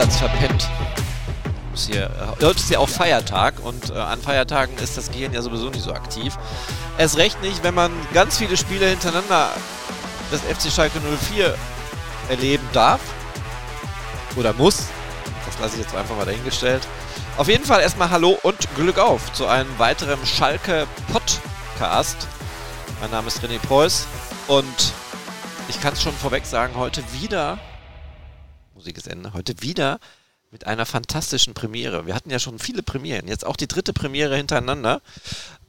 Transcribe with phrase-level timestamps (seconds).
[0.00, 0.66] Einsatz verpennt.
[1.74, 5.34] Ist hier, äh, heute ist ja auch Feiertag und äh, an Feiertagen ist das Gehirn
[5.34, 6.38] ja sowieso nicht so aktiv.
[6.96, 9.50] Erst recht nicht, wenn man ganz viele Spiele hintereinander
[10.32, 11.54] des FC Schalke 04
[12.30, 13.00] erleben darf.
[14.36, 14.86] Oder muss.
[15.44, 16.86] Das lasse ich jetzt einfach mal dahingestellt.
[17.36, 22.26] Auf jeden Fall erstmal Hallo und Glück auf zu einem weiteren Schalke Podcast.
[23.02, 24.06] Mein Name ist René Preuß
[24.48, 24.94] und
[25.68, 27.58] ich kann es schon vorweg sagen, heute wieder,
[28.80, 30.00] Musik ist Ende, heute wieder
[30.50, 32.06] mit einer fantastischen Premiere.
[32.06, 35.02] Wir hatten ja schon viele Premieren, jetzt auch die dritte Premiere hintereinander.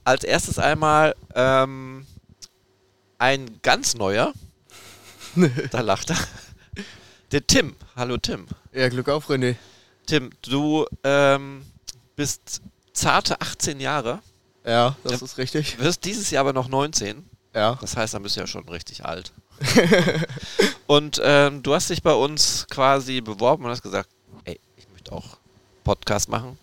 [0.02, 2.06] Als erstes einmal ähm,
[3.18, 4.32] ein ganz neuer,
[5.70, 6.16] da lacht er,
[7.32, 7.76] der Tim.
[7.96, 8.46] Hallo Tim.
[8.72, 9.56] Ja, Glück auf, René.
[10.06, 11.66] Tim, du ähm,
[12.16, 12.62] bist
[12.94, 14.20] zarte 18 Jahre.
[14.64, 15.78] Ja, das ja, ist richtig.
[15.78, 17.28] Wirst dieses Jahr aber noch 19.
[17.54, 17.76] Ja.
[17.78, 19.34] Das heißt, dann bist du ja schon richtig alt.
[20.86, 24.08] und ähm, du hast dich bei uns quasi beworben und hast gesagt,
[24.44, 25.38] ey, ich möchte auch
[25.84, 26.58] Podcast machen.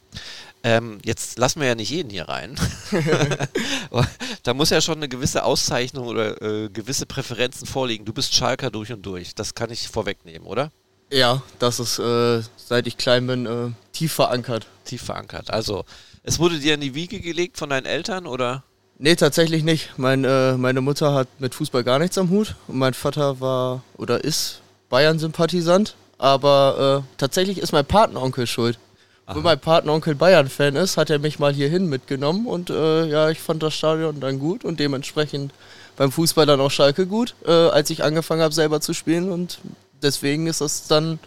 [0.62, 2.60] Ähm, jetzt lassen wir ja nicht jeden hier rein.
[4.44, 8.04] da muss ja schon eine gewisse Auszeichnung oder äh, gewisse Präferenzen vorliegen.
[8.04, 9.36] Du bist Schalker durch und durch.
[9.36, 10.72] Das kann ich vorwegnehmen, oder?
[11.12, 14.68] Ja, das ist, äh, seit ich klein bin, äh, tief verankert.
[14.84, 15.50] Tief verankert.
[15.50, 15.86] Also,
[16.24, 18.64] es wurde dir in die Wiege gelegt von deinen Eltern, oder?
[19.02, 19.98] Nee, tatsächlich nicht.
[19.98, 23.82] Mein, äh, meine Mutter hat mit Fußball gar nichts am Hut und mein Vater war
[23.98, 25.96] oder ist Bayern-Sympathisant.
[26.18, 28.78] Aber äh, tatsächlich ist mein Patenonkel schuld.
[29.26, 29.36] Aha.
[29.36, 33.40] Wenn mein Patenonkel Bayern-Fan ist, hat er mich mal hierhin mitgenommen und äh, ja, ich
[33.40, 35.54] fand das Stadion dann gut und dementsprechend
[35.96, 39.60] beim Fußball dann auch Schalke gut, äh, als ich angefangen habe selber zu spielen und
[40.02, 41.20] deswegen ist das dann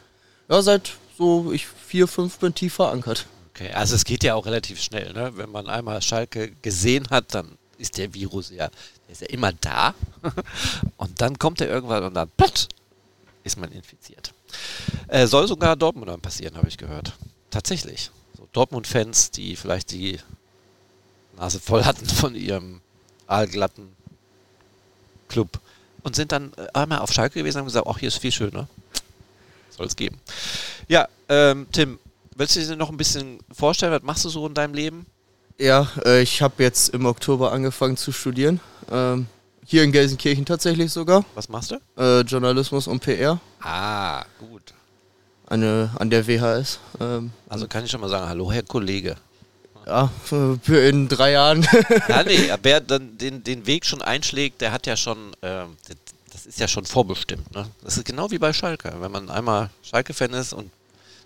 [0.50, 3.25] ja seit so ich vier, fünf bin tief verankert.
[3.55, 5.32] Okay, also es geht ja auch relativ schnell, ne?
[5.37, 9.53] Wenn man einmal Schalke gesehen hat, dann ist der Virus ja, der ist ja immer
[9.53, 9.94] da.
[10.97, 12.69] und dann kommt er irgendwann und dann platt,
[13.44, 14.32] ist man infiziert.
[15.09, 17.12] Äh, soll sogar Dortmund passieren, habe ich gehört.
[17.50, 18.10] Tatsächlich.
[18.37, 20.19] So Dortmund-Fans, die vielleicht die
[21.37, 22.81] Nase voll hatten von ihrem
[23.26, 23.88] aalglatten
[25.28, 25.60] Club
[26.03, 28.32] und sind dann äh, einmal auf Schalke gewesen und haben gesagt, ach, hier ist viel
[28.32, 28.69] schöner.
[29.70, 30.20] Soll es geben.
[30.88, 31.99] Ja, ähm, Tim,
[32.37, 35.06] willst du dir noch ein bisschen vorstellen, was machst du so in deinem Leben?
[35.62, 38.59] Ja, äh, ich habe jetzt im Oktober angefangen zu studieren.
[38.91, 39.28] Ähm,
[39.65, 41.25] hier in Gelsenkirchen tatsächlich sogar.
[41.37, 41.77] Was machst du?
[41.97, 43.39] Äh, Journalismus und PR.
[43.61, 44.75] Ah, gut.
[45.47, 46.81] Eine, an der WHS.
[46.99, 49.15] Ähm, also kann ich schon mal sagen, hallo Herr Kollege.
[49.87, 50.11] Ja,
[50.67, 51.62] in drei Jahren.
[52.09, 55.62] ja, nee, wer dann den, den Weg schon einschlägt, der hat ja schon, äh,
[56.33, 57.55] das ist ja schon vorbestimmt.
[57.55, 57.69] Ne?
[57.84, 58.93] Das ist genau wie bei Schalke.
[58.99, 60.73] Wenn man einmal Schalke-Fan ist und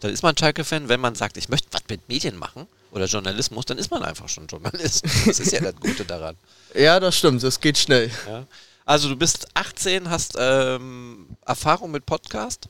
[0.01, 3.67] dann ist man Schalke-Fan, wenn man sagt, ich möchte was mit Medien machen, oder Journalismus,
[3.67, 5.05] dann ist man einfach schon Journalist.
[5.27, 6.34] Das ist ja das Gute daran.
[6.75, 8.11] ja, das stimmt, es geht schnell.
[8.27, 8.47] Ja.
[8.84, 12.69] Also du bist 18, hast ähm, Erfahrung mit Podcast?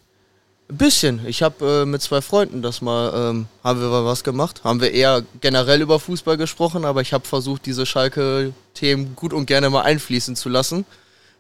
[0.69, 1.25] Ein bisschen.
[1.27, 4.65] Ich habe äh, mit zwei Freunden das mal, ähm, haben wir was gemacht.
[4.65, 9.47] Haben wir eher generell über Fußball gesprochen, aber ich habe versucht, diese Schalke-Themen gut und
[9.47, 10.85] gerne mal einfließen zu lassen.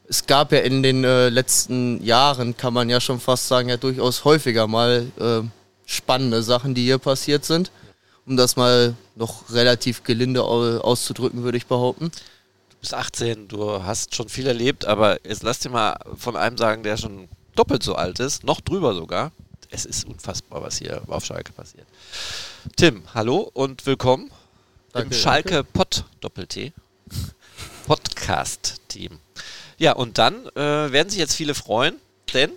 [0.08, 3.76] Es gab ja in den äh, letzten Jahren, kann man ja schon fast sagen, ja
[3.76, 5.40] durchaus häufiger mal äh,
[5.86, 7.72] spannende Sachen, die hier passiert sind
[8.26, 12.10] um das mal noch relativ gelinde auszudrücken, würde ich behaupten.
[12.70, 16.58] Du bist 18, du hast schon viel erlebt, aber jetzt lass dir mal von einem
[16.58, 19.32] sagen, der schon doppelt so alt ist, noch drüber sogar.
[19.70, 21.86] Es ist unfassbar, was hier auf Schalke passiert.
[22.76, 24.30] Tim, hallo und willkommen
[24.92, 26.72] danke, im Schalke Pod Doppel-T
[27.86, 29.18] Podcast-Team.
[29.78, 30.60] Ja, und dann äh,
[30.92, 31.96] werden sich jetzt viele freuen,
[32.34, 32.52] denn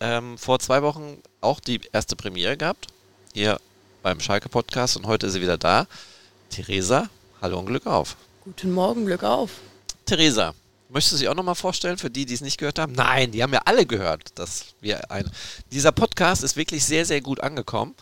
[0.00, 2.88] ähm, vor zwei Wochen auch die erste Premiere gehabt.
[3.34, 3.60] Ihr
[4.04, 5.86] beim Schalke Podcast und heute ist sie wieder da.
[6.50, 7.08] Theresa,
[7.40, 8.16] hallo und Glück auf.
[8.44, 9.50] Guten Morgen, Glück auf.
[10.04, 10.52] Theresa,
[10.90, 12.92] möchtest du dich auch nochmal vorstellen für die, die es nicht gehört haben?
[12.92, 15.30] Nein, die haben ja alle gehört, dass wir ein.
[15.72, 17.94] Dieser Podcast ist wirklich sehr, sehr gut angekommen.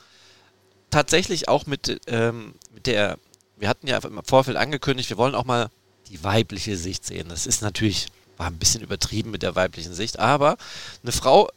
[0.91, 3.17] Tatsächlich auch mit, ähm, mit der,
[3.57, 5.71] wir hatten ja im Vorfeld angekündigt, wir wollen auch mal
[6.09, 7.29] die weibliche Sicht sehen.
[7.29, 8.09] Das ist natürlich,
[8.39, 10.57] war ein bisschen übertrieben mit der weiblichen Sicht, aber
[11.05, 11.49] eine Frau,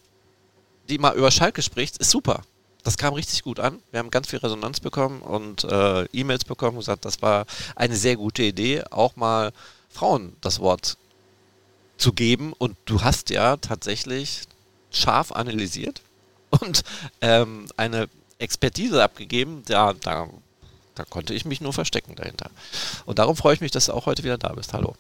[0.88, 2.44] die mal über Schalke spricht, ist super
[2.86, 3.80] das kam richtig gut an.
[3.90, 7.96] Wir haben ganz viel Resonanz bekommen und äh, E-Mails bekommen und gesagt, das war eine
[7.96, 9.52] sehr gute Idee, auch mal
[9.90, 10.98] Frauen das Wort
[11.98, 12.54] zu geben.
[12.54, 14.44] Und du hast ja tatsächlich
[14.92, 16.02] scharf analysiert
[16.62, 16.84] und
[17.22, 19.64] ähm, eine Expertise abgegeben.
[19.68, 20.30] Ja, da,
[20.94, 22.52] da konnte ich mich nur verstecken dahinter.
[23.08, 24.74] Und darum freue ich mich, dass du auch heute wieder da bist.
[24.74, 24.96] Hallo.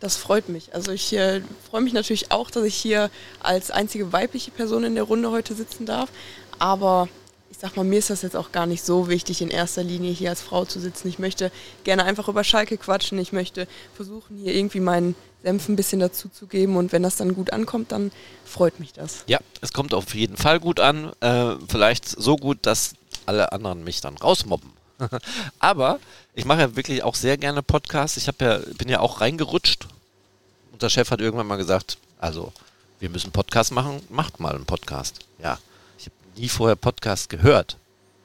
[0.00, 0.74] Das freut mich.
[0.74, 4.96] Also ich äh, freue mich natürlich auch, dass ich hier als einzige weibliche Person in
[4.96, 6.10] der Runde heute sitzen darf.
[6.58, 7.08] Aber
[7.58, 10.12] ich sag mal, mir ist das jetzt auch gar nicht so wichtig, in erster Linie
[10.12, 11.08] hier als Frau zu sitzen.
[11.08, 11.50] Ich möchte
[11.82, 13.18] gerne einfach über Schalke quatschen.
[13.18, 13.66] Ich möchte
[13.96, 16.76] versuchen, hier irgendwie meinen Senf ein bisschen dazu zu geben.
[16.76, 18.12] Und wenn das dann gut ankommt, dann
[18.44, 19.24] freut mich das.
[19.26, 21.10] Ja, es kommt auf jeden Fall gut an.
[21.18, 22.94] Äh, vielleicht so gut, dass
[23.26, 24.70] alle anderen mich dann rausmobben.
[25.58, 25.98] Aber
[26.34, 28.16] ich mache ja wirklich auch sehr gerne Podcasts.
[28.18, 28.32] Ich ja,
[28.78, 29.88] bin ja auch reingerutscht.
[30.70, 32.52] Und der Chef hat irgendwann mal gesagt, also
[33.00, 35.18] wir müssen Podcast machen, macht mal einen Podcast.
[35.42, 35.58] Ja,
[36.38, 37.76] nie vorher Podcast gehört.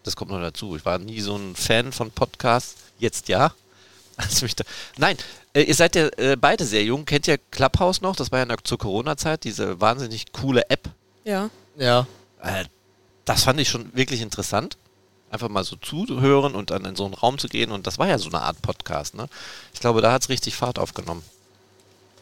[0.04, 0.76] Das kommt noch dazu.
[0.76, 2.76] Ich war nie so ein Fan von Podcasts.
[3.00, 3.54] Jetzt ja.
[4.16, 4.64] Also da,
[4.98, 5.18] nein,
[5.54, 7.04] äh, ihr seid ja äh, beide sehr jung.
[7.04, 8.16] Kennt ihr Clubhouse noch?
[8.16, 10.88] Das war ja zur Corona-Zeit, diese wahnsinnig coole App.
[11.24, 11.50] Ja.
[11.78, 12.06] Ja.
[12.40, 12.66] Äh,
[13.26, 14.78] das fand ich schon wirklich interessant.
[15.32, 17.72] Einfach mal so zuhören und dann in so einen Raum zu gehen.
[17.72, 19.16] Und das war ja so eine Art Podcast.
[19.16, 19.28] Ne?
[19.74, 21.24] Ich glaube, da hat es richtig Fahrt aufgenommen.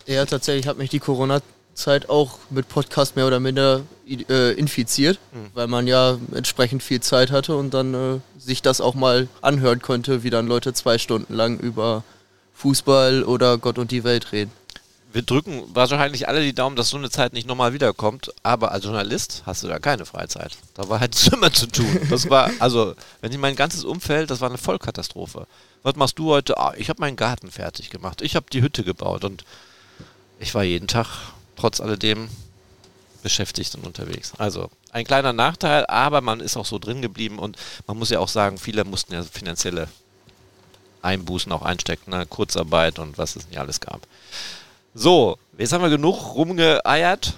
[0.05, 1.43] Ja, tatsächlich hat mich die Corona-Zeit
[2.07, 5.47] auch mit Podcast mehr oder minder äh, infiziert, mhm.
[5.53, 9.81] weil man ja entsprechend viel Zeit hatte und dann äh, sich das auch mal anhören
[9.81, 12.03] konnte, wie dann Leute zwei Stunden lang über
[12.53, 14.51] Fußball oder Gott und die Welt reden.
[15.13, 18.85] Wir drücken wahrscheinlich alle die Daumen, dass so eine Zeit nicht nochmal wiederkommt, aber als
[18.85, 20.57] Journalist hast du da keine Freizeit.
[20.73, 21.99] Da war halt immer zu tun.
[22.09, 25.47] Das war, also, wenn ich mein ganzes Umfeld, das war eine Vollkatastrophe.
[25.83, 26.57] Was machst du heute?
[26.57, 28.21] Ah, ich habe meinen Garten fertig gemacht.
[28.21, 29.43] Ich habe die Hütte gebaut und
[30.39, 31.07] ich war jeden Tag
[31.61, 32.27] trotz alledem
[33.21, 34.33] beschäftigt und unterwegs.
[34.39, 37.55] Also ein kleiner Nachteil, aber man ist auch so drin geblieben und
[37.85, 39.87] man muss ja auch sagen, viele mussten ja finanzielle
[41.03, 42.25] Einbußen auch einstecken, ne?
[42.25, 44.01] Kurzarbeit und was es nicht alles gab.
[44.95, 47.35] So, jetzt haben wir genug rumgeeiert.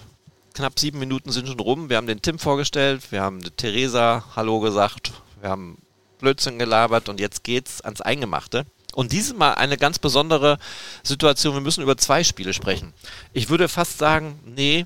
[0.53, 1.89] Knapp sieben Minuten sind schon rum.
[1.89, 5.11] Wir haben den Tim vorgestellt, wir haben Theresa Hallo gesagt,
[5.41, 5.77] wir haben
[6.19, 8.65] Blödsinn gelabert und jetzt geht's ans Eingemachte.
[8.93, 10.57] Und dieses Mal eine ganz besondere
[11.03, 11.55] Situation.
[11.55, 12.93] Wir müssen über zwei Spiele sprechen.
[13.33, 14.85] Ich würde fast sagen, nee,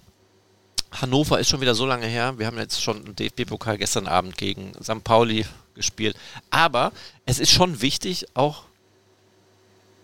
[0.91, 2.35] Hannover ist schon wieder so lange her.
[2.37, 5.03] Wir haben jetzt schon einen DFB-Pokal gestern Abend gegen St.
[5.03, 5.45] Pauli
[5.75, 6.15] gespielt.
[6.49, 6.91] Aber
[7.25, 8.63] es ist schon wichtig, auch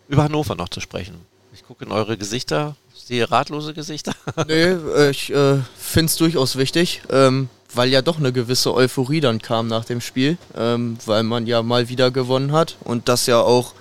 [0.07, 1.15] über Hannover noch zu sprechen.
[1.53, 4.13] Ich gucke in eure Gesichter, sehe ratlose Gesichter.
[4.47, 9.21] nee, äh, ich äh, finde es durchaus wichtig, ähm, weil ja doch eine gewisse Euphorie
[9.21, 13.25] dann kam nach dem Spiel, ähm, weil man ja mal wieder gewonnen hat und das
[13.27, 13.73] ja auch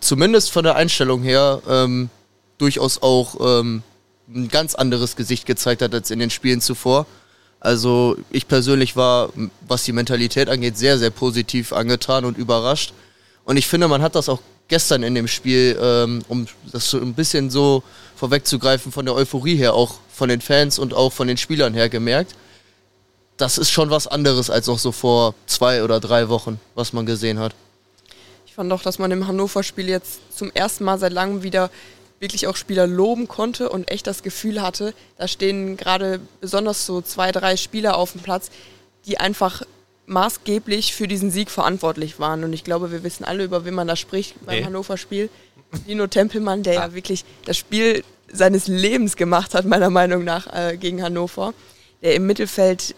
[0.00, 2.10] zumindest von der Einstellung her ähm,
[2.58, 3.82] durchaus auch ähm,
[4.28, 7.06] ein ganz anderes Gesicht gezeigt hat als in den Spielen zuvor.
[7.60, 9.30] Also ich persönlich war,
[9.66, 12.92] was die Mentalität angeht, sehr, sehr positiv angetan und überrascht.
[13.44, 16.98] Und ich finde, man hat das auch gestern in dem Spiel, ähm, um das so
[16.98, 17.82] ein bisschen so
[18.16, 21.88] vorwegzugreifen, von der Euphorie her, auch von den Fans und auch von den Spielern her
[21.88, 22.34] gemerkt.
[23.36, 27.06] Das ist schon was anderes als noch so vor zwei oder drei Wochen, was man
[27.06, 27.54] gesehen hat
[28.56, 31.70] fand auch, dass man im Hannover-Spiel jetzt zum ersten Mal seit langem wieder
[32.20, 37.02] wirklich auch Spieler loben konnte und echt das Gefühl hatte, da stehen gerade besonders so
[37.02, 38.50] zwei, drei Spieler auf dem Platz,
[39.04, 39.62] die einfach
[40.06, 42.44] maßgeblich für diesen Sieg verantwortlich waren.
[42.44, 44.64] Und ich glaube, wir wissen alle, über wen man da spricht beim nee.
[44.64, 45.28] Hannover-Spiel.
[45.86, 46.86] Dino Tempelmann, der ah.
[46.86, 51.52] ja wirklich das Spiel seines Lebens gemacht hat, meiner Meinung nach, äh, gegen Hannover.
[52.00, 52.94] Der im Mittelfeld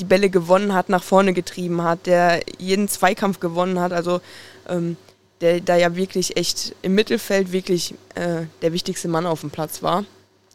[0.00, 3.92] die Bälle gewonnen hat, nach vorne getrieben hat, der jeden Zweikampf gewonnen hat.
[3.92, 4.20] Also
[4.68, 4.96] ähm,
[5.40, 9.82] der da ja wirklich echt im Mittelfeld wirklich äh, der wichtigste Mann auf dem Platz
[9.82, 10.04] war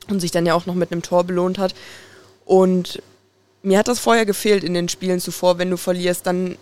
[0.09, 1.75] und sich dann ja auch noch mit einem Tor belohnt hat.
[2.45, 3.01] Und
[3.61, 6.57] mir hat das vorher gefehlt in den Spielen zuvor, wenn du verlierst, dann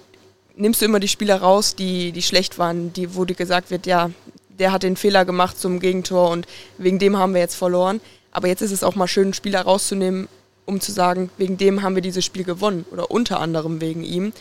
[0.55, 3.85] nimmst du immer die Spieler raus, die, die schlecht waren, die, wo dir gesagt wird,
[3.85, 4.09] ja,
[4.49, 8.01] der hat den Fehler gemacht zum Gegentor und wegen dem haben wir jetzt verloren.
[8.31, 10.27] Aber jetzt ist es auch mal schön, einen Spieler rauszunehmen,
[10.65, 14.33] um zu sagen, wegen dem haben wir dieses Spiel gewonnen oder unter anderem wegen ihm.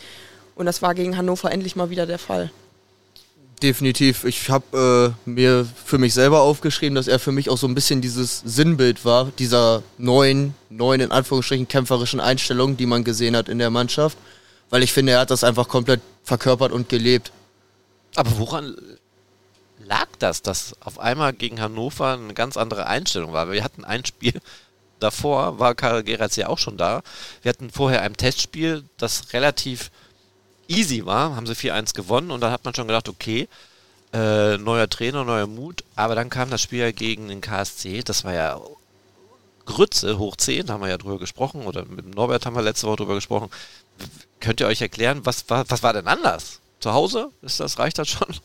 [0.55, 2.51] Und das war gegen Hannover endlich mal wieder der Fall.
[3.61, 4.25] Definitiv.
[4.25, 7.75] Ich habe äh, mir für mich selber aufgeschrieben, dass er für mich auch so ein
[7.75, 13.47] bisschen dieses Sinnbild war, dieser neuen, neuen in Anführungsstrichen kämpferischen Einstellung, die man gesehen hat
[13.47, 14.17] in der Mannschaft.
[14.69, 17.31] Weil ich finde, er hat das einfach komplett verkörpert und gelebt.
[18.15, 18.75] Aber woran
[19.79, 23.51] lag das, dass auf einmal gegen Hannover eine ganz andere Einstellung war?
[23.51, 24.33] Wir hatten ein Spiel
[24.99, 27.03] davor, war Karel Geratz ja auch schon da.
[27.41, 29.91] Wir hatten vorher ein Testspiel, das relativ
[30.67, 33.47] easy war, haben sie 4-1 gewonnen und dann hat man schon gedacht, okay,
[34.13, 38.33] äh, neuer Trainer, neuer Mut, aber dann kam das Spiel gegen den KSC, das war
[38.33, 38.59] ja
[39.65, 42.97] Grütze hoch 10, haben wir ja drüber gesprochen, oder mit Norbert haben wir letzte Woche
[42.97, 43.49] drüber gesprochen.
[44.39, 46.59] Könnt ihr euch erklären, was war, was war denn anders?
[46.79, 47.29] Zu Hause?
[47.41, 48.35] Ist das, reicht das schon?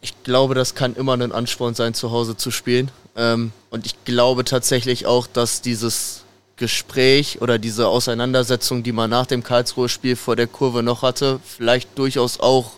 [0.00, 2.90] Ich glaube, das kann immer ein Ansporn sein, zu Hause zu spielen.
[3.16, 6.24] Ähm, und ich glaube tatsächlich auch, dass dieses
[6.60, 11.98] Gespräch oder diese Auseinandersetzung, die man nach dem Karlsruhe-Spiel vor der Kurve noch hatte, vielleicht
[11.98, 12.72] durchaus auch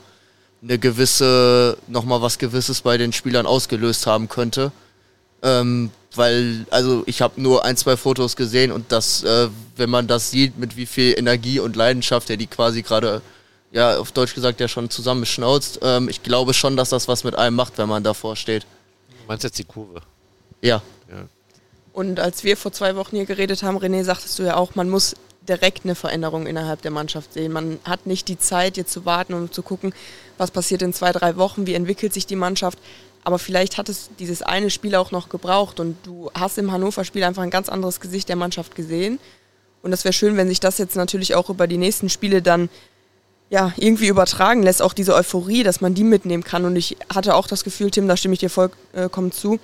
[0.62, 4.71] eine gewisse, nochmal was Gewisses bei den Spielern ausgelöst haben könnte.
[5.43, 10.07] Ähm, weil, also ich habe nur ein, zwei Fotos gesehen und das, äh, wenn man
[10.07, 13.21] das sieht, mit wie viel Energie und Leidenschaft er die quasi gerade,
[13.73, 17.35] ja, auf Deutsch gesagt, ja schon zusammenschnauzt, ähm, ich glaube schon, dass das was mit
[17.35, 18.62] einem macht, wenn man davor steht.
[18.62, 20.03] Du meinst jetzt die Kurve?
[20.61, 20.81] Ja.
[21.11, 21.25] Ja.
[21.93, 24.89] Und als wir vor zwei Wochen hier geredet haben, René, sagtest du ja auch, man
[24.89, 25.15] muss
[25.49, 27.53] direkt eine Veränderung innerhalb der Mannschaft sehen.
[27.53, 29.93] Man hat nicht die Zeit, jetzt zu warten und zu gucken,
[30.39, 32.79] was passiert in zwei, drei Wochen, wie entwickelt sich die Mannschaft.
[33.25, 37.25] Aber vielleicht hat es dieses eine Spiel auch noch gebraucht und du hast im Hannover-Spiel
[37.25, 39.19] einfach ein ganz anderes Gesicht der Mannschaft gesehen.
[39.83, 42.69] Und das wäre schön, wenn sich das jetzt natürlich auch über die nächsten Spiele dann
[43.51, 46.65] ja, irgendwie übertragen lässt, auch diese Euphorie, dass man die mitnehmen kann.
[46.65, 49.61] Und ich hatte auch das Gefühl, Tim, da stimme ich dir vollkommen zu,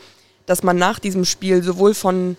[0.49, 2.39] dass man nach diesem Spiel sowohl von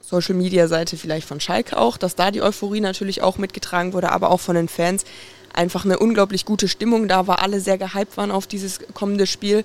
[0.00, 4.10] Social Media Seite vielleicht von Schalke auch, dass da die Euphorie natürlich auch mitgetragen wurde,
[4.10, 5.04] aber auch von den Fans
[5.52, 9.64] einfach eine unglaublich gute Stimmung da war, alle sehr gehypt waren auf dieses kommende Spiel.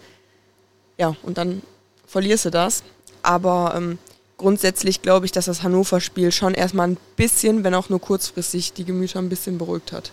[1.00, 1.63] Ja, und dann
[2.05, 2.84] verlierst du das.
[3.24, 3.98] Aber ähm,
[4.38, 8.86] grundsätzlich glaube ich, dass das Hannover-Spiel schon erstmal ein bisschen, wenn auch nur kurzfristig, die
[8.86, 10.12] Gemüter ein bisschen beruhigt hat.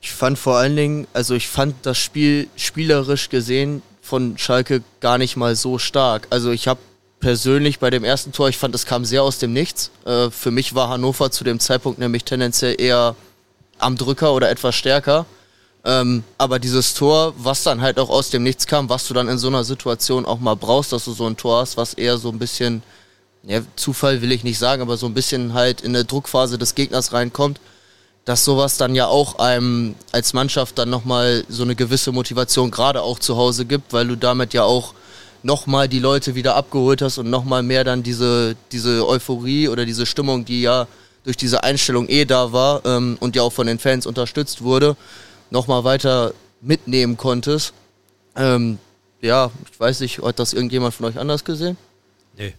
[0.00, 5.16] Ich fand vor allen Dingen, also ich fand das Spiel spielerisch gesehen von Schalke gar
[5.16, 6.26] nicht mal so stark.
[6.28, 6.80] Also ich habe
[7.20, 9.90] persönlich bei dem ersten Tor, ich fand, es kam sehr aus dem Nichts.
[10.04, 13.14] Äh, für mich war Hannover zu dem Zeitpunkt nämlich tendenziell eher
[13.78, 15.24] am Drücker oder etwas stärker.
[15.84, 19.28] Ähm, aber dieses Tor, was dann halt auch aus dem Nichts kam, was du dann
[19.28, 22.18] in so einer Situation auch mal brauchst, dass du so ein Tor hast, was eher
[22.18, 22.82] so ein bisschen,
[23.44, 26.74] ja, Zufall will ich nicht sagen, aber so ein bisschen halt in eine Druckphase des
[26.74, 27.60] Gegners reinkommt,
[28.24, 33.02] dass sowas dann ja auch einem als Mannschaft dann nochmal so eine gewisse Motivation gerade
[33.02, 34.94] auch zu Hause gibt, weil du damit ja auch
[35.42, 40.06] nochmal die Leute wieder abgeholt hast und nochmal mehr dann diese, diese Euphorie oder diese
[40.06, 40.86] Stimmung, die ja
[41.24, 44.96] durch diese Einstellung eh da war ähm, und ja auch von den Fans unterstützt wurde,
[45.50, 47.72] nochmal weiter mitnehmen konntest.
[48.36, 48.78] Ähm,
[49.20, 51.76] ja, ich weiß nicht, hat das irgendjemand von euch anders gesehen?
[52.36, 52.54] Nee.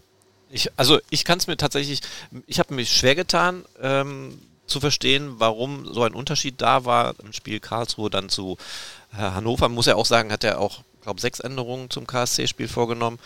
[0.50, 2.02] Ich, also ich kann es mir tatsächlich,
[2.48, 7.34] ich habe mich schwer getan ähm, zu verstehen, warum so ein Unterschied da war im
[7.34, 8.58] Spiel Karlsruhe dann zu
[9.14, 9.70] äh, Hannover.
[9.70, 13.20] Muss ja auch sagen, hat er auch, glaube sechs Änderungen zum KSC-Spiel vorgenommen.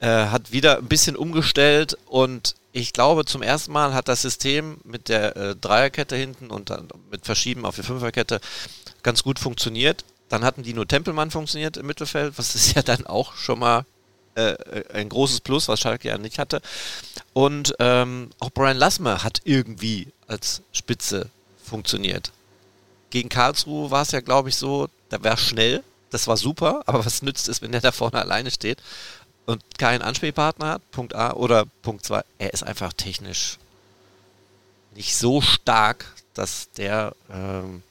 [0.00, 4.78] Äh, hat wieder ein bisschen umgestellt und ich glaube, zum ersten Mal hat das System
[4.84, 8.40] mit der äh, Dreierkette hinten und dann mit Verschieben auf die Fünferkette
[9.02, 10.04] ganz gut funktioniert.
[10.28, 13.84] Dann hatten die nur Tempelmann funktioniert im Mittelfeld, was ist ja dann auch schon mal
[14.34, 14.54] äh,
[14.92, 16.60] ein großes Plus, was Schalke ja nicht hatte.
[17.32, 21.28] Und ähm, auch Brian Lassmer hat irgendwie als Spitze
[21.62, 22.32] funktioniert.
[23.10, 27.04] Gegen Karlsruhe war es ja, glaube ich, so, da war schnell, das war super, aber
[27.04, 28.78] was nützt es, wenn der da vorne alleine steht
[29.46, 30.90] und keinen Ansprechpartner hat?
[30.90, 31.32] Punkt A.
[31.32, 33.58] Oder Punkt 2, er ist einfach technisch
[34.94, 37.82] nicht so stark, dass der ähm,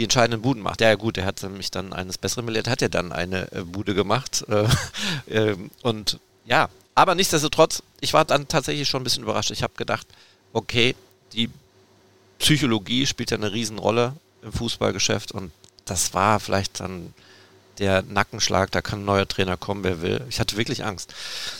[0.00, 0.80] die entscheidenden Buden macht.
[0.80, 3.64] Ja, ja gut, er hat mich dann eines Besseren belehrt, hat er dann eine äh,
[3.64, 4.46] Bude gemacht.
[4.48, 4.66] Äh,
[5.50, 9.50] äh, und ja, aber nichtsdestotrotz, ich war dann tatsächlich schon ein bisschen überrascht.
[9.50, 10.06] Ich habe gedacht,
[10.54, 10.96] okay,
[11.34, 11.50] die
[12.38, 15.52] Psychologie spielt ja eine Riesenrolle im Fußballgeschäft und
[15.84, 17.12] das war vielleicht dann
[17.80, 20.20] der Nackenschlag, da kann ein neuer Trainer kommen, wer will.
[20.28, 21.12] Ich hatte wirklich Angst.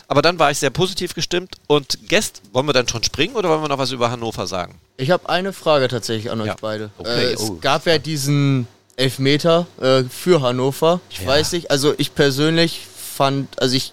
[0.06, 3.48] Aber dann war ich sehr positiv gestimmt und Guest, wollen wir dann schon springen oder
[3.48, 4.78] wollen wir noch was über Hannover sagen?
[4.98, 6.56] Ich habe eine Frage tatsächlich an euch Ja.
[6.60, 6.90] beide.
[6.98, 7.58] Okay, Äh, es oh.
[7.60, 11.00] gab ja diesen Elfmeter äh, für Hannover.
[11.10, 11.26] Ich Ja.
[11.28, 12.82] weiß nicht, also ich persönlich
[13.16, 13.92] fand, also ich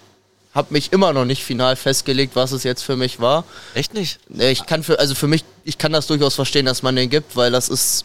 [0.54, 3.44] habe mich immer noch nicht final festgelegt, was es jetzt für mich war.
[3.74, 4.18] Echt nicht?
[4.28, 7.36] Ich kann für, also für mich, ich kann das durchaus verstehen, dass man den gibt,
[7.36, 8.04] weil das ist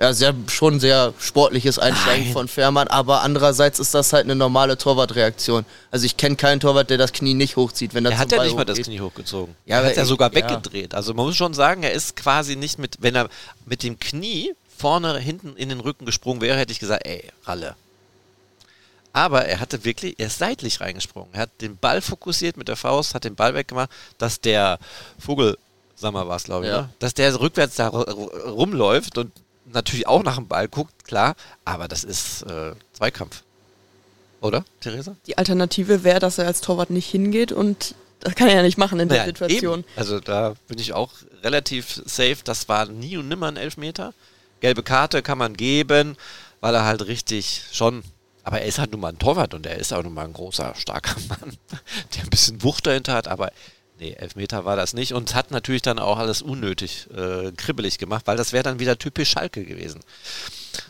[0.00, 2.32] ja sehr, schon sehr sportliches Einsteigen Nein.
[2.32, 5.64] von Fährmann, aber andererseits ist das halt eine normale Torwartreaktion.
[5.90, 8.42] Also ich kenne keinen Torwart, der das Knie nicht hochzieht, wenn er Er hat ja
[8.44, 8.78] nicht mal das.
[8.78, 9.56] Knie hochgezogen.
[9.66, 10.36] Ja, er hat ja sogar ja.
[10.36, 10.94] weggedreht.
[10.94, 13.28] Also man muss schon sagen, er ist quasi nicht mit, wenn er
[13.66, 17.74] mit dem Knie vorne hinten in den Rücken gesprungen wäre, hätte ich gesagt, ey, Ralle.
[19.12, 21.30] Aber er hatte wirklich, er ist seitlich reingesprungen.
[21.32, 24.78] Er hat den Ball fokussiert mit der Faust, hat den Ball weggemacht, dass der
[25.18, 25.58] Vogel,
[25.96, 26.82] sag mal was, glaube ich, Ja.
[26.82, 26.88] ne?
[27.00, 29.32] dass der rückwärts da ru- ru- rumläuft und
[29.72, 31.34] natürlich auch nach dem Ball guckt, klar,
[31.64, 33.42] aber das ist äh, Zweikampf.
[34.40, 35.16] Oder, Theresa?
[35.26, 38.78] Die Alternative wäre, dass er als Torwart nicht hingeht und das kann er ja nicht
[38.78, 39.80] machen in der Naja, Situation.
[39.80, 39.88] Eben.
[39.96, 41.10] Also da bin ich auch
[41.42, 42.38] relativ safe.
[42.44, 44.12] Das war nie und nimmer ein Elfmeter.
[44.60, 46.16] Gelbe Karte kann man geben,
[46.60, 48.02] weil er halt richtig schon.
[48.42, 50.32] Aber er ist halt nun mal ein Torwart und er ist auch nun mal ein
[50.32, 51.56] großer, starker Mann,
[52.14, 53.28] der ein bisschen Wucht dahinter hat.
[53.28, 53.52] Aber
[54.00, 58.26] nee, Elfmeter war das nicht und hat natürlich dann auch alles unnötig äh, kribbelig gemacht,
[58.26, 60.00] weil das wäre dann wieder typisch Schalke gewesen.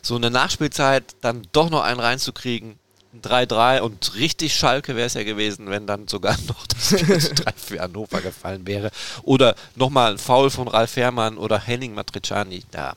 [0.02, 2.78] So eine Nachspielzeit dann doch noch einen reinzukriegen.
[3.14, 7.52] ein 3-3 und richtig Schalke wäre es ja gewesen, wenn dann sogar noch das 4-3
[7.56, 8.90] für Hannover gefallen wäre.
[9.22, 12.64] Oder nochmal ein Foul von Ralf Fährmann oder Henning Matriciani.
[12.70, 12.94] Da.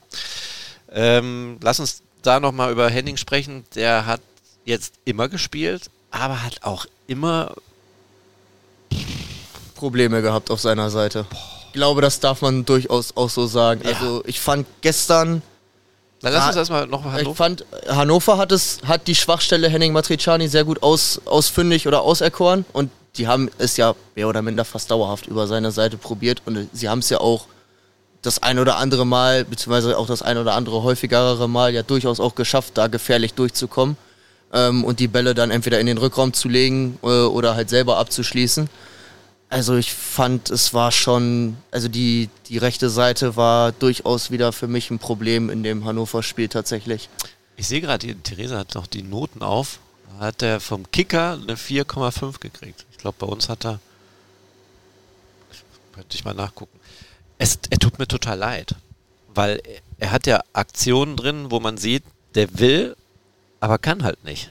[0.92, 3.66] Ähm, lass uns da nochmal über Henning sprechen.
[3.76, 4.22] Der hat
[4.66, 7.56] jetzt immer gespielt, aber hat auch immer
[9.82, 11.26] Probleme gehabt auf seiner Seite.
[11.66, 13.82] Ich glaube, das darf man durchaus auch so sagen.
[13.84, 13.94] Ja.
[13.94, 15.42] Also ich fand gestern,
[16.22, 17.36] Dann lass uns erstmal noch ich Hannover.
[17.36, 22.64] fand Hannover hat es, hat die Schwachstelle Henning Matriciani sehr gut aus, ausfindig oder auserkoren
[22.74, 26.70] und die haben es ja mehr oder minder fast dauerhaft über seine Seite probiert und
[26.74, 27.48] sie haben es ja auch
[28.22, 32.20] das ein oder andere Mal, beziehungsweise auch das ein oder andere häufigere Mal ja durchaus
[32.20, 33.98] auch geschafft, da gefährlich durchzukommen
[34.54, 37.98] ähm, und die Bälle dann entweder in den Rückraum zu legen äh, oder halt selber
[37.98, 38.70] abzuschließen.
[39.52, 44.70] Also ich fand, es war schon, also die, die rechte Seite war durchaus wieder für
[44.70, 47.10] mich ein Problem in dem Hannover-Spiel tatsächlich.
[47.58, 49.80] Ich sehe gerade, Theresa hat noch die Noten auf.
[50.08, 52.86] Da hat er vom Kicker eine 4,5 gekriegt.
[52.92, 53.82] Ich glaube, bei uns hat er.
[55.92, 56.80] Könnte ich mal nachgucken.
[57.38, 58.76] Es, er tut mir total leid.
[59.36, 59.62] Weil
[60.00, 62.04] er hat ja Aktionen drin, wo man sieht,
[62.36, 62.96] der will,
[63.60, 64.50] aber kann halt nicht.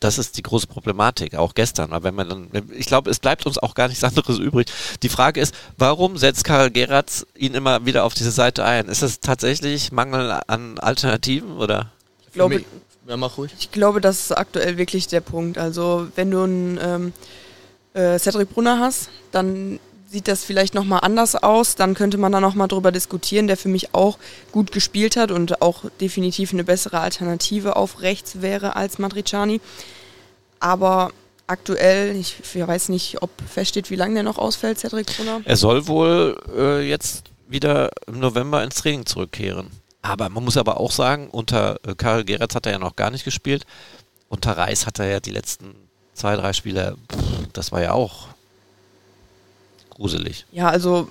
[0.00, 1.92] Das ist die große Problematik, auch gestern.
[1.92, 4.66] Aber wenn man dann, ich glaube, es bleibt uns auch gar nichts anderes übrig.
[5.02, 8.86] Die Frage ist, warum setzt Karl Geratz ihn immer wieder auf diese Seite ein?
[8.88, 11.90] Ist das tatsächlich Mangel an Alternativen oder?
[12.28, 12.66] Ich glaube, mich-
[13.08, 13.52] ja, mach ruhig.
[13.58, 15.58] Ich glaube, das ist aktuell wirklich der Punkt.
[15.58, 17.12] Also wenn du einen ähm,
[17.94, 19.80] äh, Cedric Brunner hast, dann
[20.12, 21.74] sieht das vielleicht nochmal anders aus.
[21.74, 24.18] Dann könnte man da nochmal drüber diskutieren, der für mich auch
[24.52, 29.60] gut gespielt hat und auch definitiv eine bessere Alternative auf rechts wäre als Matriciani.
[30.60, 31.10] Aber
[31.46, 35.40] aktuell, ich, ich weiß nicht, ob feststeht, wie lange der noch ausfällt, Cedric Brunner.
[35.44, 39.70] Er soll wohl äh, jetzt wieder im November ins Training zurückkehren.
[40.02, 43.10] Aber man muss aber auch sagen, unter äh, Karel Geretz hat er ja noch gar
[43.10, 43.64] nicht gespielt.
[44.28, 45.74] Unter Reis hat er ja die letzten
[46.14, 48.28] zwei, drei Spiele, pff, das war ja auch
[50.02, 50.46] gruselig.
[50.50, 51.08] Ja, also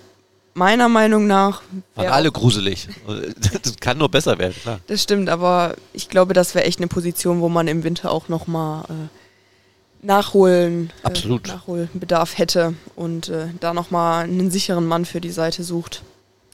[0.53, 1.61] meiner Meinung nach.
[1.95, 2.89] Waren alle gruselig.
[3.63, 4.79] Das kann nur besser werden, klar.
[4.87, 8.27] Das stimmt, aber ich glaube, das wäre echt eine Position, wo man im Winter auch
[8.27, 11.47] nochmal äh, nachholen, Absolut.
[11.47, 16.03] Äh, Nachholbedarf hätte und äh, da nochmal einen sicheren Mann für die Seite sucht.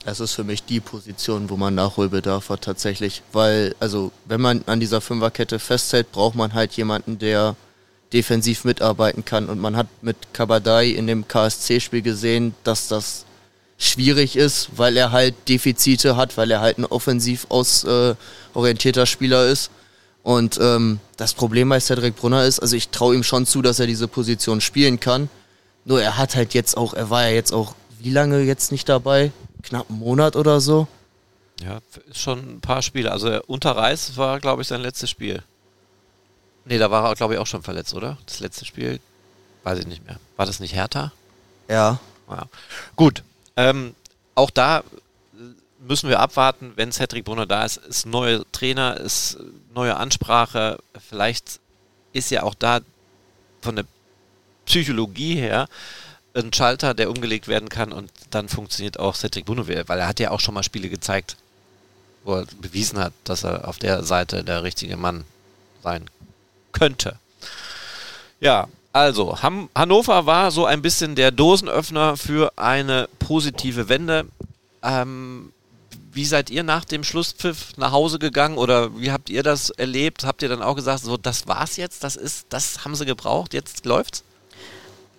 [0.06, 3.24] Es ist für mich die Position, wo man Nachholbedarf hat tatsächlich.
[3.34, 7.56] Weil, also, wenn man an dieser Fünferkette festhält, braucht man halt jemanden, der
[8.14, 9.50] defensiv mitarbeiten kann.
[9.50, 13.26] Und man hat mit Kabadai in dem KSC-Spiel gesehen, dass das
[13.78, 18.16] schwierig ist, weil er halt Defizite hat, weil er halt ein offensiv aus, äh,
[19.06, 19.70] Spieler ist.
[20.24, 23.80] Und ähm, das Problem bei Cedric Brunner ist, also ich traue ihm schon zu, dass
[23.80, 25.30] er diese Position spielen kann.
[25.86, 28.90] Nur er hat halt jetzt auch, er war ja jetzt auch, wie lange jetzt nicht
[28.90, 29.32] dabei?
[29.64, 30.88] Knapp einen Monat oder so.
[31.64, 31.80] Ja,
[32.12, 33.12] schon ein paar Spiele.
[33.12, 35.44] Also unter Reis war, glaube ich, sein letztes Spiel.
[36.68, 38.18] Nee, da war er, glaube ich, auch schon verletzt, oder?
[38.26, 39.00] Das letzte Spiel,
[39.64, 40.20] weiß ich nicht mehr.
[40.36, 41.14] War das nicht Hertha?
[41.70, 42.00] Ja.
[42.30, 42.48] Ja.
[42.96, 43.24] Gut.
[43.56, 43.96] Ähm,
[44.36, 44.84] auch da
[45.80, 47.78] müssen wir abwarten, wenn Cedric Brunner da ist.
[47.78, 49.38] Ist neuer Trainer, ist
[49.74, 50.80] neue Ansprache.
[51.10, 51.60] Vielleicht
[52.12, 52.82] ist ja auch da
[53.62, 53.86] von der
[54.66, 55.70] Psychologie her
[56.34, 60.20] ein Schalter, der umgelegt werden kann und dann funktioniert auch Cedric wieder, weil er hat
[60.20, 61.38] ja auch schon mal Spiele gezeigt,
[62.24, 65.24] wo er bewiesen hat, dass er auf der Seite der richtige Mann
[65.82, 66.10] sein
[66.78, 67.18] könnte.
[68.40, 74.26] Ja, also Hannover war so ein bisschen der Dosenöffner für eine positive Wende.
[74.84, 75.52] Ähm,
[76.12, 80.26] wie seid ihr nach dem Schlusspfiff nach Hause gegangen oder wie habt ihr das erlebt?
[80.26, 83.54] Habt ihr dann auch gesagt, so das war's jetzt, das ist, das haben sie gebraucht,
[83.54, 84.24] jetzt läuft's?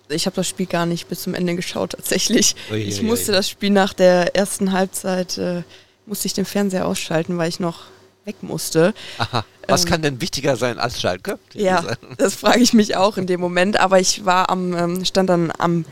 [0.09, 2.55] Ich habe das Spiel gar nicht bis zum Ende geschaut tatsächlich.
[2.71, 3.37] Ui, ich musste ui.
[3.37, 5.63] das Spiel nach der ersten Halbzeit, äh,
[6.05, 7.83] musste ich den Fernseher ausschalten, weil ich noch
[8.29, 8.93] weg musste.
[9.17, 9.43] Aha.
[9.67, 11.37] Was Ähm, kann denn wichtiger sein als Schalke?
[11.53, 11.83] Ja,
[12.17, 13.79] das frage ich mich auch in dem Moment.
[13.79, 15.85] Aber ich war am, ähm, stand dann am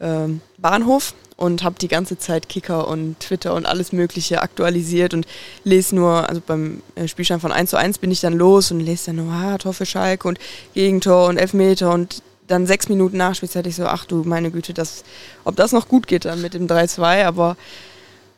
[0.00, 5.26] ähm, Bahnhof und habe die ganze Zeit Kicker und Twitter und alles Mögliche aktualisiert und
[5.64, 8.80] lese nur, also beim äh, Spielstand von 1 zu 1 bin ich dann los und
[8.80, 10.38] lese dann nur, ah, Tor für Schalke und
[10.74, 15.02] Gegentor und Elfmeter und dann sechs Minuten Nachspielzeit ich so, ach du meine Güte, das,
[15.44, 17.56] ob das noch gut geht dann mit dem 3-2, aber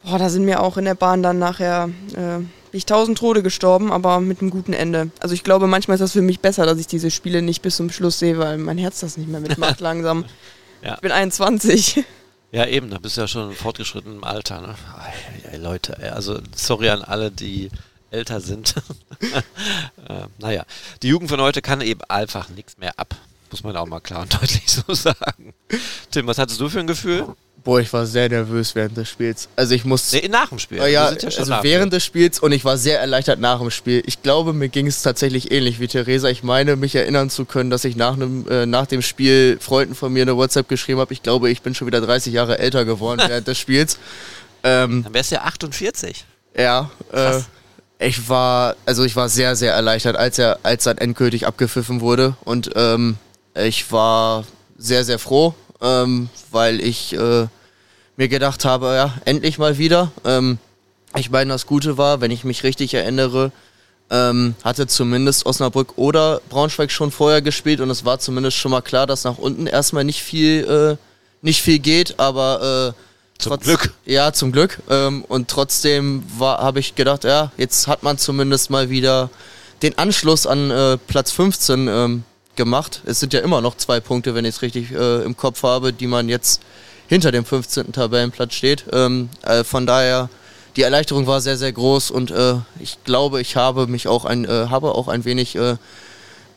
[0.04, 2.40] boah, da sind mir auch in der Bahn dann nachher äh,
[2.72, 5.10] ich tausend Tode gestorben, aber mit einem guten Ende.
[5.20, 7.76] Also ich glaube, manchmal ist das für mich besser, dass ich diese Spiele nicht bis
[7.76, 10.24] zum Schluss sehe, weil mein Herz das nicht mehr mitmacht langsam.
[10.82, 10.94] Ja.
[10.94, 12.04] Ich bin 21.
[12.52, 14.60] Ja, eben, da bist du ja schon in fortgeschrittenem Alter.
[14.60, 14.74] Ne?
[15.50, 17.70] Ei, Leute, also sorry an alle, die
[18.10, 18.74] älter sind.
[20.08, 20.64] äh, naja,
[21.02, 23.16] die Jugend von heute kann eben einfach nichts mehr ab.
[23.50, 25.54] Muss man auch mal klar und deutlich so sagen.
[26.10, 27.26] Tim, was hattest du für ein Gefühl?
[27.66, 29.48] Boah, ich war sehr nervös während des Spiels.
[29.56, 30.12] Also ich muss.
[30.12, 30.80] Nee, nach dem Spiel.
[30.80, 33.58] Ah ja, schon also nach dem während des Spiels und ich war sehr erleichtert nach
[33.58, 34.04] dem Spiel.
[34.06, 36.28] Ich glaube, mir ging es tatsächlich ähnlich wie Theresa.
[36.28, 39.96] Ich meine, mich erinnern zu können, dass ich nach, einem, äh, nach dem Spiel Freunden
[39.96, 41.12] von mir eine WhatsApp geschrieben habe.
[41.12, 43.98] Ich glaube, ich bin schon wieder 30 Jahre älter geworden während des Spiels.
[44.62, 46.24] Ähm, Dann wärst du ja 48.
[46.56, 47.40] ja, äh,
[47.98, 52.36] ich war, also ich war sehr, sehr erleichtert, als er, als dann endgültig abgepfiffen wurde.
[52.44, 53.16] Und ähm,
[53.56, 54.44] Ich war
[54.78, 57.48] sehr, sehr froh, ähm, weil ich äh,
[58.16, 60.12] mir gedacht habe, ja, endlich mal wieder.
[60.24, 60.58] Ähm,
[61.14, 63.52] ich meine, das Gute war, wenn ich mich richtig erinnere,
[64.10, 68.82] ähm, hatte zumindest Osnabrück oder Braunschweig schon vorher gespielt und es war zumindest schon mal
[68.82, 70.96] klar, dass nach unten erstmal nicht viel, äh,
[71.42, 73.94] nicht viel geht, aber äh, zum trotz, Glück.
[74.04, 74.78] Ja, zum Glück.
[74.88, 79.30] Ähm, und trotzdem habe ich gedacht, ja, jetzt hat man zumindest mal wieder
[79.82, 82.24] den Anschluss an äh, Platz 15 ähm,
[82.54, 83.02] gemacht.
[83.04, 85.92] Es sind ja immer noch zwei Punkte, wenn ich es richtig äh, im Kopf habe,
[85.92, 86.62] die man jetzt
[87.08, 87.92] hinter dem 15.
[87.92, 88.84] Tabellenplatz steht.
[88.92, 90.28] Ähm, äh, von daher,
[90.76, 94.44] die Erleichterung war sehr, sehr groß und äh, ich glaube, ich habe mich auch ein,
[94.44, 95.76] äh, habe auch ein wenig äh,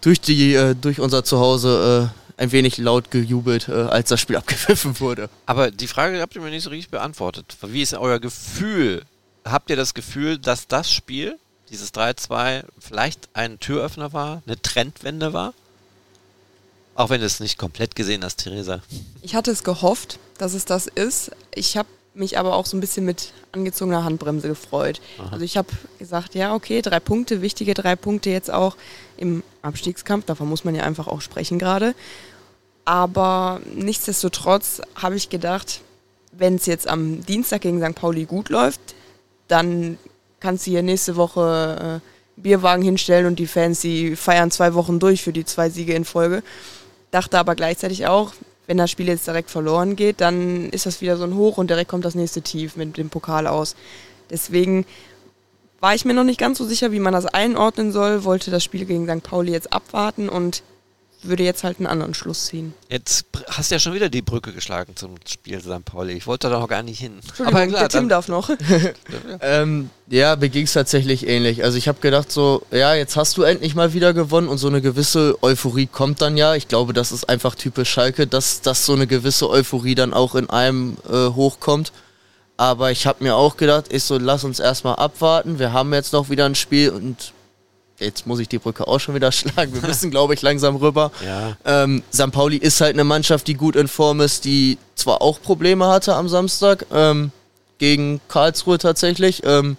[0.02, 2.10] durch die, durch unser Zuhause
[2.40, 5.30] ein wenig laut gejubelt, äh, als das Spiel abgepfiffen wurde.
[5.46, 7.58] Aber die Frage habt ihr mir nicht so richtig beantwortet.
[7.62, 9.04] Wie ist euer Gefühl?
[9.46, 11.38] Habt ihr das Gefühl, dass das Spiel,
[11.70, 15.54] dieses 3-2, vielleicht ein Türöffner war, eine Trendwende war?
[17.00, 18.82] Auch wenn du es nicht komplett gesehen hast, Theresa.
[19.22, 21.32] Ich hatte es gehofft, dass es das ist.
[21.56, 25.00] Ich habe mich aber auch so ein bisschen mit angezogener Handbremse gefreut.
[25.18, 25.30] Aha.
[25.32, 28.76] Also ich habe gesagt, ja, okay, drei Punkte, wichtige drei Punkte jetzt auch
[29.16, 31.96] im Abstiegskampf, davon muss man ja einfach auch sprechen gerade.
[32.84, 35.80] Aber nichtsdestotrotz habe ich gedacht,
[36.34, 37.96] wenn es jetzt am Dienstag gegen St.
[37.96, 38.82] Pauli gut läuft,
[39.48, 39.98] dann
[40.42, 45.00] kannst du hier nächste Woche äh, Bierwagen hinstellen und die Fans, die feiern zwei Wochen
[45.00, 46.44] durch für die zwei Siege in Folge.
[47.12, 48.34] Dachte aber gleichzeitig auch,
[48.68, 51.70] wenn das Spiel jetzt direkt verloren geht, dann ist das wieder so ein Hoch und
[51.70, 53.76] direkt kommt das nächste Tief mit dem Pokal aus.
[54.30, 54.86] Deswegen
[55.80, 58.64] war ich mir noch nicht ganz so sicher, wie man das einordnen soll, wollte das
[58.64, 59.24] Spiel gegen St.
[59.24, 60.62] Pauli jetzt abwarten und
[61.22, 62.74] würde jetzt halt einen anderen Schluss ziehen.
[62.90, 65.84] Jetzt hast du ja schon wieder die Brücke geschlagen zum Spiel St.
[65.84, 66.14] Pauli.
[66.14, 67.20] Ich wollte da noch gar nicht hin.
[67.40, 68.50] Aber klar, der Tim darf noch.
[69.42, 71.64] ähm, ja, mir ging es tatsächlich ähnlich.
[71.64, 74.68] Also ich habe gedacht so, ja, jetzt hast du endlich mal wieder gewonnen und so
[74.68, 76.56] eine gewisse Euphorie kommt dann ja.
[76.56, 80.36] Ich glaube, das ist einfach typisch Schalke, dass, dass so eine gewisse Euphorie dann auch
[80.36, 81.92] in einem äh, hochkommt.
[82.56, 85.60] Aber ich habe mir auch gedacht, ich so, lass uns erstmal abwarten.
[85.60, 87.34] Wir haben jetzt noch wieder ein Spiel und
[88.00, 89.74] jetzt muss ich die Brücke auch schon wieder schlagen.
[89.74, 91.12] Wir müssen, glaube ich, langsam rüber.
[91.26, 91.58] Ja.
[91.66, 92.32] Ähm, St.
[92.32, 96.16] Pauli ist halt eine Mannschaft, die gut in Form ist, die zwar auch Probleme hatte
[96.16, 97.32] am Samstag ähm,
[97.78, 99.78] gegen Karlsruhe tatsächlich, ähm,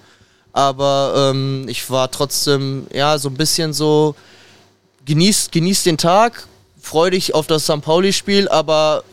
[0.52, 4.16] aber ähm, ich war trotzdem ja so ein bisschen so
[5.04, 6.48] genießt genieß den Tag,
[6.80, 7.82] freu dich auf das St.
[7.82, 9.04] Pauli-Spiel, aber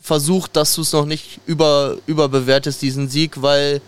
[0.00, 3.80] versuch, dass du es noch nicht über, überbewertest, diesen Sieg, weil,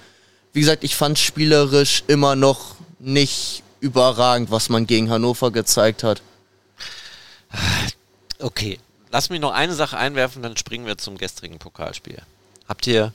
[0.53, 6.23] wie gesagt, ich fand spielerisch immer noch nicht überragend, was man gegen Hannover gezeigt hat.
[8.39, 8.79] Okay,
[9.11, 12.23] lass mich noch eine Sache einwerfen, dann springen wir zum gestrigen Pokalspiel.
[12.69, 13.13] Habt ihr,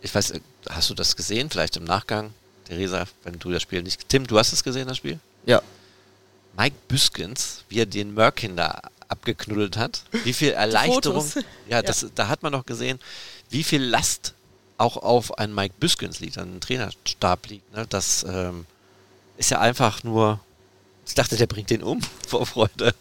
[0.00, 0.32] ich weiß,
[0.70, 2.32] hast du das gesehen, vielleicht im Nachgang?
[2.64, 4.08] Theresa, wenn du das Spiel nicht.
[4.08, 5.18] Tim, du hast es gesehen, das Spiel?
[5.46, 5.62] Ja.
[6.56, 11.26] Mike Büskens, wie er den Mörkin da abgeknuddelt hat, wie viel Erleichterung.
[11.68, 12.08] Ja, das, ja.
[12.14, 12.98] da hat man noch gesehen,
[13.50, 14.34] wie viel Last
[14.76, 17.74] auch auf einen Mike Büskens liegt, an den Trainerstab liegt.
[17.74, 17.86] Ne?
[17.88, 18.66] Das, ähm,
[19.38, 20.40] ist ja einfach nur.
[21.06, 22.94] Ich dachte, der bringt den um vor Freude.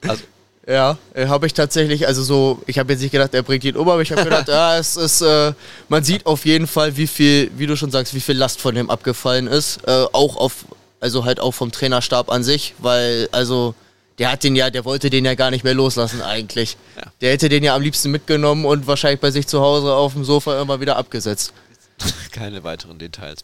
[0.00, 0.22] Also,
[0.66, 3.76] ja, äh, habe ich tatsächlich, also so, ich habe jetzt nicht gedacht, er bringt ihn
[3.76, 5.52] um, aber ich habe gedacht, ja, es ist, äh,
[5.88, 8.74] man sieht auf jeden Fall, wie viel, wie du schon sagst, wie viel Last von
[8.74, 9.78] dem abgefallen ist.
[9.86, 10.64] Äh, auch auf,
[10.98, 13.74] also halt auch vom Trainerstab an sich, weil, also,
[14.18, 16.76] der hat den ja, der wollte den ja gar nicht mehr loslassen eigentlich.
[16.96, 17.02] Ja.
[17.20, 20.24] Der hätte den ja am liebsten mitgenommen und wahrscheinlich bei sich zu Hause auf dem
[20.24, 21.52] Sofa immer wieder abgesetzt.
[22.32, 23.40] Keine weiteren Details.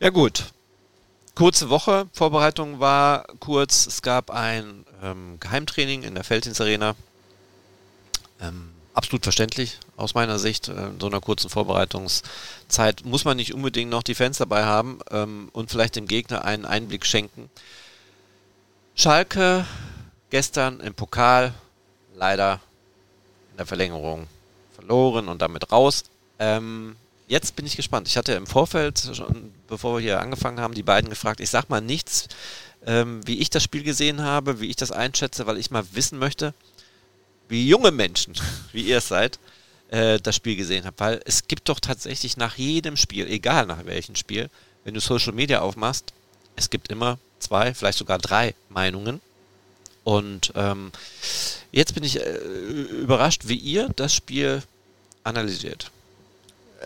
[0.00, 0.44] ja gut,
[1.34, 2.08] kurze Woche.
[2.12, 3.86] Vorbereitung war kurz.
[3.86, 6.94] Es gab ein ähm, Geheimtraining in der Felddienstarena.
[8.40, 10.68] Ähm, absolut verständlich aus meiner Sicht.
[10.68, 15.48] In so einer kurzen Vorbereitungszeit muss man nicht unbedingt noch die Fans dabei haben ähm,
[15.52, 17.50] und vielleicht dem Gegner einen Einblick schenken.
[18.94, 19.66] Schalke
[20.30, 21.52] gestern im Pokal
[22.14, 22.60] leider
[23.50, 24.28] in der Verlängerung
[24.74, 26.04] verloren und damit raus.
[26.38, 26.96] Ähm,
[27.28, 28.08] jetzt bin ich gespannt.
[28.08, 31.68] Ich hatte im Vorfeld, schon bevor wir hier angefangen haben, die beiden gefragt, ich sag
[31.68, 32.28] mal nichts,
[32.86, 36.18] ähm, wie ich das Spiel gesehen habe, wie ich das einschätze, weil ich mal wissen
[36.18, 36.54] möchte,
[37.48, 38.34] wie junge Menschen,
[38.72, 39.38] wie ihr es seid,
[39.88, 41.00] äh, das Spiel gesehen habt.
[41.00, 44.50] Weil es gibt doch tatsächlich nach jedem Spiel, egal nach welchem Spiel,
[44.84, 46.12] wenn du Social Media aufmachst,
[46.56, 49.20] es gibt immer zwei, vielleicht sogar drei Meinungen.
[50.04, 50.92] Und ähm,
[51.72, 54.62] jetzt bin ich äh, überrascht, wie ihr das Spiel
[55.22, 55.90] analysiert.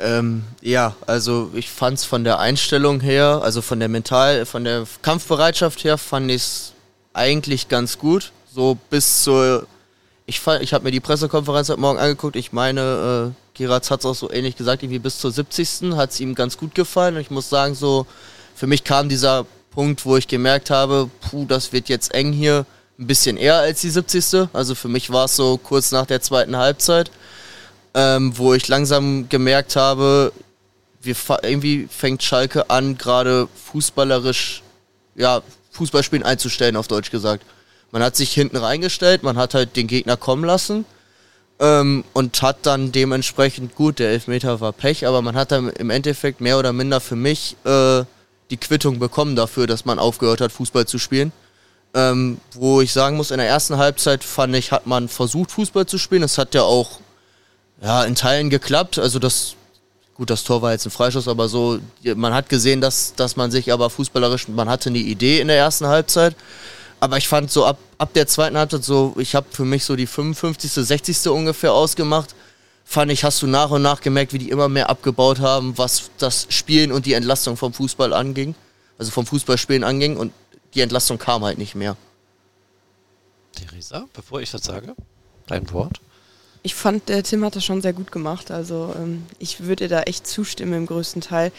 [0.00, 4.64] Ähm, ja, also ich fand es von der Einstellung her, also von der Mental, von
[4.64, 6.72] der Kampfbereitschaft her, fand ich es
[7.12, 8.32] eigentlich ganz gut.
[8.52, 9.66] So bis zur,
[10.26, 12.36] ich, ich habe mir die Pressekonferenz heute Morgen angeguckt.
[12.36, 15.96] Ich meine, äh, Geratz hat es auch so ähnlich gesagt, irgendwie bis zur 70.
[15.96, 17.16] hat es ihm ganz gut gefallen.
[17.16, 18.06] Und ich muss sagen, so
[18.54, 22.66] für mich kam dieser Punkt, wo ich gemerkt habe, puh, das wird jetzt eng hier,
[22.98, 24.48] ein bisschen eher als die 70.
[24.52, 27.10] Also für mich war es so kurz nach der zweiten Halbzeit,
[27.94, 30.32] ähm, wo ich langsam gemerkt habe,
[31.00, 34.62] wir irgendwie fängt Schalke an, gerade fußballerisch,
[35.14, 37.44] ja, Fußballspielen einzustellen, auf Deutsch gesagt.
[37.90, 40.84] Man hat sich hinten reingestellt, man hat halt den Gegner kommen lassen
[41.60, 45.90] ähm, und hat dann dementsprechend, gut, der Elfmeter war Pech, aber man hat dann im
[45.90, 48.04] Endeffekt mehr oder minder für mich äh,
[48.50, 51.32] die Quittung bekommen dafür, dass man aufgehört hat, Fußball zu spielen.
[51.94, 55.86] Ähm, wo ich sagen muss, in der ersten Halbzeit fand ich, hat man versucht, Fußball
[55.86, 56.22] zu spielen.
[56.22, 57.00] Es hat ja auch
[57.82, 58.98] ja, in Teilen geklappt.
[58.98, 59.54] Also das,
[60.14, 61.78] gut, das Tor war jetzt ein Freischuss, aber so,
[62.16, 65.58] man hat gesehen, dass, dass man sich aber fußballerisch, man hatte eine Idee in der
[65.58, 66.36] ersten Halbzeit.
[67.00, 69.94] Aber ich fand so ab, ab der zweiten Halbzeit so, ich habe für mich so
[69.94, 71.28] die 55., 60.
[71.28, 72.34] ungefähr ausgemacht.
[72.84, 76.10] Fand ich, hast du nach und nach gemerkt, wie die immer mehr abgebaut haben, was
[76.18, 78.54] das Spielen und die Entlastung vom Fußball anging.
[78.96, 80.32] Also vom Fußballspielen anging und
[80.74, 81.96] die Entlastung kam halt nicht mehr.
[83.54, 84.94] Theresa, bevor ich das sage,
[85.46, 86.00] dein Wort.
[86.62, 88.50] Ich fand, der Tim hat das schon sehr gut gemacht.
[88.50, 91.52] Also ähm, ich würde da echt zustimmen im größten Teil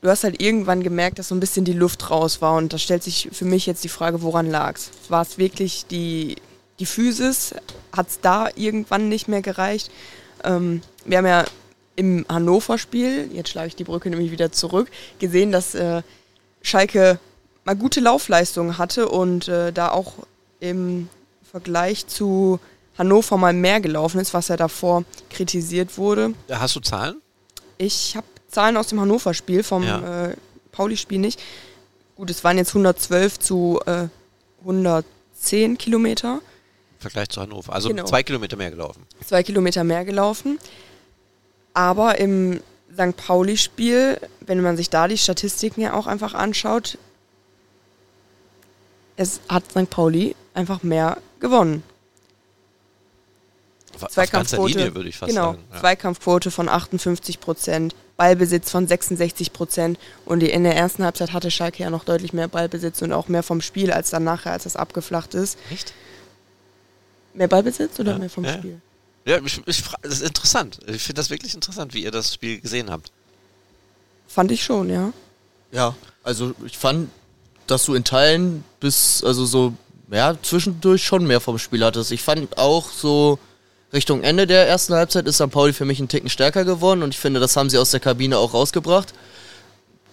[0.00, 2.78] du hast halt irgendwann gemerkt, dass so ein bisschen die Luft raus war und da
[2.78, 4.90] stellt sich für mich jetzt die Frage, woran lag es?
[5.08, 6.36] War es wirklich die,
[6.78, 7.54] die Physis?
[7.92, 9.90] Hat es da irgendwann nicht mehr gereicht?
[10.44, 11.44] Ähm, wir haben ja
[11.96, 16.02] im Hannover-Spiel, jetzt schlage ich die Brücke nämlich wieder zurück, gesehen, dass äh,
[16.62, 17.18] Schalke
[17.64, 20.14] mal gute Laufleistungen hatte und äh, da auch
[20.60, 21.08] im
[21.50, 22.58] Vergleich zu
[22.98, 26.34] Hannover mal mehr gelaufen ist, was ja davor kritisiert wurde.
[26.50, 27.20] Hast du Zahlen?
[27.78, 30.26] Ich habe Zahlen aus dem Hannover-Spiel, vom ja.
[30.26, 30.36] äh,
[30.72, 31.40] Pauli-Spiel nicht.
[32.16, 34.08] Gut, es waren jetzt 112 zu äh,
[34.60, 36.40] 110 Kilometer.
[36.96, 37.72] Im Vergleich zu Hannover.
[37.72, 38.04] Also genau.
[38.04, 39.06] zwei Kilometer mehr gelaufen.
[39.24, 40.58] Zwei Kilometer mehr gelaufen.
[41.72, 42.60] Aber im
[42.92, 43.16] St.
[43.16, 46.98] Pauli-Spiel, wenn man sich da die Statistiken ja auch einfach anschaut,
[49.16, 49.88] es hat St.
[49.88, 51.82] Pauli einfach mehr gewonnen.
[54.08, 55.64] Zweikampfquote, Linie, würde ich fast genau, sagen.
[55.72, 55.80] Ja.
[55.80, 61.82] Zweikampfquote von 58 Prozent, Ballbesitz von 66 Prozent und in der ersten Halbzeit hatte Schalke
[61.82, 64.76] ja noch deutlich mehr Ballbesitz und auch mehr vom Spiel als dann nachher, als das
[64.76, 65.58] abgeflacht ist.
[65.70, 65.92] Echt?
[67.34, 68.54] Mehr Ballbesitz oder ja, mehr vom ja.
[68.54, 68.80] Spiel?
[69.24, 70.78] Ja, ich, ich, das ist interessant.
[70.86, 73.12] Ich finde das wirklich interessant, wie ihr das Spiel gesehen habt.
[74.26, 75.12] Fand ich schon, ja.
[75.72, 77.10] Ja, also ich fand,
[77.66, 79.74] dass du in Teilen bis, also so,
[80.10, 82.10] ja, zwischendurch schon mehr vom Spiel hattest.
[82.12, 83.38] Ich fand auch so,
[83.92, 85.50] Richtung Ende der ersten Halbzeit ist St.
[85.50, 88.00] Pauli für mich einen Ticken stärker geworden und ich finde, das haben sie aus der
[88.00, 89.12] Kabine auch rausgebracht.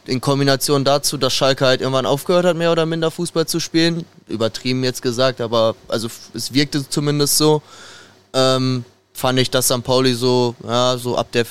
[0.06, 4.06] In Kombination dazu, dass Schalke halt irgendwann aufgehört hat, mehr oder minder Fußball zu spielen.
[4.28, 7.62] Übertrieben jetzt gesagt, aber also es wirkte zumindest so.
[8.34, 9.84] Ähm, fand ich, dass St.
[9.84, 11.46] Pauli so, ja, so ab der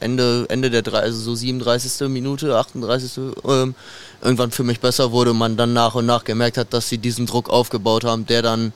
[0.00, 2.08] Ende, Ende der drei, also so 37.
[2.08, 3.18] Minute, 38.
[3.44, 3.74] Ähm,
[4.22, 6.98] irgendwann für mich besser wurde und man dann nach und nach gemerkt hat, dass sie
[6.98, 8.72] diesen Druck aufgebaut haben, der dann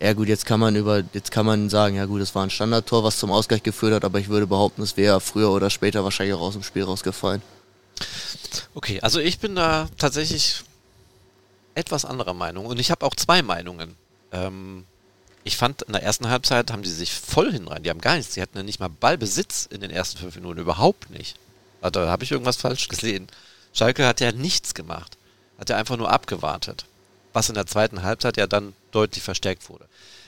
[0.00, 2.50] ja gut, jetzt kann man über, jetzt kann man sagen, ja gut, es war ein
[2.50, 6.04] Standardtor, was zum Ausgleich geführt hat, aber ich würde behaupten, es wäre früher oder später
[6.04, 7.40] wahrscheinlich auch aus dem Spiel rausgefallen.
[8.74, 10.62] Okay, also ich bin da tatsächlich
[11.74, 13.96] etwas anderer Meinung und ich habe auch zwei Meinungen.
[14.32, 14.84] Ähm,
[15.44, 18.34] ich fand, in der ersten Halbzeit haben die sich voll hinrein, die haben gar nichts,
[18.34, 21.38] die hatten ja nicht mal Ballbesitz in den ersten fünf Minuten, überhaupt nicht.
[21.80, 23.28] Also, da habe ich irgendwas falsch gesehen.
[23.72, 25.16] Schalke hat ja nichts gemacht,
[25.58, 26.86] hat ja einfach nur abgewartet
[27.36, 29.84] was in der zweiten Halbzeit ja dann deutlich verstärkt wurde.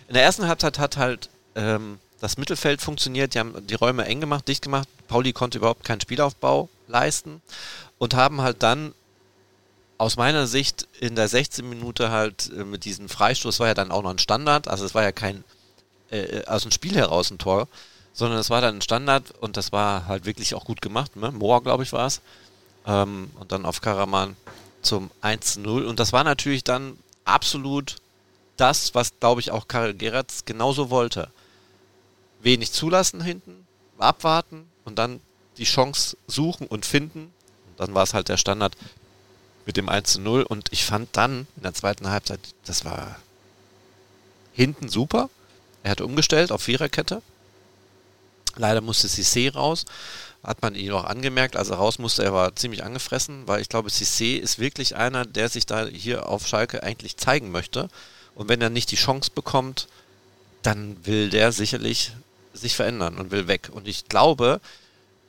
[0.09, 4.21] In der ersten Halbzeit hat halt ähm, das Mittelfeld funktioniert, die haben die Räume eng
[4.21, 4.87] gemacht, dicht gemacht.
[5.09, 7.41] Pauli konnte überhaupt keinen Spielaufbau leisten
[7.97, 8.93] und haben halt dann
[9.97, 13.91] aus meiner Sicht in der 16 Minute halt äh, mit diesem Freistoß war ja dann
[13.91, 15.45] auch noch ein Standard, also es war ja kein
[16.11, 17.69] äh, aus dem Spiel heraus ein Tor,
[18.13, 21.17] sondern es war dann ein Standard und das war halt wirklich auch gut gemacht.
[21.17, 21.33] Ne?
[21.33, 22.21] Moor, glaube ich, war es.
[22.87, 24.37] Ähm, und dann auf Karaman
[24.89, 25.85] zum 1-0.
[25.85, 27.97] Und das war natürlich dann absolut
[28.57, 31.31] das, was, glaube ich, auch Karel Geratz genauso wollte.
[32.41, 33.67] Wenig zulassen hinten,
[33.99, 35.21] abwarten und dann
[35.59, 37.33] die Chance suchen und finden.
[37.69, 38.77] Und dann war es halt der Standard
[39.67, 40.43] mit dem 1-0.
[40.43, 43.17] Und ich fand dann in der zweiten Halbzeit, das war
[44.53, 45.31] hinten super.
[45.83, 47.23] Er hat umgestellt auf Viererkette.
[48.57, 49.85] Leider musste Cissé raus
[50.49, 53.69] hat man ihn auch angemerkt, als er raus musste, er war ziemlich angefressen, weil ich
[53.69, 57.91] glaube, Cissé ist wirklich einer, der sich da hier auf Schalke eigentlich zeigen möchte.
[58.35, 59.89] Und wenn er nicht die Chance bekommt,
[60.63, 62.13] dann will der sicherlich
[62.55, 63.69] sich verändern und will weg.
[63.71, 64.63] Und ich glaube,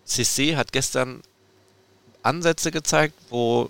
[0.08, 1.22] Cissé hat gestern
[2.24, 3.70] Ansätze gezeigt, wo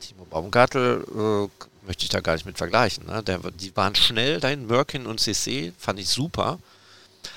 [0.00, 3.06] Timo Baumgartel äh, möchte ich da gar nicht mit vergleichen.
[3.06, 3.22] Ne?
[3.22, 6.58] Der, die waren schnell dahin, Merkin und Cissé, fand ich super.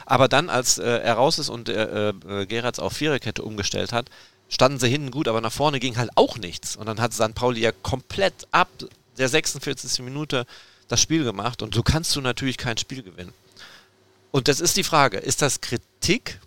[0.06, 4.08] Aber dann, als äh, er raus ist und äh, äh, Geratz auf Viererkette umgestellt hat,
[4.50, 6.76] standen sie hinten gut, aber nach vorne ging halt auch nichts.
[6.76, 7.34] Und dann hat St.
[7.36, 8.70] Pauli ja komplett ab
[9.18, 10.00] der 46.
[10.00, 10.46] Minute
[10.88, 13.34] das Spiel gemacht und so kannst du natürlich kein Spiel gewinnen.
[14.32, 16.40] Und das ist die Frage, ist das Kritik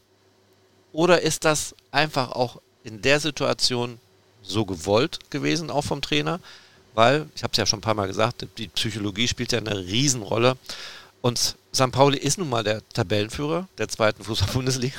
[0.93, 3.99] oder ist das einfach auch in der Situation
[4.43, 6.41] so gewollt gewesen, auch vom Trainer?
[6.95, 9.79] Weil, ich habe es ja schon ein paar Mal gesagt, die Psychologie spielt ja eine
[9.79, 10.57] Riesenrolle.
[11.21, 11.93] Und St.
[11.93, 14.99] Pauli ist nun mal der Tabellenführer der zweiten Fußball-Bundesliga.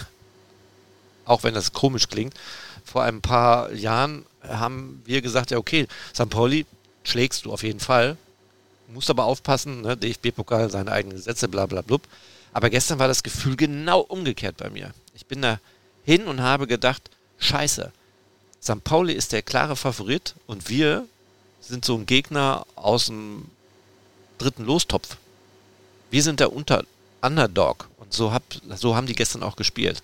[1.26, 2.34] Auch wenn das komisch klingt.
[2.86, 6.30] Vor ein paar Jahren haben wir gesagt, ja okay, St.
[6.30, 6.66] Pauli
[7.04, 8.16] schlägst du auf jeden Fall.
[8.88, 9.98] Musst aber aufpassen, ne?
[9.98, 12.04] DFB-Pokal, seine eigenen Gesetze, bla bla blub.
[12.54, 14.94] Aber gestern war das Gefühl genau umgekehrt bei mir.
[15.16, 15.60] Ich bin da
[16.06, 17.92] hin und habe gedacht, scheiße,
[18.64, 18.84] St.
[18.86, 21.06] Pauli ist der klare Favorit und wir
[21.60, 23.50] sind so ein Gegner aus dem
[24.38, 25.18] dritten Lostopf.
[26.10, 26.84] Wir sind der Unter
[27.22, 28.44] Underdog und so, hab,
[28.76, 30.02] so haben die gestern auch gespielt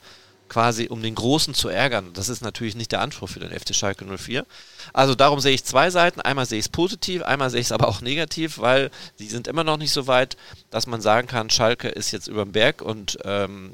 [0.50, 2.12] quasi um den Großen zu ärgern.
[2.14, 4.46] Das ist natürlich nicht der Anspruch für den FC Schalke 04.
[4.94, 6.22] Also darum sehe ich zwei Seiten.
[6.22, 9.48] Einmal sehe ich es positiv, einmal sehe ich es aber auch negativ, weil die sind
[9.48, 10.38] immer noch nicht so weit,
[10.70, 13.74] dass man sagen kann, Schalke ist jetzt über dem Berg und ähm,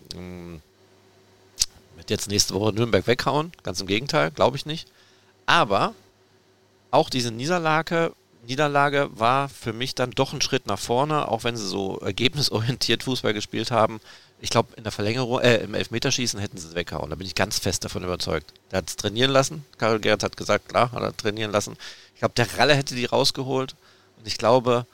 [1.96, 3.52] wird jetzt nächste Woche Nürnberg weghauen.
[3.64, 4.88] Ganz im Gegenteil, glaube ich nicht.
[5.46, 5.94] Aber
[6.90, 8.14] auch diese Niederlage,
[8.48, 13.04] Niederlage war für mich dann doch ein Schritt nach vorne, auch wenn sie so ergebnisorientiert
[13.04, 14.02] Fußball gespielt haben
[14.42, 17.12] ich glaube, in der Verlängerung, äh, im Elfmeterschießen hätten sie es weggehauen.
[17.12, 18.52] Da bin ich ganz fest davon überzeugt.
[18.72, 19.64] Der hat es trainieren lassen.
[19.78, 21.78] Karl Gerhardt hat gesagt, klar, hat er trainieren lassen.
[22.16, 23.76] Ich glaube, der Ralle hätte die rausgeholt.
[24.18, 24.88] Und ich glaube,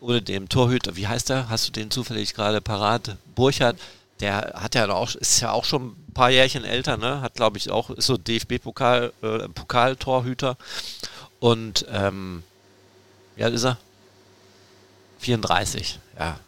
[0.00, 1.48] ohne dem Torhüter, wie heißt der?
[1.48, 3.16] Hast du den zufällig gerade parat?
[3.34, 3.78] Burchardt,
[4.20, 7.22] der hat ja auch, ist ja auch schon ein paar Jährchen älter, ne?
[7.22, 10.58] Hat, glaube ich, auch, ist so DFB-Pokal, äh, Pokaltorhüter.
[11.40, 12.42] Und, ähm,
[13.36, 13.78] wie alt ist er?
[15.20, 16.38] 34, ja.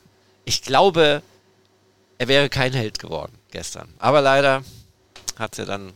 [0.45, 1.23] Ich glaube,
[2.19, 3.89] er wäre kein Held geworden gestern.
[3.99, 4.65] Aber leider
[5.39, 5.93] hat er dann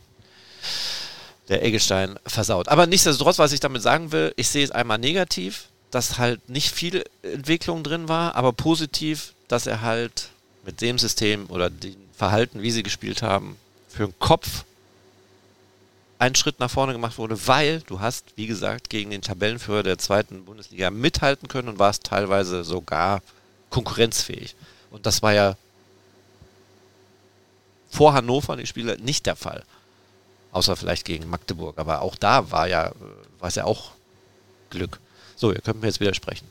[1.49, 2.69] der Eggestein versaut.
[2.69, 6.73] Aber nichtsdestotrotz, was ich damit sagen will, ich sehe es einmal negativ, dass halt nicht
[6.73, 10.29] viel Entwicklung drin war, aber positiv, dass er halt
[10.65, 13.57] mit dem System oder dem Verhalten, wie sie gespielt haben,
[13.89, 14.63] für den Kopf
[16.19, 19.97] einen Schritt nach vorne gemacht wurde, weil du hast, wie gesagt, gegen den Tabellenführer der
[19.97, 23.21] zweiten Bundesliga mithalten können und warst teilweise sogar
[23.69, 24.55] konkurrenzfähig.
[24.91, 25.57] Und das war ja
[27.89, 29.63] vor Hannover die Spiele nicht der Fall.
[30.51, 31.77] Außer vielleicht gegen Magdeburg.
[31.77, 32.91] Aber auch da war ja,
[33.39, 33.91] war es ja auch
[34.69, 34.99] Glück.
[35.35, 36.47] So, ihr könnt mir jetzt widersprechen.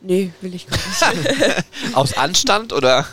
[0.00, 0.78] Nee, will ich gar
[1.12, 1.64] nicht.
[1.94, 3.04] Aus Anstand oder?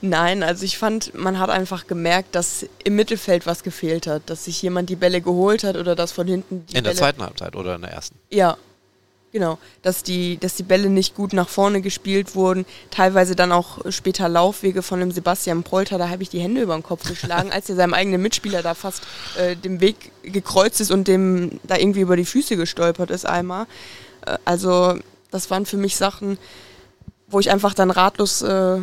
[0.00, 4.46] Nein, also ich fand, man hat einfach gemerkt, dass im Mittelfeld was gefehlt hat, dass
[4.46, 7.54] sich jemand die Bälle geholt hat oder dass von hinten die In der zweiten Halbzeit
[7.54, 8.16] oder in der ersten?
[8.30, 8.56] Ja,
[9.32, 13.78] Genau, dass die, dass die Bälle nicht gut nach vorne gespielt wurden, teilweise dann auch
[13.90, 17.50] später Laufwege von dem Sebastian Polter, da habe ich die Hände über den Kopf geschlagen,
[17.50, 19.02] als er seinem eigenen Mitspieler da fast
[19.38, 23.64] äh, den Weg gekreuzt ist und dem da irgendwie über die Füße gestolpert ist einmal.
[24.26, 24.98] Äh, also
[25.32, 26.38] das waren für mich Sachen,
[27.26, 28.78] wo ich einfach dann ratlos, äh,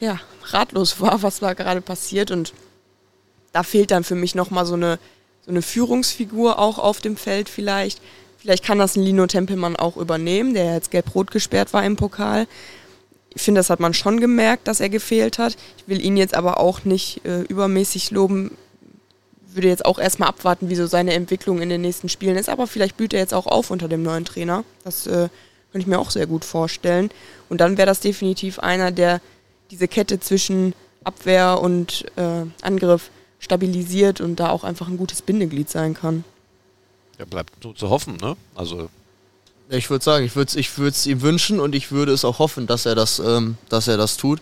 [0.00, 2.54] ja, ratlos war, was da gerade passiert und
[3.52, 5.00] da fehlt dann für mich nochmal so eine,
[5.44, 8.00] so eine Führungsfigur auch auf dem Feld vielleicht,
[8.44, 12.46] Vielleicht kann das ein Lino Tempelmann auch übernehmen, der jetzt gelb-rot gesperrt war im Pokal.
[13.34, 15.56] Ich finde, das hat man schon gemerkt, dass er gefehlt hat.
[15.78, 18.54] Ich will ihn jetzt aber auch nicht äh, übermäßig loben.
[19.48, 22.50] Würde jetzt auch erstmal abwarten, wie so seine Entwicklung in den nächsten Spielen ist.
[22.50, 24.62] Aber vielleicht blüht er jetzt auch auf unter dem neuen Trainer.
[24.84, 25.30] Das äh,
[25.74, 27.10] könnte ich mir auch sehr gut vorstellen.
[27.48, 29.20] Und dann wäre das definitiv einer, der
[29.72, 33.10] diese Kette zwischen Abwehr und äh, Angriff
[33.40, 36.22] stabilisiert und da auch einfach ein gutes Bindeglied sein kann.
[37.18, 38.36] Ja, bleibt nur zu hoffen, ne?
[38.54, 38.88] Also.
[39.68, 42.68] Ich würde sagen, ich würde es ich ihm wünschen und ich würde es auch hoffen,
[42.68, 44.40] dass er das, ähm, dass er das tut.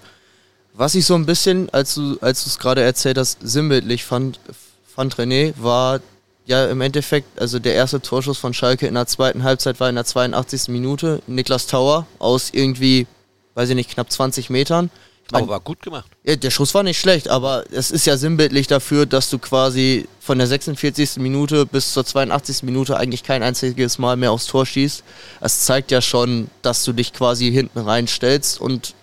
[0.74, 4.38] Was ich so ein bisschen, als du als es gerade erzählt hast, sinnbildlich fand,
[4.84, 6.00] fand René, war
[6.44, 9.94] ja im Endeffekt, also der erste Torschuss von Schalke in der zweiten Halbzeit war in
[9.94, 10.68] der 82.
[10.68, 11.22] Minute.
[11.26, 13.06] Niklas Tauer aus irgendwie,
[13.54, 14.90] weiß ich nicht, knapp 20 Metern.
[15.30, 16.10] Aber war gut gemacht.
[16.24, 20.06] Ja, der Schuss war nicht schlecht, aber es ist ja sinnbildlich dafür, dass du quasi
[20.20, 21.16] von der 46.
[21.16, 22.64] Minute bis zur 82.
[22.64, 25.02] Minute eigentlich kein einziges Mal mehr aufs Tor schießt.
[25.40, 28.94] Es zeigt ja schon, dass du dich quasi hinten reinstellst und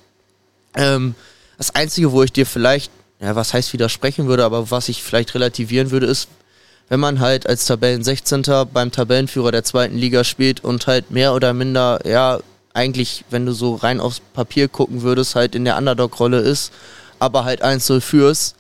[0.76, 1.16] ähm,
[1.58, 5.34] das Einzige, wo ich dir vielleicht, ja, was heißt widersprechen würde, aber was ich vielleicht
[5.34, 6.28] relativieren würde, ist,
[6.90, 8.44] wenn man halt als Tabellen 16.
[8.74, 12.40] beim Tabellenführer der zweiten Liga spielt und halt mehr oder minder, ja,
[12.74, 16.72] eigentlich, wenn du so rein aufs Papier gucken würdest, halt in der Underdog-Rolle ist,
[17.20, 18.56] aber halt 1-0 führst,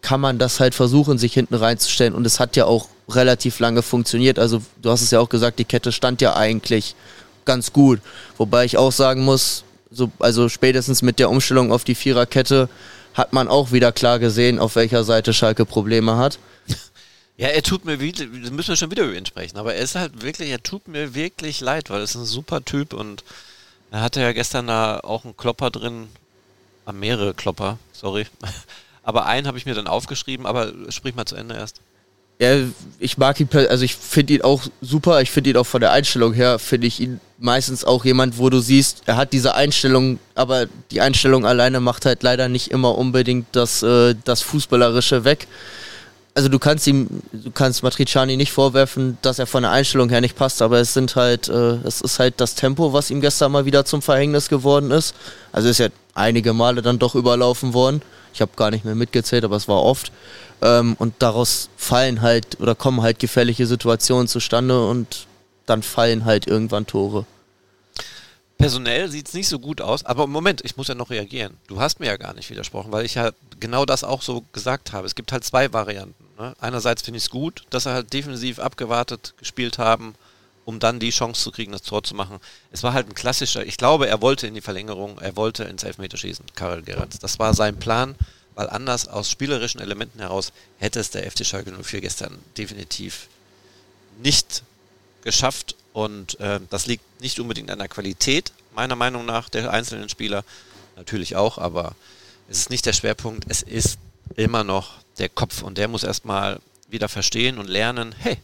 [0.00, 2.14] kann man das halt versuchen, sich hinten reinzustellen.
[2.14, 4.38] Und es hat ja auch relativ lange funktioniert.
[4.38, 6.96] Also du hast es ja auch gesagt, die Kette stand ja eigentlich
[7.44, 8.00] ganz gut.
[8.36, 12.68] Wobei ich auch sagen muss, so, also spätestens mit der Umstellung auf die Viererkette
[13.14, 16.38] hat man auch wieder klar gesehen, auf welcher Seite Schalke Probleme hat.
[17.42, 18.20] Ja, er tut mir das
[18.52, 21.16] müssen wir schon wieder über ihn sprechen, aber er ist halt wirklich, er tut mir
[21.16, 23.24] wirklich leid, weil er ist ein super Typ und
[23.90, 26.06] er hatte ja gestern da auch einen Klopper drin,
[26.84, 28.26] ah, mehrere Klopper, sorry.
[29.02, 31.80] Aber einen habe ich mir dann aufgeschrieben, aber sprich mal zu Ende erst.
[32.38, 32.58] Ja,
[33.00, 35.20] ich mag ihn, also ich finde ihn auch super.
[35.22, 38.48] Ich finde ihn auch von der Einstellung her, finde ich ihn meistens auch jemand, wo
[38.48, 42.96] du siehst, er hat diese Einstellung, aber die Einstellung alleine macht halt leider nicht immer
[42.96, 45.48] unbedingt das, äh, das Fußballerische weg.
[46.34, 50.22] Also du kannst ihm, du kannst Matriciani nicht vorwerfen, dass er von der Einstellung her
[50.22, 53.52] nicht passt, aber es sind halt, äh, es ist halt das Tempo, was ihm gestern
[53.52, 55.14] mal wieder zum Verhängnis geworden ist.
[55.52, 58.00] Also ist ja einige Male dann doch überlaufen worden.
[58.32, 60.10] Ich habe gar nicht mehr mitgezählt, aber es war oft.
[60.62, 65.26] Ähm, und daraus fallen halt oder kommen halt gefährliche Situationen zustande und
[65.66, 67.26] dann fallen halt irgendwann Tore.
[68.62, 71.56] Personell sieht es nicht so gut aus, aber Moment, ich muss ja noch reagieren.
[71.66, 74.92] Du hast mir ja gar nicht widersprochen, weil ich ja genau das auch so gesagt
[74.92, 75.04] habe.
[75.04, 76.24] Es gibt halt zwei Varianten.
[76.38, 76.54] Ne?
[76.60, 80.14] Einerseits finde ich es gut, dass er halt defensiv abgewartet gespielt haben,
[80.64, 82.38] um dann die Chance zu kriegen, das Tor zu machen.
[82.70, 85.82] Es war halt ein klassischer, ich glaube, er wollte in die Verlängerung, er wollte ins
[85.82, 87.18] Elfmeterschießen, Karel Geratz.
[87.18, 88.14] Das war sein Plan,
[88.54, 93.26] weil anders aus spielerischen Elementen heraus hätte es der FC Schalke 04 gestern definitiv
[94.22, 94.62] nicht
[95.24, 100.08] geschafft und äh, das liegt nicht unbedingt an der Qualität, meiner Meinung nach, der einzelnen
[100.08, 100.44] Spieler.
[100.96, 101.94] Natürlich auch, aber
[102.48, 103.44] es ist nicht der Schwerpunkt.
[103.48, 103.98] Es ist
[104.36, 108.38] immer noch der Kopf und der muss erstmal wieder verstehen und lernen, hey,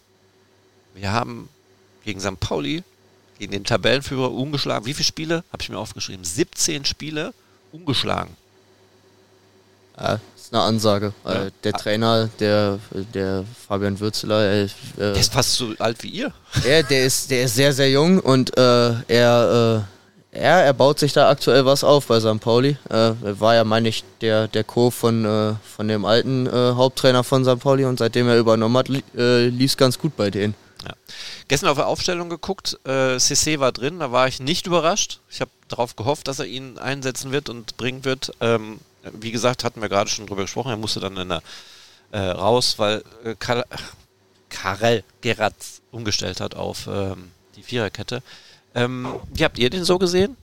[0.95, 1.49] wir haben
[2.05, 2.41] gegen St.
[2.41, 2.83] Pauli,
[3.39, 4.87] gegen den Tabellenführer ungeschlagen.
[4.87, 5.45] Wie viele Spiele?
[5.53, 6.25] Habe ich mir aufgeschrieben.
[6.25, 7.33] 17 Spiele
[7.73, 8.37] ungeschlagen.
[10.49, 11.13] Ist eine Ansage.
[11.25, 11.47] Ja.
[11.47, 12.79] Äh, der Trainer, der,
[13.13, 16.33] der Fabian Würzeler, äh, der ist fast so alt wie ihr.
[16.67, 19.85] Ja, der ist, der ist sehr, sehr jung und äh, er,
[20.33, 22.41] äh, er, er baut sich da aktuell was auf bei St.
[22.41, 22.79] Pauli.
[22.89, 24.91] Äh, er war ja, meine ich, der, der Co.
[24.91, 27.61] von, äh, von dem alten Haupttrainer von St.
[27.61, 30.55] Pauli und seitdem er übernommen hat, lief es ganz gut bei denen.
[30.85, 30.95] Ja.
[31.49, 35.21] Gestern auf der Aufstellung geguckt, äh, CC war drin, da war ich nicht überrascht.
[35.29, 38.33] Ich habe darauf gehofft, dass er ihn einsetzen wird und bringen wird.
[38.41, 38.79] Ähm,
[39.13, 41.43] wie gesagt, hatten wir gerade schon drüber gesprochen, er musste dann in der,
[42.13, 43.65] äh, raus, weil äh, Kar
[44.49, 48.23] Karel Geratz umgestellt hat auf ähm, die Viererkette.
[48.75, 50.37] Ähm, wie habt ihr den so gesehen?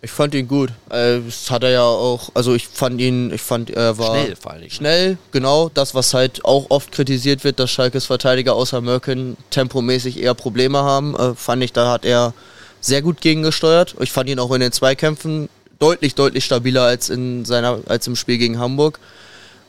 [0.00, 0.70] Ich fand ihn gut.
[0.90, 4.36] Äh, das hat er ja auch, also ich fand ihn, ich fand er war schnell
[4.36, 4.62] vor allem.
[4.62, 4.70] Ne?
[4.70, 5.68] Schnell, genau.
[5.68, 10.78] Das, was halt auch oft kritisiert wird, dass Schalkes Verteidiger außer Mörken tempomäßig eher Probleme
[10.78, 12.32] haben, äh, fand ich, da hat er
[12.80, 13.96] sehr gut gegengesteuert.
[13.98, 15.48] Ich fand ihn auch in den Zweikämpfen
[15.78, 18.98] deutlich, deutlich stabiler als in seiner, als im Spiel gegen Hamburg.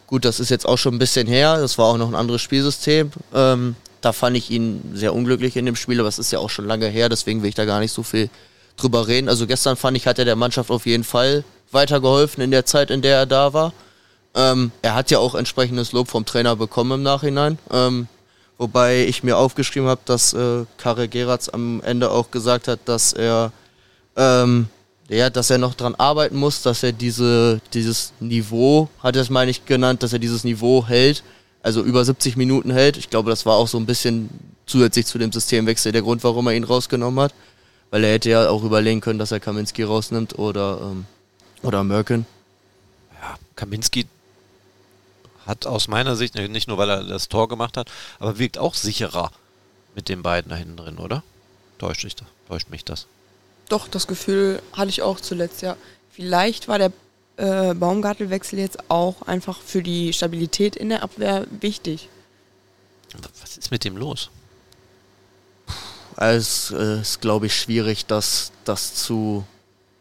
[0.07, 1.57] Gut, das ist jetzt auch schon ein bisschen her.
[1.59, 3.11] Das war auch noch ein anderes Spielsystem.
[3.33, 6.49] Ähm, da fand ich ihn sehr unglücklich in dem Spiel, aber es ist ja auch
[6.49, 8.29] schon lange her, deswegen will ich da gar nicht so viel
[8.77, 9.27] drüber reden.
[9.27, 12.91] Also gestern fand ich, hat er der Mannschaft auf jeden Fall weitergeholfen in der Zeit,
[12.91, 13.73] in der er da war.
[14.35, 17.59] Ähm, er hat ja auch entsprechendes Lob vom Trainer bekommen im Nachhinein.
[17.71, 18.07] Ähm,
[18.57, 23.13] wobei ich mir aufgeschrieben habe, dass äh, Karel Geratz am Ende auch gesagt hat, dass
[23.13, 23.51] er
[24.15, 24.69] ähm,
[25.09, 29.29] ja, dass er noch dran arbeiten muss, dass er diese, dieses Niveau, hat er es
[29.29, 31.23] meine ich genannt, dass er dieses Niveau hält,
[31.63, 32.95] also über 70 Minuten hält.
[32.95, 34.29] Ich glaube, das war auch so ein bisschen
[34.67, 37.33] zusätzlich zu dem Systemwechsel der Grund, warum er ihn rausgenommen hat.
[37.89, 41.05] Weil er hätte ja auch überlegen können, dass er Kaminski rausnimmt oder, ähm,
[41.63, 42.27] oder Merkin.
[43.19, 44.05] Ja, Kaminski
[45.47, 47.89] hat aus meiner Sicht, nicht nur weil er das Tor gemacht hat,
[48.19, 49.31] aber wirkt auch sicherer
[49.95, 51.23] mit den beiden da hinten drin, oder?
[51.79, 52.15] Täuscht, ich,
[52.47, 53.07] täuscht mich das?
[53.69, 55.77] Doch, das Gefühl hatte ich auch zuletzt, ja.
[56.11, 56.91] Vielleicht war der
[57.37, 62.09] äh, Baumgartelwechsel jetzt auch einfach für die Stabilität in der Abwehr wichtig.
[63.41, 64.29] Was ist mit dem los?
[66.17, 69.45] Es äh, ist, glaube ich, schwierig, das, das zu,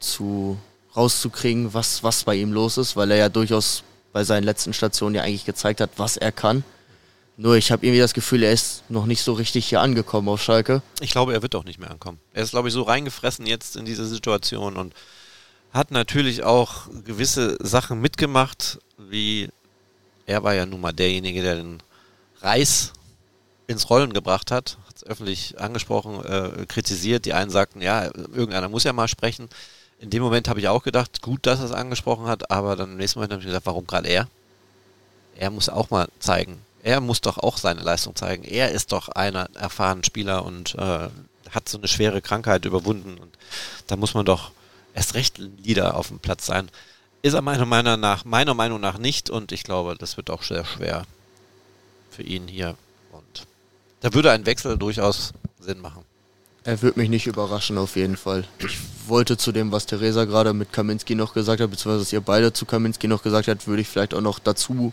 [0.00, 0.58] zu
[0.96, 5.14] rauszukriegen, was, was bei ihm los ist, weil er ja durchaus bei seinen letzten Stationen
[5.14, 6.64] ja eigentlich gezeigt hat, was er kann.
[7.40, 10.42] Nur ich habe irgendwie das Gefühl, er ist noch nicht so richtig hier angekommen auf
[10.42, 10.82] Schalke.
[11.00, 12.18] Ich glaube, er wird auch nicht mehr ankommen.
[12.34, 14.92] Er ist, glaube ich, so reingefressen jetzt in diese Situation und
[15.72, 19.50] hat natürlich auch gewisse Sachen mitgemacht, wie
[20.26, 21.78] er war ja nun mal derjenige, der den
[22.40, 22.92] Reis
[23.68, 27.24] ins Rollen gebracht hat, hat es öffentlich angesprochen, äh, kritisiert.
[27.24, 29.48] Die einen sagten, ja, irgendeiner muss ja mal sprechen.
[30.00, 32.90] In dem Moment habe ich auch gedacht, gut, dass er es angesprochen hat, aber dann
[32.90, 34.26] im nächsten Moment habe ich gesagt, warum gerade er?
[35.36, 38.44] Er muss auch mal zeigen, er muss doch auch seine Leistung zeigen.
[38.44, 41.08] Er ist doch einer erfahrenen Spieler und äh,
[41.50, 43.18] hat so eine schwere Krankheit überwunden.
[43.18, 43.36] Und
[43.86, 44.52] da muss man doch
[44.94, 46.70] erst recht Leader auf dem Platz sein.
[47.22, 50.42] Ist er meiner Meinung nach, meiner Meinung nach nicht und ich glaube, das wird auch
[50.42, 51.04] sehr schwer
[52.10, 52.76] für ihn hier.
[53.12, 53.46] Und
[54.00, 56.04] da würde ein Wechsel durchaus Sinn machen.
[56.64, 58.44] Er wird mich nicht überraschen, auf jeden Fall.
[58.58, 62.20] Ich wollte zu dem, was Theresa gerade mit Kaminski noch gesagt hat, beziehungsweise was ihr
[62.20, 64.92] beide zu Kaminski noch gesagt habt, würde ich vielleicht auch noch dazu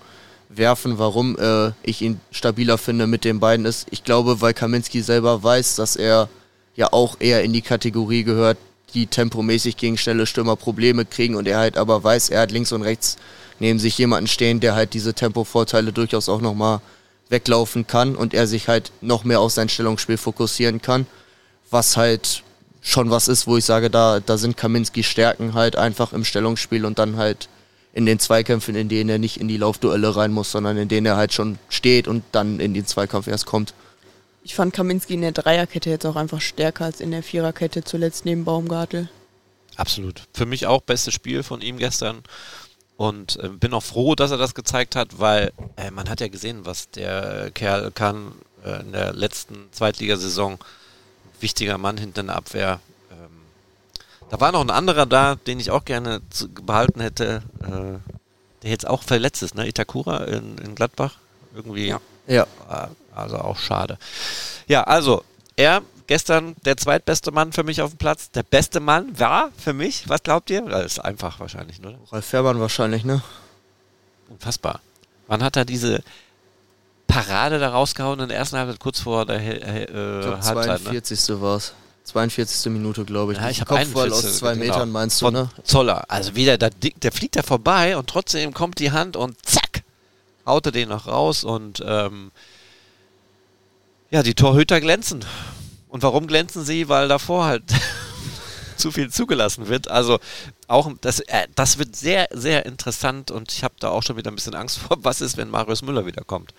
[0.58, 3.88] werfen, warum äh, ich ihn stabiler finde mit den beiden ist.
[3.91, 6.30] Ich glaube, weil Kaminski selber weiß, dass er
[6.76, 8.58] ja auch eher in die Kategorie gehört,
[8.93, 12.72] die tempomäßig gegen schnelle Stürmer Probleme kriegen und er halt aber weiß, er hat links
[12.72, 13.18] und rechts
[13.60, 16.82] neben sich jemanden stehen, der halt diese Tempovorteile durchaus auch nochmal
[17.30, 21.08] weglaufen kann und er sich halt noch mehr auf sein Stellungsspiel fokussieren kann,
[21.72, 22.43] was halt
[22.82, 26.86] schon was ist, wo ich sage, da, da sind Kaminski Stärken halt einfach im Stellungsspiel
[26.86, 27.49] und dann halt
[27.96, 31.08] in den Zweikämpfen, in denen er nicht in die Laufduelle rein muss, sondern in denen
[31.08, 33.74] er halt schon steht und dann in den Zweikampf erst kommt.
[34.43, 38.26] Ich fand Kaminski in der Dreierkette jetzt auch einfach stärker als in der Viererkette zuletzt
[38.26, 39.10] neben Baumgartel.
[39.78, 40.24] Absolut.
[40.34, 42.22] Für mich auch bestes Spiel von ihm gestern.
[42.98, 46.28] Und äh, bin auch froh, dass er das gezeigt hat, weil äh, man hat ja
[46.28, 48.34] gesehen, was der Kerl kann
[48.64, 50.60] äh, in der letzten Zweitligasaison.
[51.39, 52.80] Wichtiger Mann hinter der Abwehr.
[54.36, 58.11] Da war noch ein anderer da, den ich auch gerne zu, behalten hätte, äh,
[58.63, 59.65] der jetzt auch verletzt ist, ne?
[59.65, 61.15] Itakura in, in Gladbach.
[61.55, 61.88] Irgendwie.
[61.88, 62.01] Ja.
[62.27, 62.45] ja.
[62.67, 63.97] Ah, also auch schade.
[64.67, 65.23] Ja, also
[65.55, 68.29] er gestern der zweitbeste Mann für mich auf dem Platz.
[68.31, 70.63] Der beste Mann war für mich, was glaubt ihr?
[70.63, 71.95] Das ist einfach wahrscheinlich, oder?
[72.11, 73.21] Ralf Fährmann wahrscheinlich, ne?
[74.27, 74.81] Unfassbar.
[75.27, 76.03] Wann hat er diese
[77.07, 79.89] Parade da rausgehauen in der ersten Halbzeit, kurz vor der äh, ich
[80.25, 80.81] glaub, Halbzeit?
[80.81, 81.29] 42.
[81.29, 81.41] Ne?
[81.41, 81.73] war es.
[82.06, 82.72] 42.
[82.72, 83.39] Minute, glaube ich.
[83.39, 84.66] Ja, ich habe Kopfball aus zwei genau.
[84.66, 85.49] Metern, meinst du, Von ne?
[85.64, 86.10] Zoller.
[86.10, 89.84] Also wieder, der, der fliegt da vorbei und trotzdem kommt die Hand und zack,
[90.45, 92.32] haut er den noch raus und ähm,
[94.12, 95.26] ja, die Torhüter glänzen.
[95.89, 96.89] Und warum glänzen sie?
[96.89, 97.64] Weil davor halt
[98.78, 99.89] zu viel zugelassen wird.
[99.89, 100.20] Also
[100.68, 104.32] auch das, äh, das wird sehr, sehr interessant und ich habe da auch schon wieder
[104.32, 106.53] ein bisschen Angst vor, was ist, wenn Marius Müller wiederkommt.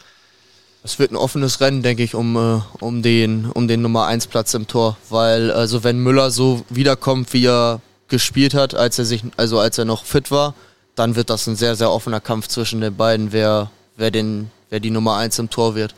[0.87, 4.29] Es wird ein offenes Rennen, denke ich, um, äh, um, den, um den Nummer 1
[4.29, 4.97] Platz im Tor.
[5.11, 9.79] Weil, also wenn Müller so wiederkommt, wie er gespielt hat, als er sich, also als
[9.79, 10.55] er noch fit war,
[10.95, 14.79] dann wird das ein sehr, sehr offener Kampf zwischen den beiden, wer, wer, den, wer
[14.79, 15.97] die Nummer 1 im Tor wird.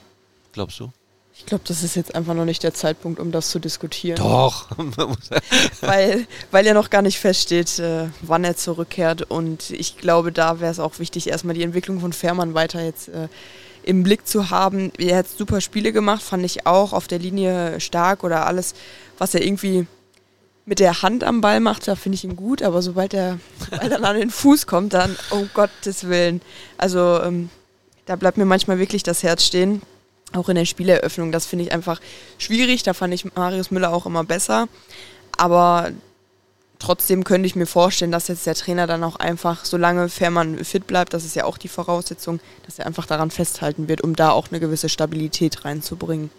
[0.55, 0.91] Glaubst du?
[1.36, 4.16] Ich glaube, das ist jetzt einfach noch nicht der Zeitpunkt, um das zu diskutieren.
[4.16, 4.68] Doch.
[5.82, 9.30] weil, weil ja noch gar nicht feststeht, äh, wann er zurückkehrt.
[9.30, 13.09] Und ich glaube, da wäre es auch wichtig, erstmal die Entwicklung von Fährmann weiter jetzt
[13.09, 13.28] äh,
[13.89, 14.93] im Blick zu haben.
[14.99, 18.74] Er hat super Spiele gemacht, fand ich auch auf der Linie stark oder alles,
[19.16, 19.86] was er irgendwie
[20.66, 22.62] mit der Hand am Ball macht, da finde ich ihn gut.
[22.62, 26.43] Aber sobald er, er an den Fuß kommt, dann, oh Gottes Willen.
[26.76, 27.49] Also ähm,
[28.05, 29.80] da bleibt mir manchmal wirklich das Herz stehen
[30.32, 31.32] auch in der Spieleröffnung.
[31.32, 32.01] Das finde ich einfach
[32.36, 32.82] schwierig.
[32.82, 34.68] Da fand ich Marius Müller auch immer besser.
[35.39, 35.91] Aber
[36.78, 40.86] trotzdem könnte ich mir vorstellen, dass jetzt der Trainer dann auch einfach, solange Fährmann fit
[40.86, 44.30] bleibt, das ist ja auch die Voraussetzung, dass er einfach daran festhalten wird, um da
[44.30, 46.30] auch eine gewisse Stabilität reinzubringen.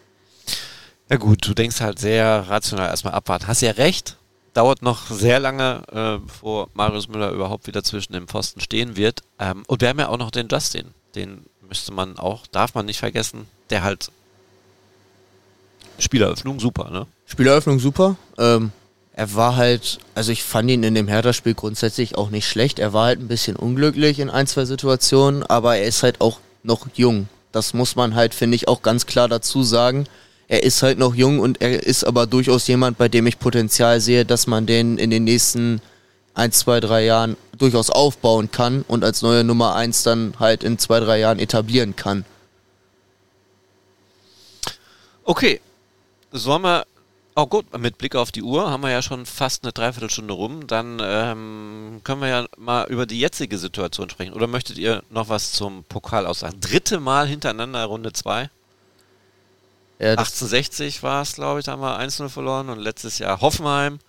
[1.09, 3.47] Ja gut, du denkst halt sehr rational erstmal abwarten.
[3.47, 4.17] Hast ja recht,
[4.53, 9.23] dauert noch sehr lange, äh, bevor Marius Müller überhaupt wieder zwischen dem Pfosten stehen wird.
[9.39, 10.85] Ähm, und wir haben ja auch noch den Justin,
[11.15, 14.11] den müsste man auch, darf man nicht vergessen, der halt
[15.97, 17.07] Spieleröffnung super, ne?
[17.25, 18.15] Spieleröffnung super.
[18.37, 18.71] Ähm,
[19.20, 22.80] er war halt, also ich fand ihn in dem Hertha-Spiel grundsätzlich auch nicht schlecht.
[22.80, 26.39] Er war halt ein bisschen unglücklich in ein, zwei Situationen, aber er ist halt auch
[26.63, 27.28] noch jung.
[27.51, 30.07] Das muss man halt, finde ich, auch ganz klar dazu sagen.
[30.47, 33.99] Er ist halt noch jung und er ist aber durchaus jemand, bei dem ich Potenzial
[33.99, 35.82] sehe, dass man den in den nächsten
[36.34, 40.78] ein, zwei, drei Jahren durchaus aufbauen kann und als neue Nummer eins dann halt in
[40.78, 42.24] zwei, drei Jahren etablieren kann.
[45.26, 45.59] Okay.
[46.32, 46.86] Sollen wir.
[47.41, 50.67] Oh gut, mit Blick auf die Uhr haben wir ja schon fast eine Dreiviertelstunde rum.
[50.67, 54.33] Dann ähm, können wir ja mal über die jetzige Situation sprechen.
[54.33, 56.59] Oder möchtet ihr noch was zum Pokal aussagen?
[56.59, 58.49] Dritte Mal hintereinander Runde 2.
[59.99, 63.99] Ja, 1860 war es, glaube ich, da haben wir 1-0 verloren und letztes Jahr Hoffenheim.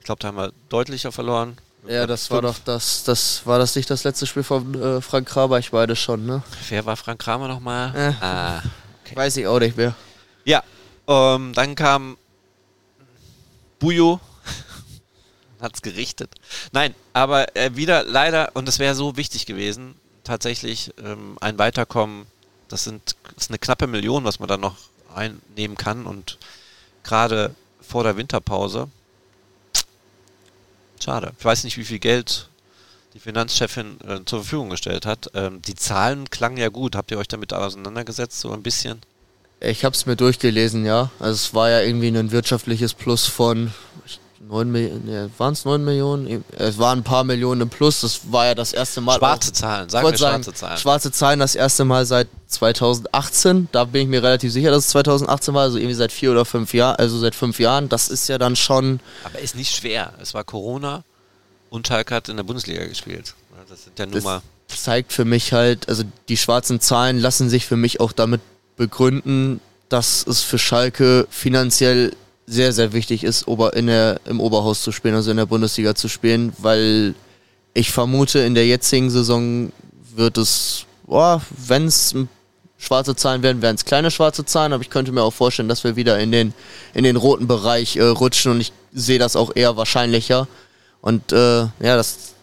[0.00, 1.56] Ich glaube, da haben wir deutlicher verloren.
[1.88, 5.26] Ja, das war doch das, das war das nicht das letzte Spiel von äh, Frank
[5.26, 6.42] Kramer, ich beide schon, ne?
[6.68, 7.94] Wer war Frank Kramer nochmal?
[7.96, 8.62] Äh, ah,
[9.02, 9.16] okay.
[9.16, 9.94] Weiß ich auch nicht mehr.
[10.44, 10.62] Ja,
[11.08, 12.18] ähm, dann kam
[13.78, 14.20] Bujo,
[15.60, 16.34] hat's gerichtet.
[16.72, 22.26] Nein, aber äh, wieder leider, und es wäre so wichtig gewesen, tatsächlich ähm, ein Weiterkommen.
[22.68, 24.76] Das, sind, das ist eine knappe Million, was man dann noch
[25.14, 26.38] einnehmen kann und
[27.04, 28.88] gerade vor der Winterpause.
[31.02, 31.32] Schade.
[31.38, 32.48] Ich weiß nicht, wie viel Geld
[33.14, 35.30] die Finanzchefin äh, zur Verfügung gestellt hat.
[35.34, 36.96] Ähm, die Zahlen klangen ja gut.
[36.96, 39.00] Habt ihr euch damit auseinandergesetzt, so ein bisschen?
[39.60, 41.10] Ich habe es mir durchgelesen, ja.
[41.18, 43.72] Also es war ja irgendwie ein wirtschaftliches Plus von
[44.48, 46.44] 9 Millionen, ne, waren es 9 Millionen?
[46.56, 49.18] Es waren ein paar Millionen im Plus, das war ja das erste Mal.
[49.18, 50.78] Schwarze Zahlen, sagen wir schwarze Zahlen.
[50.78, 54.90] Schwarze Zahlen das erste Mal seit 2018, da bin ich mir relativ sicher, dass es
[54.90, 58.28] 2018 war, also irgendwie seit vier oder fünf Jahren, also seit fünf Jahren, das ist
[58.28, 59.00] ja dann schon...
[59.24, 61.02] Aber ist nicht schwer, es war Corona
[61.70, 63.34] und Schalke hat in der Bundesliga gespielt.
[63.68, 67.66] Das sind ja nur mal zeigt für mich halt, also die schwarzen Zahlen lassen sich
[67.66, 68.40] für mich auch damit
[68.76, 72.12] begründen, dass es für Schalke finanziell
[72.46, 76.08] sehr, sehr wichtig ist, in der, im Oberhaus zu spielen, also in der Bundesliga zu
[76.08, 77.14] spielen, weil
[77.74, 79.72] ich vermute, in der jetzigen Saison
[80.14, 82.14] wird es, wenn es
[82.78, 85.84] schwarze Zahlen werden, werden es kleine schwarze Zahlen, aber ich könnte mir auch vorstellen, dass
[85.84, 86.54] wir wieder in den,
[86.94, 90.46] in den roten Bereich äh, rutschen und ich sehe das auch eher wahrscheinlicher.
[91.00, 92.34] Und äh, ja, das.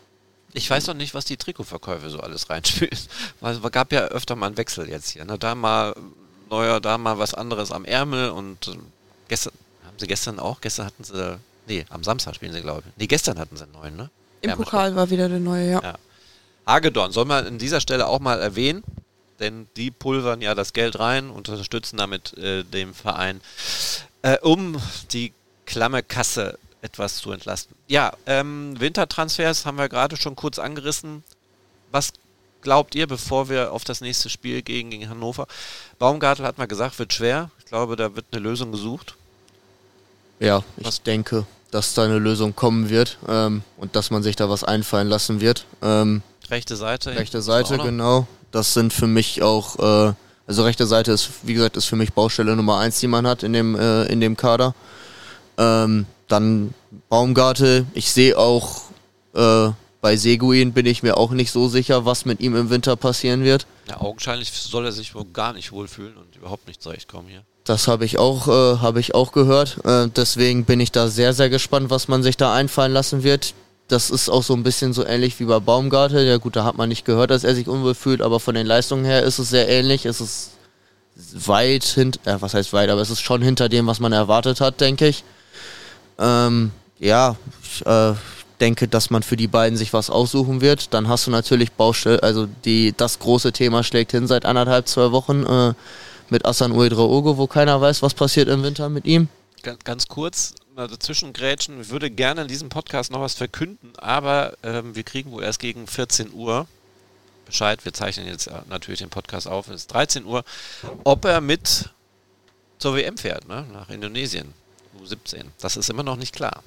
[0.54, 2.98] Ich weiß noch nicht, was die Trikotverkäufe so alles reinspielen.
[3.42, 5.26] Es gab ja öfter mal einen Wechsel jetzt hier.
[5.26, 5.38] Ne?
[5.38, 5.96] Da mal
[6.56, 8.78] neuer, da mal was anderes am Ärmel und äh,
[9.28, 9.54] gestern,
[9.86, 12.94] haben sie gestern auch, gestern hatten sie, nee, am Samstag spielen sie, glaube ich.
[12.98, 14.10] Nee, gestern hatten sie einen neuen, ne?
[14.42, 15.82] Im Ärmel Pokal war wieder der neue, ja.
[15.82, 15.96] ja.
[16.66, 18.84] Hagedorn soll man an dieser Stelle auch mal erwähnen
[19.40, 23.42] denn die pulvern ja das Geld rein, unterstützen damit äh, den Verein,
[24.22, 24.82] äh, um
[25.12, 25.34] die
[25.66, 27.76] klamme Kasse etwas zu entlasten.
[27.88, 31.24] Ja, ähm, Wintertransfers haben wir gerade schon kurz angerissen.
[31.92, 32.14] Was
[32.64, 35.48] glaubt ihr, bevor wir auf das nächste Spiel gegen, gegen Hannover?
[36.00, 37.52] Baumgartel hat mal gesagt, wird schwer.
[37.60, 39.16] Ich glaube, da wird eine Lösung gesucht.
[40.40, 41.04] Ja, ich was?
[41.04, 45.08] denke, dass da eine Lösung kommen wird ähm, und dass man sich da was einfallen
[45.08, 45.66] lassen wird.
[45.82, 47.16] Ähm, rechte Seite.
[47.16, 48.28] Rechte Seite, genau.
[48.52, 50.14] Das sind für mich auch, äh,
[50.48, 53.44] also rechte Seite ist, wie gesagt, ist für mich Baustelle Nummer eins, die man hat
[53.44, 54.76] in dem, äh, in dem Kader.
[55.58, 56.74] Ähm, dann
[57.10, 57.86] Baumgarte.
[57.94, 58.82] Ich sehe auch
[59.36, 59.70] äh,
[60.04, 63.44] bei Seguin bin ich mir auch nicht so sicher, was mit ihm im Winter passieren
[63.46, 63.66] wird.
[63.88, 67.44] Ja, augenscheinlich soll er sich wohl gar nicht wohlfühlen und überhaupt nicht zurechtkommen hier.
[67.64, 69.80] Das habe ich auch, äh, habe ich auch gehört.
[69.86, 73.54] Äh, deswegen bin ich da sehr, sehr gespannt, was man sich da einfallen lassen wird
[73.90, 76.22] das ist auch so ein bisschen so ähnlich wie bei Baumgarte.
[76.22, 78.66] Ja gut, da hat man nicht gehört, dass er sich unwohl fühlt, aber von den
[78.66, 80.06] Leistungen her ist es sehr ähnlich.
[80.06, 80.52] Es ist
[81.16, 84.62] weit hinter, äh, was heißt weit, aber es ist schon hinter dem, was man erwartet
[84.62, 85.24] hat, denke ich.
[86.18, 88.14] Ähm, ja, ich äh,
[88.64, 90.94] denke, dass man für die beiden sich was aussuchen wird.
[90.94, 95.12] Dann hast du natürlich Baustelle, also die, das große Thema schlägt hin seit anderthalb, zwei
[95.12, 95.74] Wochen äh,
[96.30, 99.28] mit Asan Uedraogo, wo keiner weiß, was passiert im Winter mit ihm.
[99.84, 101.82] Ganz kurz, mal dazwischen grätschen.
[101.82, 105.60] Ich würde gerne in diesem Podcast noch was verkünden, aber ähm, wir kriegen wohl erst
[105.60, 106.66] gegen 14 Uhr
[107.46, 107.84] Bescheid.
[107.84, 109.68] Wir zeichnen jetzt äh, natürlich den Podcast auf.
[109.68, 110.46] Es ist 13 Uhr.
[111.04, 111.90] Ob er mit
[112.78, 113.66] zur WM fährt, ne?
[113.74, 114.54] nach Indonesien,
[115.02, 115.44] U17.
[115.60, 116.64] Das ist immer noch nicht klar.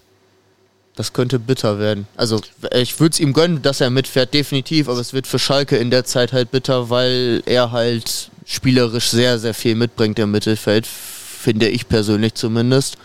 [0.96, 2.08] Das könnte bitter werden.
[2.16, 2.40] Also
[2.72, 5.90] ich würde es ihm gönnen, dass er mitfährt, definitiv, aber es wird für Schalke in
[5.90, 11.68] der Zeit halt bitter, weil er halt spielerisch sehr, sehr viel mitbringt im Mittelfeld, finde
[11.68, 12.96] ich persönlich zumindest.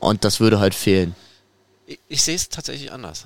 [0.00, 1.14] Und das würde halt fehlen.
[1.86, 3.24] Ich, ich sehe es tatsächlich anders.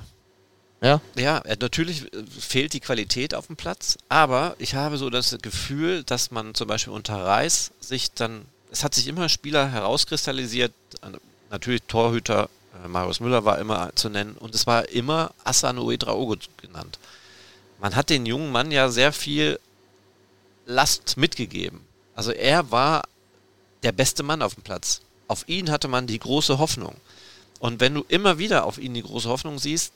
[0.83, 1.01] Ja?
[1.17, 6.03] Ja, natürlich äh, fehlt die Qualität auf dem Platz, aber ich habe so das Gefühl,
[6.03, 10.73] dass man zum Beispiel unter Reis sich dann, es hat sich immer Spieler herauskristallisiert,
[11.51, 12.49] natürlich Torhüter,
[12.89, 16.99] Marius Müller war immer zu nennen und es war immer Asano Uedraogo genannt.
[17.81, 19.59] Man hat den jungen Mann ja sehr viel
[20.67, 21.81] Last mitgegeben.
[22.15, 23.03] Also er war
[23.83, 25.01] der beste Mann auf dem Platz
[25.33, 26.95] auf ihn hatte man die große Hoffnung.
[27.59, 29.93] Und wenn du immer wieder auf ihn die große Hoffnung siehst,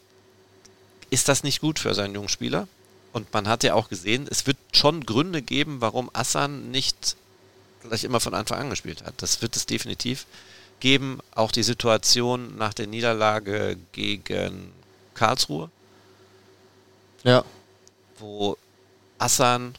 [1.10, 2.68] ist das nicht gut für seinen jungen Spieler.
[3.12, 7.16] Und man hat ja auch gesehen, es wird schon Gründe geben, warum Assan nicht
[7.82, 9.14] gleich immer von Anfang an gespielt hat.
[9.18, 10.26] Das wird es definitiv
[10.80, 11.20] geben.
[11.34, 14.72] Auch die Situation nach der Niederlage gegen
[15.14, 15.70] Karlsruhe.
[17.24, 17.44] Ja.
[18.18, 18.56] Wo
[19.18, 19.74] Assan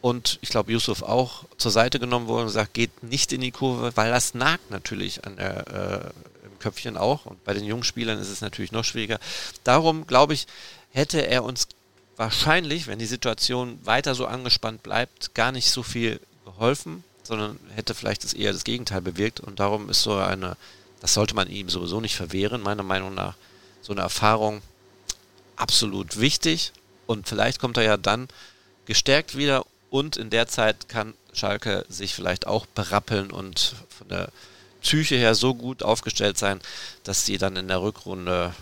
[0.00, 3.50] und ich glaube Yusuf auch zur Seite genommen wurde und gesagt, geht nicht in die
[3.50, 7.84] Kurve, weil das nagt natürlich an der, äh, im Köpfchen auch und bei den jungen
[7.84, 9.18] Spielern ist es natürlich noch schwieriger.
[9.64, 10.46] Darum glaube ich,
[10.92, 11.68] hätte er uns
[12.16, 17.94] wahrscheinlich, wenn die Situation weiter so angespannt bleibt, gar nicht so viel geholfen, sondern hätte
[17.94, 19.38] vielleicht das eher das Gegenteil bewirkt.
[19.38, 20.56] Und darum ist so eine,
[21.00, 23.34] das sollte man ihm sowieso nicht verwehren, meiner Meinung nach,
[23.82, 24.62] so eine Erfahrung
[25.54, 26.72] absolut wichtig.
[27.06, 28.28] Und vielleicht kommt er ja dann
[28.86, 29.66] gestärkt wieder.
[29.90, 34.30] Und in der Zeit kann Schalke sich vielleicht auch berappeln und von der
[34.80, 36.60] Psyche her so gut aufgestellt sein,
[37.04, 38.54] dass sie dann in der Rückrunde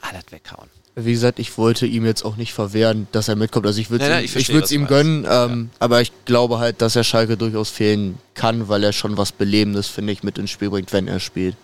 [0.00, 0.70] alles weghauen.
[0.94, 3.66] Wie gesagt, ich wollte ihm jetzt auch nicht verwehren, dass er mitkommt.
[3.66, 5.76] Also ich würde es ihm, ihm gönnen, ähm, ja.
[5.78, 9.86] aber ich glaube halt, dass er Schalke durchaus fehlen kann, weil er schon was Belebendes,
[9.88, 11.56] finde ich, mit ins Spiel bringt, wenn er spielt.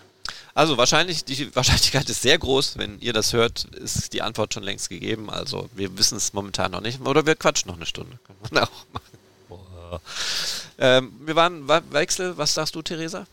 [0.55, 2.79] Also wahrscheinlich, die Wahrscheinlichkeit ist sehr groß.
[2.79, 5.31] Wenn ihr das hört, ist die Antwort schon längst gegeben.
[5.31, 7.01] Also wir wissen es momentan noch nicht.
[7.01, 8.19] Oder wir quatschen noch eine Stunde.
[8.27, 10.01] Können wir auch machen.
[10.79, 12.37] Ähm, wir waren Wechsel.
[12.37, 13.27] Was sagst du, Theresa?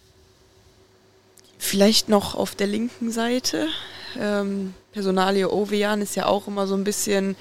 [1.57, 3.67] Vielleicht noch auf der linken Seite.
[4.19, 7.35] Ähm, Personalie Ovejan ist ja auch immer so ein bisschen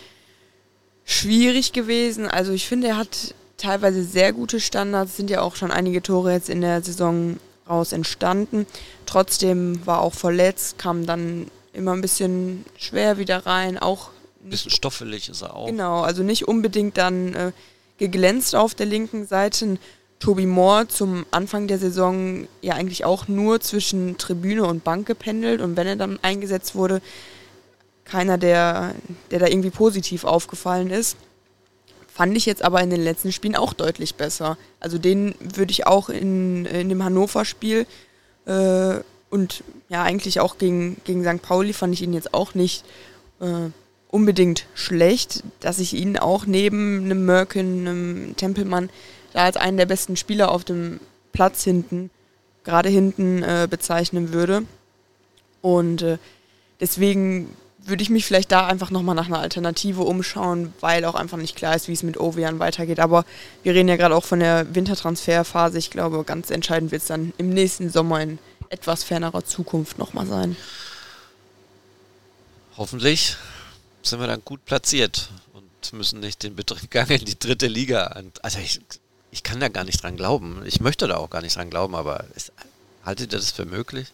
[1.05, 2.27] schwierig gewesen.
[2.27, 5.17] Also ich finde, er hat teilweise sehr gute Standards.
[5.17, 7.39] Sind ja auch schon einige Tore jetzt in der Saison
[7.69, 8.67] raus entstanden.
[9.07, 14.11] Trotzdem war auch verletzt, kam dann immer ein bisschen schwer wieder rein, auch
[14.51, 15.67] bisschen stoffelig ist er auch.
[15.67, 17.53] Genau, also nicht unbedingt dann äh,
[17.99, 19.79] geglänzt auf der linken Seite.
[20.25, 25.61] Toby Moore zum Anfang der Saison ja eigentlich auch nur zwischen Tribüne und Bank gependelt
[25.61, 27.03] und wenn er dann eingesetzt wurde,
[28.07, 28.95] keiner, der,
[29.31, 31.19] der da irgendwie positiv aufgefallen ist.
[32.09, 34.57] Fand ich jetzt aber in den letzten Spielen auch deutlich besser.
[34.81, 37.87] Also den würde ich auch in, in dem Hannover-Spiel
[38.47, 41.43] äh, und ja eigentlich auch gegen, gegen St.
[41.43, 42.87] Pauli fand ich ihn jetzt auch nicht
[43.41, 43.69] äh,
[44.09, 48.89] unbedingt schlecht, dass ich ihn auch neben einem Merkin, einem Tempelmann
[49.35, 51.01] da als einen der besten Spieler auf dem
[51.33, 52.09] Platz hinten,
[52.63, 54.63] gerade hinten äh, bezeichnen würde.
[55.61, 56.19] Und äh,
[56.81, 61.37] deswegen würde ich mich vielleicht da einfach nochmal nach einer Alternative umschauen, weil auch einfach
[61.37, 63.01] nicht klar ist, wie es mit Ovean weitergeht.
[63.01, 63.27] Aber
[63.63, 65.79] wir reden ja gerade auch von der Wintertransferphase.
[65.79, 68.39] Ich glaube, ganz entscheidend wird es dann im nächsten Sommer in
[68.71, 70.57] etwas fernerer Zukunft nochmal sein.
[72.77, 73.37] Hoffentlich
[74.03, 76.57] sind wir dann gut platziert und müssen nicht den
[76.91, 78.07] Gang in die dritte Liga.
[78.07, 78.81] An also ich,
[79.35, 80.63] ich kann da gar nicht dran glauben.
[80.65, 82.53] Ich möchte da auch gar nicht dran glauben, aber ist,
[83.05, 84.13] haltet ihr das für möglich?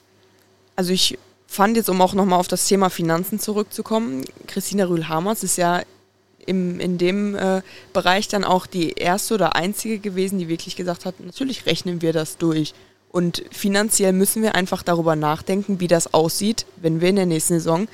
[0.77, 5.59] Also ich fand jetzt, um auch nochmal auf das Thema Finanzen zurückzukommen, Christina Rühl-Hamers ist
[5.59, 5.83] ja
[6.47, 7.61] im, in dem äh,
[7.93, 12.15] Bereich dann auch die erste oder einzige gewesen, die wirklich gesagt hat, natürlich rechnen wir
[12.15, 12.73] das durch.
[13.11, 17.55] Und finanziell müssen wir einfach darüber nachdenken, wie das aussieht, wenn wir in der nächsten
[17.55, 17.89] Saison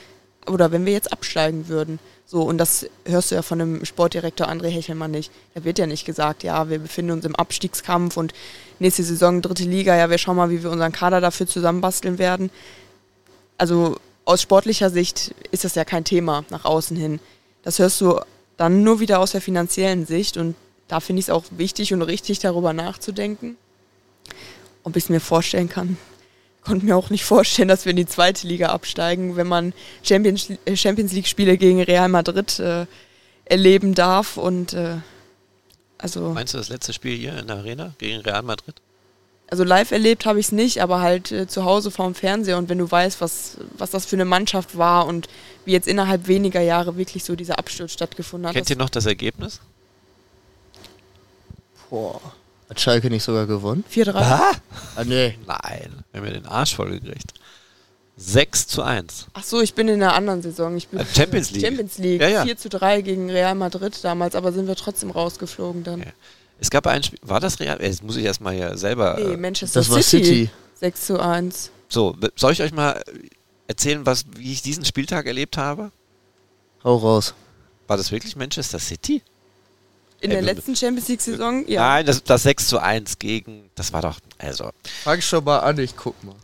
[0.46, 1.98] oder wenn wir jetzt absteigen würden.
[2.26, 5.30] So, und das hörst du ja von dem Sportdirektor André Hechelmann nicht.
[5.54, 8.34] Da wird ja nicht gesagt, ja, wir befinden uns im Abstiegskampf und
[8.78, 12.50] nächste Saison dritte Liga, ja, wir schauen mal, wie wir unseren Kader dafür zusammenbasteln werden
[13.58, 17.20] also aus sportlicher Sicht ist das ja kein Thema nach außen hin.
[17.62, 18.20] Das hörst du
[18.56, 20.54] dann nur wieder aus der finanziellen Sicht und
[20.88, 23.56] da finde ich es auch wichtig und richtig, darüber nachzudenken.
[24.84, 25.96] Ob ich es mir vorstellen kann.
[26.66, 29.72] Ich konnte mir auch nicht vorstellen, dass wir in die zweite Liga absteigen, wenn man
[30.02, 32.86] Champions, äh, Champions League-Spiele gegen Real Madrid äh,
[33.44, 34.36] erleben darf.
[34.36, 34.96] Und äh,
[35.96, 36.32] also.
[36.32, 38.74] Meinst du das letzte Spiel hier in der Arena gegen Real Madrid?
[39.48, 42.68] also live erlebt habe ich es nicht, aber halt äh, zu Hause vorm Fernseher und
[42.68, 45.28] wenn du weißt, was, was das für eine Mannschaft war und
[45.64, 48.56] wie jetzt innerhalb weniger Jahre wirklich so dieser Absturz stattgefunden hat.
[48.56, 49.60] Kennt ihr noch das Ergebnis?
[51.90, 52.20] Boah.
[52.68, 53.84] Hat Schalke nicht sogar gewonnen?
[53.92, 54.14] 4-3.
[54.14, 54.52] Ah?
[54.96, 55.38] ah, nee.
[55.46, 57.32] Nein, wir haben ja den Arsch voll gekriegt.
[58.16, 59.26] 6 zu 1.
[59.34, 60.76] Ach so, ich bin in der anderen Saison.
[60.76, 61.64] Ich bin äh, Champions League.
[61.64, 62.20] Champions League.
[62.20, 62.44] Ja, ja.
[62.44, 66.00] 4 zu 3 gegen Real Madrid damals, aber sind wir trotzdem rausgeflogen dann.
[66.00, 66.06] Ja.
[66.58, 67.78] Es gab ein Spiel, war das Real?
[67.82, 69.16] Jetzt muss ich erstmal hier selber.
[69.18, 70.50] Nee, äh, Manchester das war City.
[70.80, 71.70] 6 zu 1.
[71.88, 73.02] So, soll ich euch mal
[73.68, 75.92] erzählen, was, wie ich diesen Spieltag erlebt habe?
[76.84, 77.34] Hau raus.
[77.86, 79.22] War das wirklich Manchester City?
[80.20, 81.68] In der letzten Champions League-Saison?
[81.68, 81.80] Ja.
[81.80, 83.70] Nein, das, das 6 zu 1 gegen.
[83.74, 84.18] Das war doch.
[84.38, 84.70] Also.
[85.04, 86.34] Fang schon mal an, ich guck mal.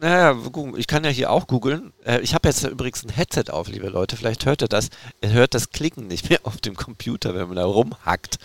[0.00, 0.36] Naja,
[0.76, 1.92] ich kann ja hier auch googeln.
[2.04, 4.16] Äh, ich habe jetzt übrigens ein Headset auf, liebe Leute.
[4.16, 4.88] Vielleicht hört ihr das.
[5.20, 8.38] Ihr hört das Klicken nicht mehr auf dem Computer, wenn man da rumhackt.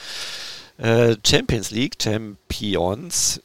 [0.78, 3.42] Äh, Champions League, Champions,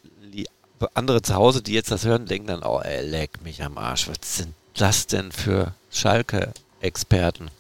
[0.95, 4.09] andere zu Hause, die jetzt das hören, denken dann, oh, ey, leck mich am Arsch,
[4.09, 7.51] was sind das denn für Schalke-Experten?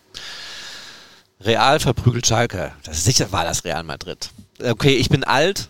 [1.44, 2.72] Real verprügelt Schalke.
[2.84, 4.30] Das ist sicher war das Real Madrid.
[4.62, 5.68] Okay, ich bin alt.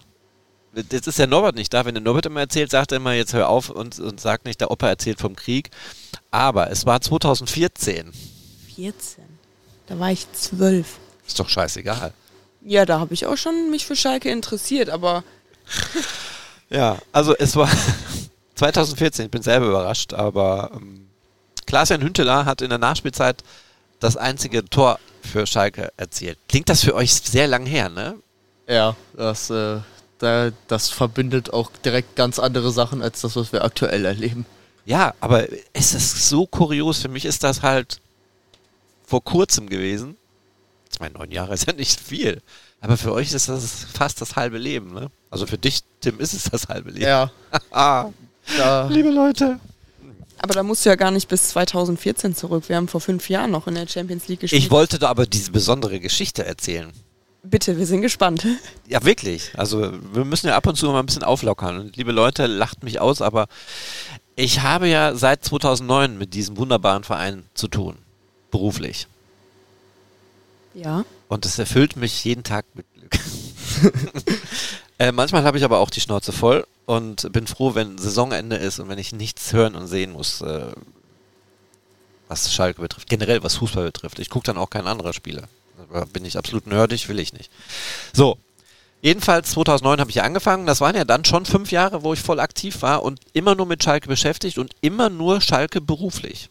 [0.75, 1.85] Jetzt ist der Norbert nicht da.
[1.85, 4.61] Wenn der Norbert immer erzählt, sagt er immer, jetzt hör auf und, und sagt nicht,
[4.61, 5.71] der Opa erzählt vom Krieg.
[6.31, 8.13] Aber es war 2014.
[8.75, 9.25] 14?
[9.87, 10.99] Da war ich zwölf.
[11.27, 12.13] Ist doch scheißegal.
[12.65, 15.25] Ja, da habe ich auch schon mich für Schalke interessiert, aber.
[16.71, 17.69] ja, also es war
[18.55, 21.09] 2014, ich bin selber überrascht, aber ähm,
[21.67, 23.43] Klaas-Jan Hünteler hat in der Nachspielzeit
[24.01, 26.39] das einzige Tor für Schalke erzielt.
[26.49, 28.17] Klingt das für euch sehr lang her, ne?
[28.69, 29.81] Ja, das, äh,
[30.19, 34.47] da, das verbindet auch direkt ganz andere Sachen als das, was wir aktuell erleben.
[34.85, 36.99] Ja, aber es ist so kurios.
[36.99, 38.01] Für mich ist das halt
[39.07, 40.17] vor kurzem gewesen
[41.03, 42.43] zwei, neun Jahre ist ja nicht viel.
[42.81, 45.11] Aber für euch ist das fast das halbe Leben, ne?
[45.31, 47.07] Also für dich, Tim, ist es das halbe Leben.
[47.07, 47.31] Ja.
[48.59, 48.87] ja.
[48.89, 49.59] Liebe Leute.
[50.43, 52.69] Aber da musst du ja gar nicht bis 2014 zurück.
[52.69, 54.63] Wir haben vor fünf Jahren noch in der Champions League gespielt.
[54.63, 56.93] Ich wollte da aber diese besondere Geschichte erzählen.
[57.45, 58.47] Bitte, wir sind gespannt.
[58.89, 59.53] Ja, wirklich.
[59.57, 61.79] Also wir müssen ja ab und zu mal ein bisschen auflockern.
[61.79, 63.47] Und liebe Leute, lacht mich aus, aber
[64.37, 67.97] ich habe ja seit 2009 mit diesem wunderbaren Verein zu tun.
[68.51, 69.07] Beruflich.
[70.75, 71.05] Ja.
[71.29, 73.19] Und es erfüllt mich jeden Tag mit Glück.
[74.99, 78.79] äh, manchmal habe ich aber auch die Schnauze voll und bin froh, wenn Saisonende ist
[78.79, 80.73] und wenn ich nichts hören und sehen muss, äh,
[82.29, 83.09] was Schalke betrifft.
[83.09, 84.19] Generell, was Fußball betrifft.
[84.19, 85.45] Ich gucke dann auch kein anderer Spiele.
[85.93, 87.51] Da bin ich absolut nerdig, will ich nicht.
[88.13, 88.39] So.
[89.03, 90.65] Jedenfalls 2009 habe ich angefangen.
[90.65, 93.67] Das waren ja dann schon fünf Jahre, wo ich voll aktiv war und immer nur
[93.67, 96.49] mit Schalke beschäftigt und immer nur Schalke beruflich.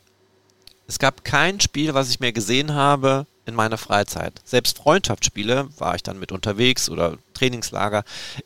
[0.86, 4.42] Es gab kein Spiel, was ich mehr gesehen habe, in meiner Freizeit.
[4.46, 8.04] Selbst Freundschaftsspiele war ich dann mit unterwegs oder Trainingslager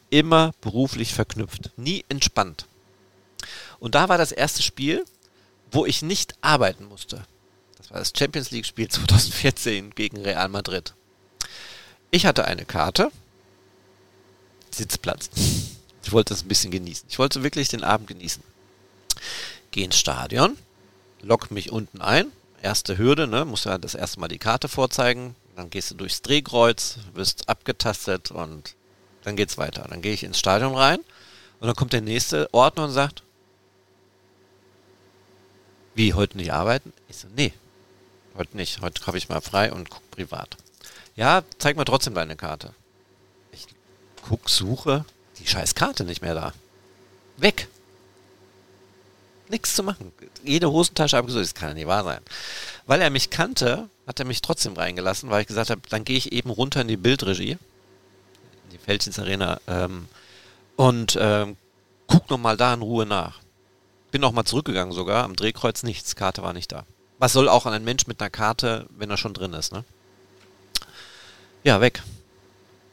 [0.09, 2.65] immer beruflich verknüpft, nie entspannt.
[3.79, 5.05] Und da war das erste Spiel,
[5.71, 7.25] wo ich nicht arbeiten musste.
[7.77, 10.93] Das war das Champions League Spiel 2014 gegen Real Madrid.
[12.11, 13.11] Ich hatte eine Karte,
[14.71, 15.29] Sitzplatz.
[16.03, 17.07] Ich wollte es ein bisschen genießen.
[17.09, 18.43] Ich wollte wirklich den Abend genießen.
[19.71, 20.57] Geh ins Stadion,
[21.21, 22.31] lock mich unten ein.
[22.65, 23.45] Erste Hürde, ne?
[23.45, 25.35] Musst ja das erste Mal die Karte vorzeigen.
[25.55, 28.73] Dann gehst du durchs Drehkreuz, wirst abgetastet und
[29.23, 29.85] dann geht's weiter.
[29.87, 30.97] Dann gehe ich ins Stadion rein
[31.59, 33.21] und dann kommt der nächste Ordner und sagt,
[35.93, 36.91] wie, heute nicht arbeiten?
[37.07, 37.53] Ich so, nee,
[38.35, 38.81] heute nicht.
[38.81, 40.57] Heute habe ich mal frei und guck privat.
[41.15, 42.73] Ja, zeig mir trotzdem deine Karte.
[43.51, 43.67] Ich
[44.27, 45.05] guck, suche,
[45.37, 46.51] die scheiß Karte nicht mehr da.
[47.37, 47.67] Weg.
[49.49, 50.11] Nichts zu machen.
[50.43, 51.43] Jede Hosentasche abgesucht.
[51.43, 52.21] Das kann ja nicht wahr sein.
[52.85, 56.17] Weil er mich kannte, hat er mich trotzdem reingelassen, weil ich gesagt habe, dann gehe
[56.17, 60.07] ich eben runter in die Bildregie, in die Feldchens Arena, ähm,
[60.75, 61.57] und ähm,
[62.07, 63.39] guck nochmal da in Ruhe nach.
[64.11, 66.85] Bin nochmal zurückgegangen sogar, am Drehkreuz nichts, Karte war nicht da.
[67.17, 69.83] Was soll auch ein Mensch mit einer Karte, wenn er schon drin ist, ne?
[71.63, 72.03] Ja, weg.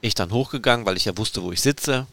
[0.01, 2.07] Ich dann hochgegangen, weil ich ja wusste, wo ich sitze.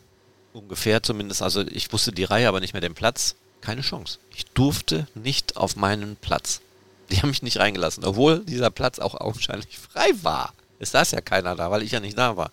[0.54, 1.42] Ungefähr zumindest.
[1.42, 3.36] Also ich wusste die Reihe, aber nicht mehr den Platz.
[3.62, 4.20] Keine Chance.
[4.36, 6.62] Ich durfte nicht auf meinen Platz.
[7.10, 10.54] Die haben mich nicht reingelassen, obwohl dieser Platz auch augenscheinlich frei war.
[10.80, 12.52] Es saß ja keiner da, weil ich ja nicht da war.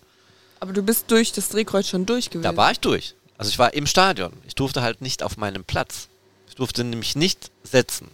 [0.61, 2.43] Aber du bist durch das Drehkreuz schon durch gewesen.
[2.43, 3.15] Da war ich durch.
[3.39, 4.33] Also ich war im Stadion.
[4.47, 6.09] Ich durfte halt nicht auf meinem Platz.
[6.49, 8.09] Ich durfte nämlich nicht setzen.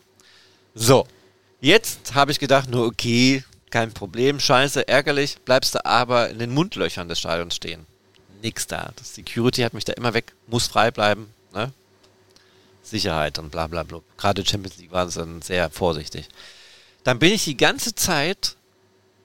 [0.75, 1.07] So,
[1.61, 6.51] jetzt habe ich gedacht, nur okay, kein Problem, scheiße, ärgerlich, bleibst du aber in den
[6.51, 7.87] Mundlöchern des Stadions stehen.
[8.43, 8.93] Nix da.
[8.97, 11.33] Das Security hat mich da immer weg, muss frei bleiben.
[11.55, 11.73] Ne?
[12.93, 14.01] Sicherheit und bla bla bla.
[14.17, 16.29] Gerade Champions League war es dann sehr vorsichtig.
[17.05, 18.57] Dann bin ich die ganze Zeit,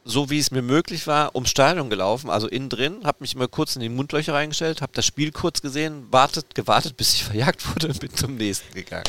[0.03, 3.47] so wie es mir möglich war, ums Stadion gelaufen, also innen drin, habe mich immer
[3.47, 7.67] kurz in die Mundlöcher reingestellt, habe das Spiel kurz gesehen, wartet, gewartet, bis ich verjagt
[7.69, 9.03] wurde und bin zum nächsten gegangen.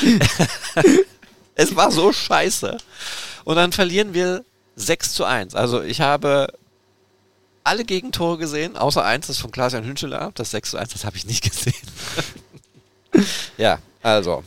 [1.54, 2.78] es war so scheiße.
[3.44, 4.44] Und dann verlieren wir
[4.76, 5.54] 6 zu 1.
[5.54, 6.48] Also ich habe
[7.64, 11.16] alle Gegentore gesehen, außer eins, das von Klaas-Jan Hünscheler, das 6 zu 1, das habe
[11.16, 11.74] ich nicht gesehen.
[13.58, 14.44] ja, also,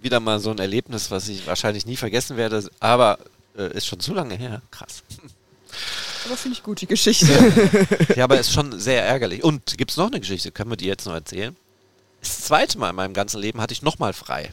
[0.00, 3.20] wieder mal so ein Erlebnis, was ich wahrscheinlich nie vergessen werde, aber
[3.56, 4.62] äh, ist schon zu lange her.
[4.72, 5.04] Krass.
[6.24, 7.28] Aber finde ich gut, die Geschichte.
[8.16, 9.44] ja, aber ist schon sehr ärgerlich.
[9.44, 10.50] Und gibt es noch eine Geschichte?
[10.50, 11.54] Können wir die jetzt noch erzählen?
[12.20, 14.52] Das zweite Mal in meinem ganzen Leben hatte ich nochmal frei.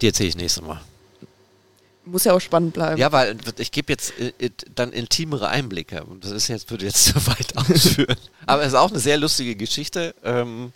[0.00, 0.80] Die erzähle ich nächstes Mal.
[2.04, 2.96] Muss ja auch spannend bleiben.
[2.96, 6.04] Ja, weil ich gebe jetzt äh, äh, dann intimere Einblicke.
[6.04, 8.16] Und das ist jetzt, würde jetzt zu weit ausführen.
[8.46, 10.14] Aber es ist auch eine sehr lustige Geschichte.
[10.22, 10.72] Ähm,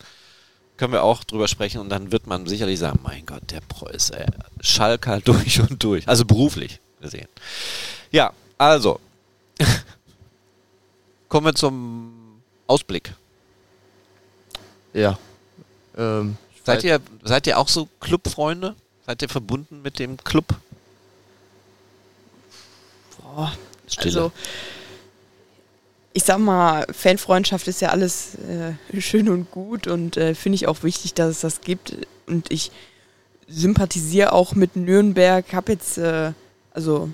[0.77, 4.11] können wir auch drüber sprechen und dann wird man sicherlich sagen, mein Gott, der Preuß,
[4.11, 4.27] ey,
[4.61, 6.07] Schalker durch und durch.
[6.07, 7.29] Also beruflich gesehen.
[8.11, 9.01] Ja, also.
[11.29, 13.13] Kommen wir zum Ausblick.
[14.93, 15.19] Ja.
[15.97, 18.75] Ähm, Seid ihr, seid ihr auch so Clubfreunde?
[19.07, 20.47] Seid ihr verbunden mit dem Club?
[23.23, 23.53] Boah,
[23.99, 24.33] also
[26.17, 30.67] ich sag mal, Fanfreundschaft ist ja alles äh, schön und gut und äh, finde ich
[30.67, 31.95] auch wichtig, dass es das gibt.
[32.27, 32.73] Und ich
[33.47, 35.45] sympathisiere auch mit Nürnberg.
[35.53, 36.33] Habe jetzt, äh,
[36.73, 37.11] also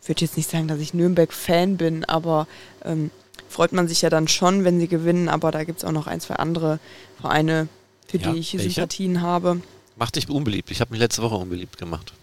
[0.00, 2.46] ich würde jetzt nicht sagen, dass ich Nürnberg-Fan bin, aber
[2.86, 3.10] ähm,
[3.50, 5.28] freut man sich ja dann schon, wenn sie gewinnen.
[5.28, 6.78] Aber da gibt es auch noch ein, zwei andere
[7.20, 7.68] Vereine,
[8.08, 8.70] für ja, die ich welche?
[8.70, 9.60] Sympathien habe.
[9.96, 10.70] Macht dich unbeliebt.
[10.70, 12.14] Ich habe mich letzte Woche unbeliebt gemacht.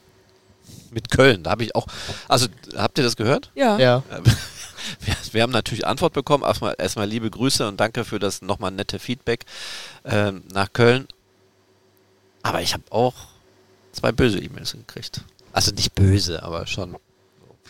[0.92, 1.44] Mit Köln.
[1.44, 1.88] Da habe ich auch.
[2.28, 3.52] Also, habt ihr das gehört?
[3.56, 3.78] Ja.
[3.78, 4.04] Ja.
[5.00, 6.44] wir, wir, haben natürlich Antwort bekommen.
[6.44, 9.46] Erstmal, erstmal liebe Grüße und danke für das nochmal nette Feedback
[10.06, 11.08] ähm, nach Köln.
[12.42, 13.14] Aber ich habe auch
[13.92, 15.22] zwei böse E-Mails gekriegt.
[15.52, 16.98] Also nicht böse, aber schon.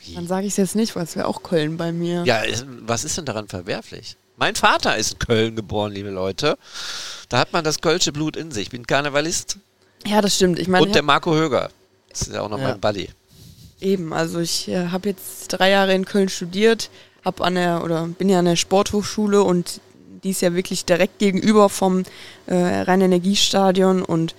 [0.04, 0.16] Wie?
[0.16, 2.24] Dann sage ich es jetzt nicht, weil es wäre auch Köln bei mir.
[2.26, 2.42] Ja,
[2.82, 4.16] was ist denn daran verwerflich?
[4.38, 6.58] Mein Vater ist in Köln geboren, liebe Leute.
[7.28, 8.64] Da hat man das kölsche Blut in sich.
[8.64, 9.58] Ich bin Karnevalist.
[10.06, 10.60] Ja, das stimmt.
[10.60, 11.70] Ich meine, und der Marco Höger.
[12.20, 12.70] Das ist ja auch noch ja.
[12.70, 13.10] mein Buddy.
[13.82, 16.90] Eben, also ich äh, habe jetzt drei Jahre in Köln studiert,
[17.24, 19.80] hab an der oder bin ja an der Sporthochschule und
[20.24, 22.04] die ist ja wirklich direkt gegenüber vom
[22.46, 24.36] äh, Rhein-Energiestadion und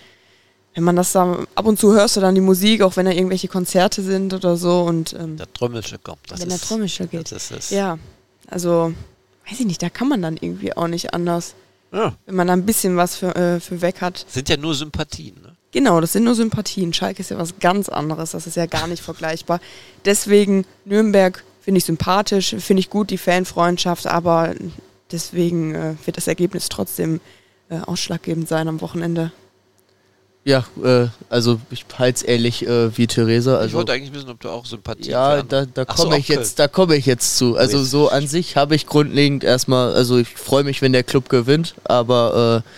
[0.75, 3.13] wenn man das da ab und zu hörst du dann die Musik, auch wenn da
[3.13, 6.21] irgendwelche Konzerte sind oder so und ähm, der Trommelche kommt.
[6.29, 7.33] Das wenn ist, der Trommelche geht.
[7.33, 7.99] Das ist Ja,
[8.47, 8.93] also
[9.49, 11.55] weiß ich nicht, da kann man dann irgendwie auch nicht anders.
[11.93, 12.15] Ja.
[12.27, 14.25] Wenn man da ein bisschen was für, äh, für weg hat.
[14.29, 15.57] Sind ja nur Sympathien, ne?
[15.73, 16.93] Genau, das sind nur Sympathien.
[16.93, 19.61] Schalke ist ja was ganz anderes, das ist ja gar nicht vergleichbar.
[20.05, 24.55] Deswegen Nürnberg finde ich sympathisch, finde ich gut, die Fanfreundschaft, aber
[25.13, 27.21] deswegen äh, wird das Ergebnis trotzdem
[27.69, 29.31] äh, ausschlaggebend sein am Wochenende.
[30.43, 33.57] Ja, äh, also ich halte es ähnlich äh, wie Theresa.
[33.57, 36.19] Also, ich wollte eigentlich wissen, ob du auch Sympathie Ja, da, da Ach so, komme
[36.19, 37.57] ich jetzt, da komme ich jetzt zu.
[37.57, 41.29] Also so an sich habe ich grundlegend erstmal, also ich freue mich, wenn der Club
[41.29, 42.71] gewinnt, aber äh,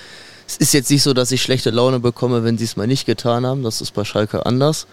[0.52, 3.06] es ist jetzt nicht so, dass ich schlechte Laune bekomme, wenn sie es mal nicht
[3.06, 3.62] getan haben.
[3.62, 4.86] Das ist bei Schalke anders.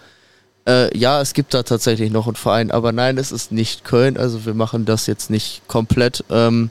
[0.66, 4.16] Äh, ja, es gibt da tatsächlich noch einen Verein, aber nein, es ist nicht Köln.
[4.16, 6.24] Also wir machen das jetzt nicht komplett.
[6.30, 6.70] Ähm,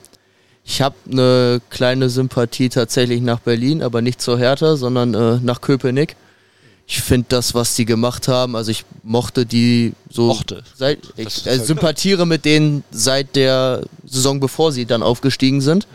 [0.66, 5.62] ich habe eine kleine Sympathie tatsächlich nach Berlin, aber nicht zur Hertha, sondern äh, nach
[5.62, 6.16] Köpenick.
[6.88, 10.28] Ich finde das, was die gemacht haben, also ich mochte die so.
[10.28, 10.64] Mochte.
[10.76, 15.88] Seit, ich ist äh, sympathiere mit denen seit der Saison, bevor sie dann aufgestiegen sind.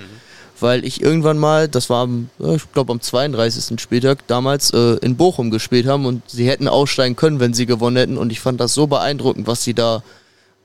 [0.64, 3.78] Weil ich irgendwann mal, das war am, ich glaube am 32.
[3.78, 7.96] Spieltag damals, äh, in Bochum gespielt haben und sie hätten aussteigen können, wenn sie gewonnen
[7.98, 8.16] hätten.
[8.16, 10.02] Und ich fand das so beeindruckend, was sie da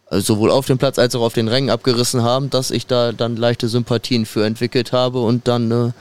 [0.10, 3.12] äh, sowohl auf dem Platz als auch auf den Rängen abgerissen haben, dass ich da
[3.12, 5.92] dann leichte Sympathien für entwickelt habe und dann äh,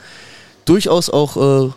[0.65, 1.71] durchaus auch äh,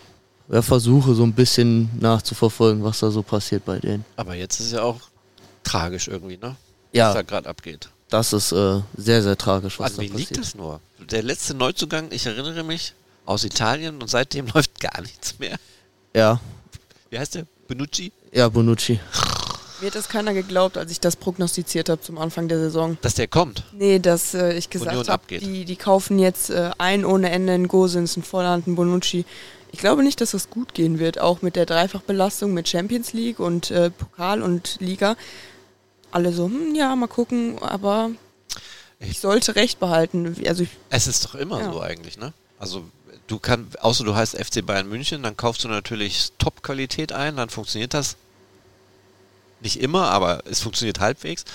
[0.53, 4.05] ja, versuche, so ein bisschen nachzuverfolgen, was da so passiert bei denen.
[4.15, 4.99] Aber jetzt ist ja auch
[5.63, 6.49] tragisch irgendwie, ne?
[6.49, 6.55] Was
[6.93, 7.89] Ja, da gerade abgeht.
[8.09, 10.39] das ist äh, sehr, sehr tragisch, was An da wen liegt passiert.
[10.39, 10.79] das nur?
[11.09, 12.93] Der letzte Neuzugang, ich erinnere mich,
[13.25, 15.57] aus Italien und seitdem läuft gar nichts mehr.
[16.15, 16.39] Ja,
[17.09, 17.45] Wie heißt der?
[17.67, 18.11] Benucci?
[18.33, 18.99] ja, Bonucci.
[19.79, 22.97] Mir hat das keiner geglaubt, als ich das prognostiziert habe zum Anfang der Saison.
[23.01, 23.63] Dass der kommt.
[23.73, 25.41] Nee, dass äh, ich gesagt habe, abgeht.
[25.41, 29.25] die, die kaufen jetzt äh, ein ohne Ende in Gosens, in Volland, in Bonucci.
[29.71, 33.39] Ich glaube nicht, dass das gut gehen wird, auch mit der Dreifachbelastung mit Champions League
[33.39, 35.15] und äh, Pokal und Liga.
[36.11, 38.11] Alle so, hm, ja, mal gucken, aber
[39.01, 40.35] ich sollte recht behalten.
[40.47, 41.71] Also ich, Es ist doch immer Ja.
[41.71, 42.33] so eigentlich, ne?
[42.59, 42.83] Also
[43.27, 47.49] du kannst, außer du heißt FC Bayern München, dann kaufst du natürlich Top-Qualität ein, dann
[47.49, 48.15] funktioniert das
[49.61, 51.45] nicht immer, aber es funktioniert halbwegs.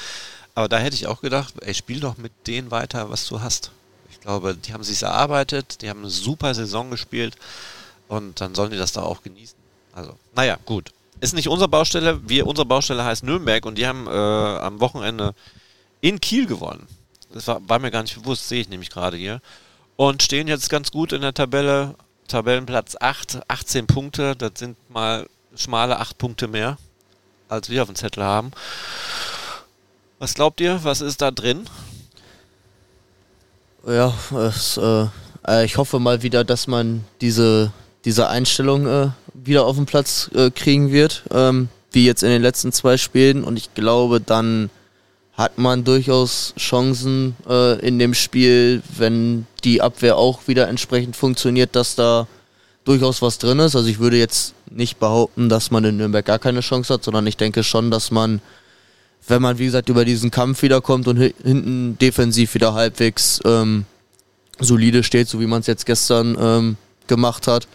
[0.55, 3.71] Aber da hätte ich auch gedacht, ey, spiel doch mit denen weiter, was du hast.
[4.11, 7.37] Ich glaube, die haben sich erarbeitet, die haben eine super Saison gespielt
[8.09, 9.57] und dann sollen die das da auch genießen.
[9.93, 10.93] Also, naja, gut.
[11.21, 12.21] Ist nicht unsere Baustelle.
[12.29, 15.35] Wir, unsere Baustelle heißt Nürnberg und die haben äh, am Wochenende
[16.01, 16.87] in Kiel gewonnen.
[17.37, 19.43] Das war, war mir gar nicht bewusst, sehe ich nämlich gerade hier.
[19.97, 21.95] Und stehen jetzt ganz gut in der Tabelle.
[22.29, 24.35] Tabellenplatz 8, 18 Punkte.
[24.37, 26.79] Das sind mal schmale 8 Punkte mehr,
[27.51, 28.53] als wir auf dem Zettel haben.
[30.19, 30.83] Was glaubt ihr?
[30.83, 31.69] Was ist da drin?
[33.87, 37.71] Ja, es, äh, ich hoffe mal wieder, dass man diese,
[38.07, 42.41] diese Einstellung äh, wieder auf den Platz äh, kriegen wird, ähm, wie jetzt in den
[42.41, 43.45] letzten zwei Spielen.
[43.45, 44.71] Und ich glaube, dann
[45.37, 51.77] hat man durchaus Chancen äh, in dem Spiel, wenn die Abwehr auch wieder entsprechend funktioniert,
[51.77, 52.27] dass da
[52.85, 53.77] durchaus was drin ist.
[53.77, 57.27] Also ich würde jetzt nicht behaupten, dass man in Nürnberg gar keine Chance hat, sondern
[57.27, 58.41] ich denke schon, dass man,
[59.29, 63.85] wenn man wie gesagt über diesen Kampf wiederkommt und hi hinten defensiv wieder halbwegs ähm,
[64.59, 66.77] solide steht, so wie man es jetzt gestern ähm,
[67.09, 67.69] gemacht hat,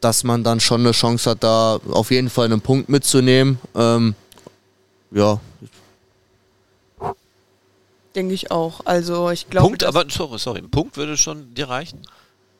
[0.00, 3.58] dass man dann schon eine Chance hat, da auf jeden Fall einen Punkt mitzunehmen.
[3.74, 4.14] Ähm,
[5.12, 5.40] ja,
[8.14, 8.80] denke ich auch.
[8.84, 12.00] Also ich glaube, Punkt, aber sorry, sorry, ein Punkt würde schon dir reichen.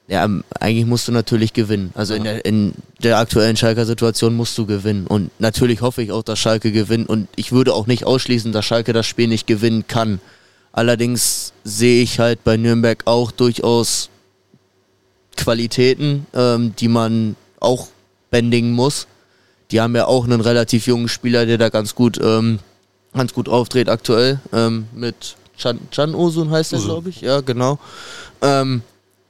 [0.07, 1.91] Ja, ähm, eigentlich musst du natürlich gewinnen.
[1.95, 5.07] Also in der, in der aktuellen Schalker Situation musst du gewinnen.
[5.07, 7.09] Und natürlich hoffe ich auch, dass Schalke gewinnt.
[7.09, 10.21] Und ich würde auch nicht ausschließen, dass Schalke das Spiel nicht gewinnen kann.
[10.73, 14.11] Allerdings sehe ich halt bei Nürnberg auch durchaus
[15.37, 17.89] Qualitäten, ähm, die man auch
[18.31, 19.07] bändigen muss.
[19.71, 22.59] Die haben ja auch einen relativ jungen Spieler, der da ganz gut, ähm,
[23.15, 24.41] ganz gut auftritt aktuell.
[24.53, 27.21] Ähm, mit Can, Can Osun heißt er, glaube ich.
[27.21, 27.79] Ja, genau.
[28.43, 28.83] Ähm,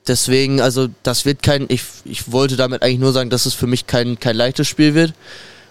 [0.06, 3.66] deswegen, also das wird kein, ich, ich wollte damit eigentlich nur sagen, dass es für
[3.66, 5.14] mich kein, kein leichtes Spiel wird.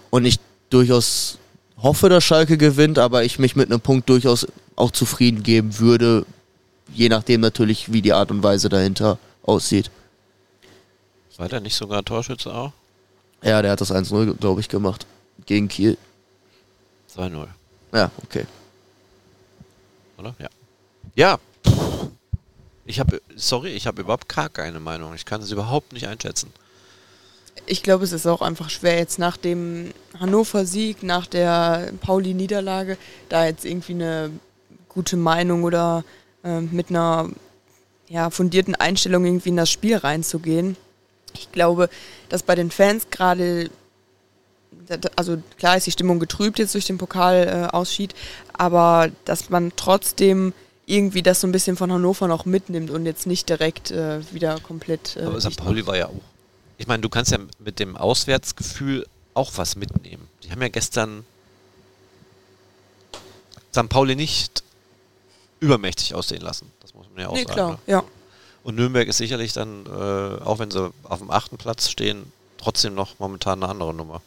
[0.10, 0.39] Und ich
[0.70, 1.38] durchaus
[1.78, 6.26] hoffe, dass Schalke gewinnt, aber ich mich mit einem Punkt durchaus auch zufrieden geben würde,
[6.93, 9.91] je nachdem natürlich, wie die Art und Weise dahinter aussieht.
[11.38, 12.72] War der nicht sogar Torschütze auch?
[13.43, 15.06] Ja, der hat das 1-0, glaube ich, gemacht.
[15.45, 15.97] Gegen Kiel.
[17.16, 17.47] 2-0,
[17.91, 18.45] Ja, okay.
[20.24, 20.36] Oder?
[20.39, 20.49] Ja.
[21.15, 21.39] Ja.
[22.86, 25.13] Ich habe, sorry, ich habe überhaupt gar keine Meinung.
[25.13, 26.51] Ich kann es überhaupt nicht einschätzen.
[27.65, 32.97] ich glaube, es ist auch einfach schwer, jetzt nach dem Hannover-Sieg, nach der Pauli-Niederlage,
[33.30, 34.32] da jetzt irgendwie eine
[34.89, 36.03] gute Meinung oder
[36.43, 37.30] äh, mit einer
[38.09, 40.76] ja, fundierten Einstellung irgendwie in das Spiel reinzugehen.
[41.34, 41.89] Ich glaube,
[42.30, 43.69] dass bei den Fans gerade,
[45.16, 48.14] also klar ist die Stimmung getrübt jetzt durch den Pokal-Ausschied,
[48.54, 50.54] aber dass man trotzdem
[50.86, 54.60] irgendwie das so ein bisschen von Hannover noch mitnimmt und jetzt nicht direkt äh, wieder
[54.60, 55.16] komplett.
[55.16, 55.56] Äh, Aber St.
[55.58, 56.22] Pauli war ja auch.
[56.78, 60.28] Ich meine, du kannst ja mit dem Auswärtsgefühl auch was mitnehmen.
[60.44, 61.24] Die haben ja gestern
[63.74, 63.90] St.
[63.90, 64.64] Pauli nicht
[65.60, 66.70] übermächtig aussehen lassen.
[66.82, 67.54] Das muss man ja auch Nee, sagen.
[67.54, 67.78] klar, Ne?
[67.88, 68.04] ja.
[68.64, 72.94] Und Nürnberg ist sicherlich dann, äh, auch wenn sie auf dem achten Platz stehen, trotzdem
[72.94, 74.22] noch momentan eine andere Nummer.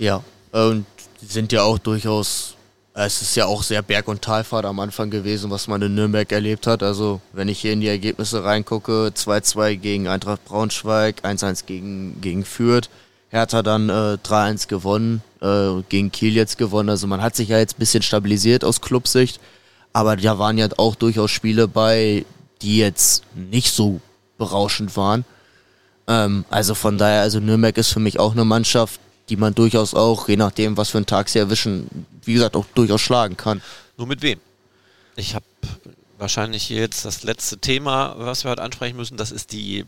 [0.00, 0.86] Ja, und
[1.20, 2.54] sind ja auch durchaus,
[2.94, 6.32] es ist ja auch sehr Berg- und Talfahrt am Anfang gewesen, was man in Nürnberg
[6.32, 6.82] erlebt hat.
[6.82, 12.46] Also, wenn ich hier in die Ergebnisse reingucke, 2-2 gegen Eintracht Braunschweig, 1-1 gegen, gegen
[12.46, 12.88] Fürth,
[13.28, 16.88] Hertha dann äh, 3-1 gewonnen, äh, gegen Kiel jetzt gewonnen.
[16.88, 19.38] Also, man hat sich ja jetzt ein bisschen stabilisiert aus Clubsicht.
[19.92, 22.24] Aber da waren ja auch durchaus Spiele bei,
[22.62, 24.00] die jetzt nicht so
[24.38, 25.26] berauschend waren.
[26.06, 28.98] Ähm, also von daher, also Nürnberg ist für mich auch eine Mannschaft,
[29.30, 32.66] die man durchaus auch, je nachdem, was für einen Tag sie erwischen, wie gesagt, auch
[32.74, 33.62] durchaus schlagen kann.
[33.96, 34.40] Nur mit wem?
[35.16, 35.44] Ich habe
[36.18, 39.86] wahrscheinlich jetzt das letzte Thema, was wir heute ansprechen müssen, das ist die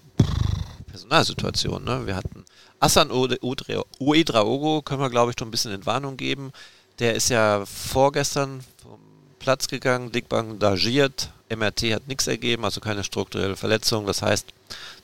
[0.86, 1.84] Personalsituation.
[1.84, 2.06] Ne?
[2.06, 2.44] Wir hatten
[2.80, 6.52] Assan Uedraogo, können wir glaube ich schon ein bisschen in Warnung geben.
[6.98, 8.98] Der ist ja vorgestern vom
[9.38, 14.06] Platz gegangen, dickbank dagiert, MRT hat nichts ergeben, also keine strukturelle Verletzung.
[14.06, 14.46] Das heißt,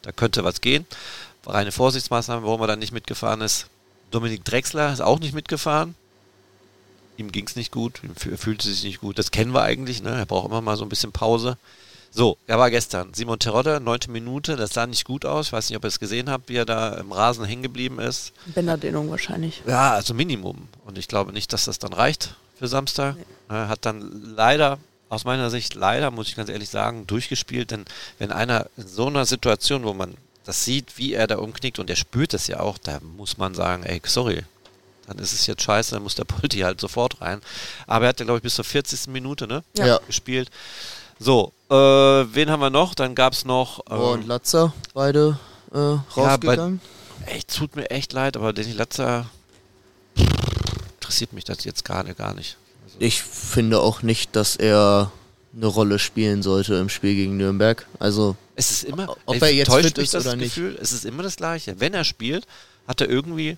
[0.02, 0.86] da könnte was gehen.
[1.46, 3.66] Reine Vorsichtsmaßnahmen, warum er dann nicht mitgefahren ist.
[4.10, 5.94] Dominik Drexler ist auch nicht mitgefahren.
[7.16, 8.00] Ihm ging es nicht gut,
[8.30, 9.18] er fühlte sich nicht gut.
[9.18, 10.10] Das kennen wir eigentlich, ne?
[10.10, 11.58] Er braucht immer mal so ein bisschen Pause.
[12.10, 13.12] So, er war gestern.
[13.12, 15.48] Simon Terodde, neunte Minute, das sah nicht gut aus.
[15.48, 17.98] Ich weiß nicht, ob ihr es gesehen habt, wie er da im Rasen hängen geblieben
[17.98, 18.32] ist.
[18.46, 19.62] Bänderdehnung wahrscheinlich.
[19.66, 20.68] Ja, also Minimum.
[20.86, 23.16] Und ich glaube nicht, dass das dann reicht für Samstag.
[23.16, 23.24] Nee.
[23.48, 24.78] Er hat dann leider,
[25.10, 27.72] aus meiner Sicht leider, muss ich ganz ehrlich sagen, durchgespielt.
[27.72, 27.84] Denn
[28.18, 30.14] wenn einer in so einer Situation, wo man
[30.48, 33.52] das sieht, wie er da umknickt und er spürt es ja auch, da muss man
[33.54, 34.44] sagen, ey, sorry,
[35.06, 37.42] dann ist es jetzt scheiße, dann muss der Polti halt sofort rein.
[37.86, 39.08] Aber er hat ja, glaube ich, bis zur 40.
[39.08, 40.00] Minute ne, ja.
[40.06, 40.50] gespielt.
[41.18, 42.94] So, äh, wen haben wir noch?
[42.94, 43.80] Dann gab es noch.
[43.90, 45.38] Ähm, oh, und Latzer, beide
[45.70, 45.76] äh,
[46.16, 46.80] rausgegangen.
[46.80, 49.26] Ja, bei, echt, tut mir echt leid, aber Danny Latzer
[50.94, 52.56] interessiert mich das jetzt gerade gar nicht.
[52.86, 55.12] Also ich finde auch nicht, dass er
[55.54, 57.86] eine Rolle spielen sollte im Spiel gegen Nürnberg.
[57.98, 60.56] Also es ist immer, ob er jetzt fit ist oder nicht.
[60.56, 61.78] Gefühl, es ist immer das Gleiche.
[61.78, 62.44] Wenn er spielt,
[62.88, 63.50] hat er irgendwie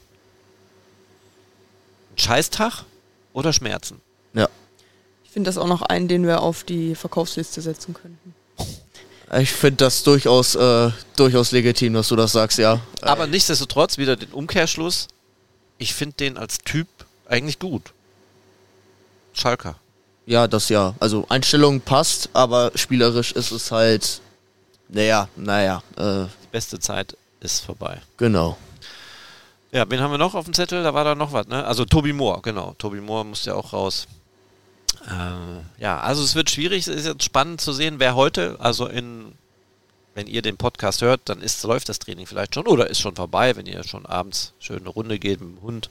[2.11, 2.85] einen Scheißtag
[3.33, 4.03] oder Schmerzen.
[4.35, 4.49] Ja.
[5.25, 8.35] Ich finde das auch noch einen, den wir auf die Verkaufsliste setzen könnten.
[9.39, 12.81] Ich finde das durchaus, äh, durchaus legitim, dass du das sagst, ja.
[13.01, 15.09] Aber nichtsdestotrotz wieder den Umkehrschluss.
[15.79, 16.89] Ich finde den als Typ
[17.27, 17.95] eigentlich gut.
[19.33, 19.77] Schalker.
[20.27, 20.95] Ja, das ja.
[21.01, 24.21] Also Einstellung passt, aber spielerisch ist es halt,
[24.93, 25.83] naja, naja.
[25.97, 28.01] Äh, Die beste Zeit ist vorbei.
[28.17, 28.57] Genau.
[29.73, 30.83] Ja, wen haben wir noch auf dem Zettel?
[30.83, 31.65] Da war da noch was, ne?
[31.65, 32.75] Also Tobi Moore, genau.
[32.79, 34.09] Tobi Moore muss ja auch raus.
[35.07, 36.87] Äh, ja, also es wird schwierig.
[36.87, 39.33] Es ist jetzt spannend zu sehen, wer heute, also in,
[40.15, 43.15] wenn ihr den Podcast hört, dann ist, läuft das Training vielleicht schon oder ist schon
[43.15, 45.91] vorbei, wenn ihr schon abends schön eine Runde geht mit dem Hund.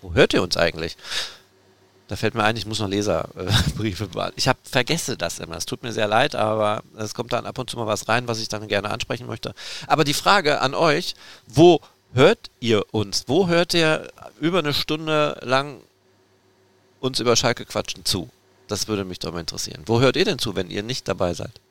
[0.00, 0.96] Wo hört ihr uns eigentlich?
[2.12, 4.34] Da fällt mir ein, ich muss noch Leserbriefe beantworten.
[4.36, 5.56] Ich hab, vergesse das immer.
[5.56, 8.28] Es tut mir sehr leid, aber es kommt dann ab und zu mal was rein,
[8.28, 9.54] was ich dann gerne ansprechen möchte.
[9.86, 11.14] Aber die Frage an euch,
[11.46, 11.80] wo
[12.12, 13.24] hört ihr uns?
[13.28, 15.80] Wo hört ihr über eine Stunde lang
[17.00, 18.28] uns über Schalke quatschen zu?
[18.68, 19.82] Das würde mich doch mal interessieren.
[19.86, 21.62] Wo hört ihr denn zu, wenn ihr nicht dabei seid?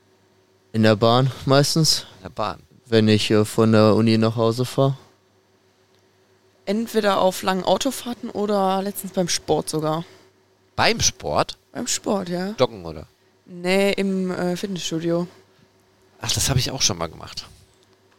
[0.73, 2.07] In der Bahn meistens.
[2.17, 2.63] In der Bahn.
[2.87, 4.97] Wenn ich äh, von der Uni nach Hause fahre.
[6.65, 10.03] Entweder auf langen Autofahrten oder letztens beim Sport sogar.
[10.81, 11.59] Beim Sport?
[11.73, 12.55] Beim Sport, ja.
[12.57, 13.05] Joggen, oder?
[13.45, 15.27] Nee, im äh, Fitnessstudio.
[16.19, 17.45] Ach, das habe ich auch schon mal gemacht.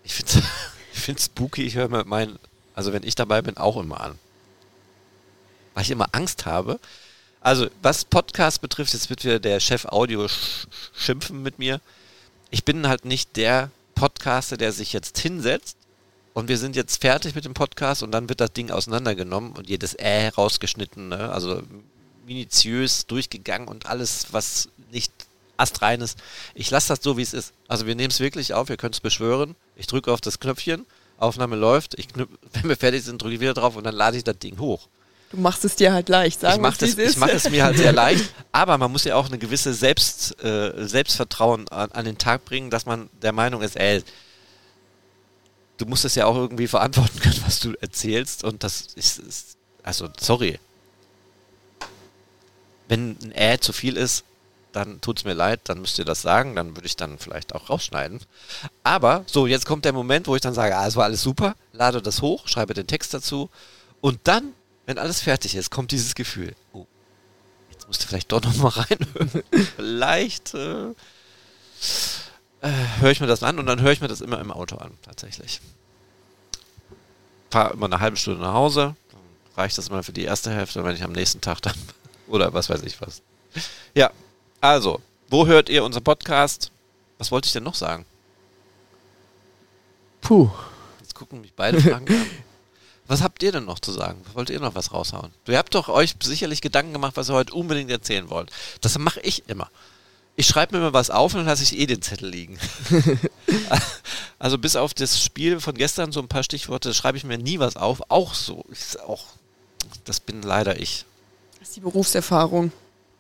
[0.05, 0.47] Ich finde
[0.93, 2.39] ich find's spooky, ich höre mir meinen,
[2.77, 4.17] also wenn ich dabei bin, auch immer an.
[5.75, 6.79] Weil ich immer Angst habe.
[7.41, 11.81] Also, was Podcast betrifft, jetzt wird wieder der Chef Audio sch schimpfen mit mir.
[12.53, 15.77] Ich bin halt nicht der Podcaster, der sich jetzt hinsetzt
[16.33, 19.69] und wir sind jetzt fertig mit dem Podcast und dann wird das Ding auseinandergenommen und
[19.69, 21.33] jedes Äh rausgeschnitten, ne?
[21.33, 21.61] also
[22.33, 25.13] minutiös durchgegangen und alles, was nicht
[25.57, 26.19] astrein ist.
[26.55, 27.53] Ich lasse das so, wie es ist.
[27.69, 29.55] Also wir nehmen es wirklich auf, ihr könnt es beschwören.
[29.77, 30.87] Ich drücke auf das Knöpfchen,
[31.19, 34.17] Aufnahme läuft, ich knüpp, wenn wir fertig sind, drücke ich wieder drauf und dann lade
[34.17, 34.89] ich das Ding hoch.
[35.31, 37.79] Du machst es dir halt leicht, sagen ich mache es, ich mach es mir halt
[37.79, 42.19] sehr leicht, aber man muss ja auch eine gewisse Selbst, äh, Selbstvertrauen an, an, den
[42.19, 44.03] Tag bringen, dass man der Meinung ist, ey,
[45.79, 48.45] du musst es ja auch irgendwie verantworten können, was du erzählst.
[48.45, 50.59] Und das ist, ist also sorry.
[52.93, 54.23] Wenn ein Äh zu viel ist,
[54.73, 57.55] dann tut es mir leid, dann müsst ihr das sagen, dann würde ich dann vielleicht
[57.55, 58.21] auch rausschneiden.
[58.85, 61.57] Aber so, jetzt kommt der Moment, wo ich dann sage, ah, es war alles super,
[61.73, 63.49] lade das hoch, schreibe den Text dazu
[64.03, 64.53] und dann,
[64.85, 66.85] wenn alles fertig ist, kommt dieses Gefühl, oh,
[67.71, 69.43] jetzt musst du vielleicht doch nochmal reinhören.
[69.77, 70.91] vielleicht äh,
[72.61, 74.77] äh, höre ich mir das an und dann höre ich mir das immer im Auto
[74.77, 75.63] an, tatsächlich.
[77.51, 78.97] Fahre immer eine halbe Stunde nach Hause,
[79.57, 81.73] reicht das immer für die erste Hälfte, wenn ich am nächsten Tag dann,
[82.33, 83.23] oder was weiß ich was.
[83.95, 84.11] Ja,
[84.61, 86.73] also, wo hört ihr unseren Podcast?
[87.19, 88.05] Was wollte ich denn noch sagen?
[90.23, 90.51] Puh.
[91.01, 92.27] Jetzt gucken mich beide Fragen an.
[93.09, 94.23] Was habt ihr denn noch zu sagen?
[94.33, 95.33] Wollt ihr noch was raushauen?
[95.45, 98.51] Du habt doch euch sicherlich Gedanken gemacht, was ihr heute unbedingt erzählen wollt.
[98.81, 99.69] Das mache ich immer.
[100.37, 102.59] Ich schreibe mir mal was auf und dann lasse ich eh den Zettel liegen.
[104.39, 107.59] also bis auf das Spiel von gestern so ein paar Stichworte schreibe ich mir nie
[107.59, 108.03] was auf.
[108.09, 108.65] Auch so.
[108.73, 109.25] Ich, auch,
[110.05, 111.05] das bin leider ich.
[111.63, 112.73] Das ist die Berufserfahrung.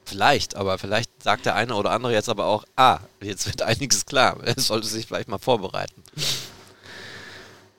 [0.04, 4.04] Vielleicht, aber vielleicht sagt der eine oder andere jetzt aber auch, ah, jetzt wird einiges
[4.04, 4.36] klar.
[4.42, 6.02] Er sollte sich vielleicht mal vorbereiten.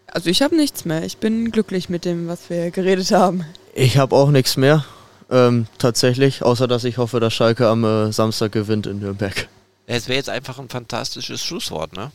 [0.07, 1.03] Also ich habe nichts mehr.
[1.03, 3.43] Ich bin glücklich mit dem, was wir geredet haben.
[3.73, 4.85] Ich habe auch nichts mehr.
[5.29, 9.49] Ähm, tatsächlich, außer dass ich hoffe, dass Schalke am äh, Samstag gewinnt in Nürnberg.
[9.85, 12.13] Es wäre jetzt einfach ein fantastisches Schlusswort, ne?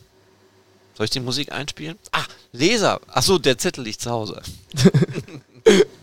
[0.95, 1.99] Soll ich die Musik einspielen?
[2.13, 2.99] Ah, Leser.
[3.09, 4.41] Achso, der Zettel liegt zu Hause.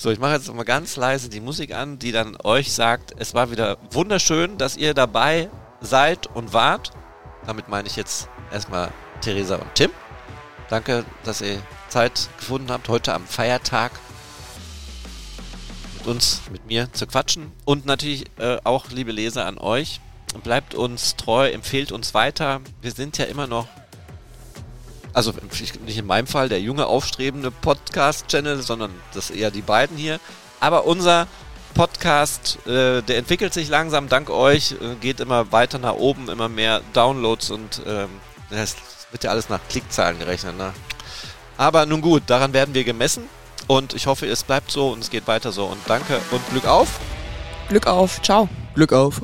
[0.00, 3.34] so, ich mache jetzt mal ganz leise die Musik an, die dann euch sagt, es
[3.34, 5.50] war wieder wunderschön, dass ihr dabei
[5.80, 6.92] seid und wart.
[7.46, 8.92] Damit meine ich jetzt erstmal
[9.22, 9.90] Theresa und Tim.
[10.70, 13.90] Danke, dass ihr Zeit gefunden habt, heute am Feiertag
[15.98, 17.50] mit uns, mit mir zu quatschen.
[17.64, 20.00] Und natürlich äh, auch, liebe Leser, an euch.
[20.44, 22.60] Bleibt uns treu, empfehlt uns weiter.
[22.82, 23.66] Wir sind ja immer noch,
[25.18, 30.20] also nicht in meinem Fall der junge, aufstrebende Podcast-Channel, sondern das eher die beiden hier.
[30.60, 31.26] Aber unser
[31.74, 36.48] Podcast, äh, der entwickelt sich langsam dank euch, äh, geht immer weiter nach oben, immer
[36.48, 38.08] mehr Downloads und ähm,
[38.50, 38.76] das
[39.10, 40.56] wird ja alles nach Klickzahlen gerechnet.
[40.56, 40.72] Ne?
[41.56, 43.24] Aber nun gut, daran werden wir gemessen.
[43.66, 45.66] Und ich hoffe, es bleibt so und es geht weiter so.
[45.66, 47.00] Und danke und Glück auf.
[47.68, 48.22] Glück auf.
[48.22, 48.48] Ciao.
[48.74, 49.20] Glück auf.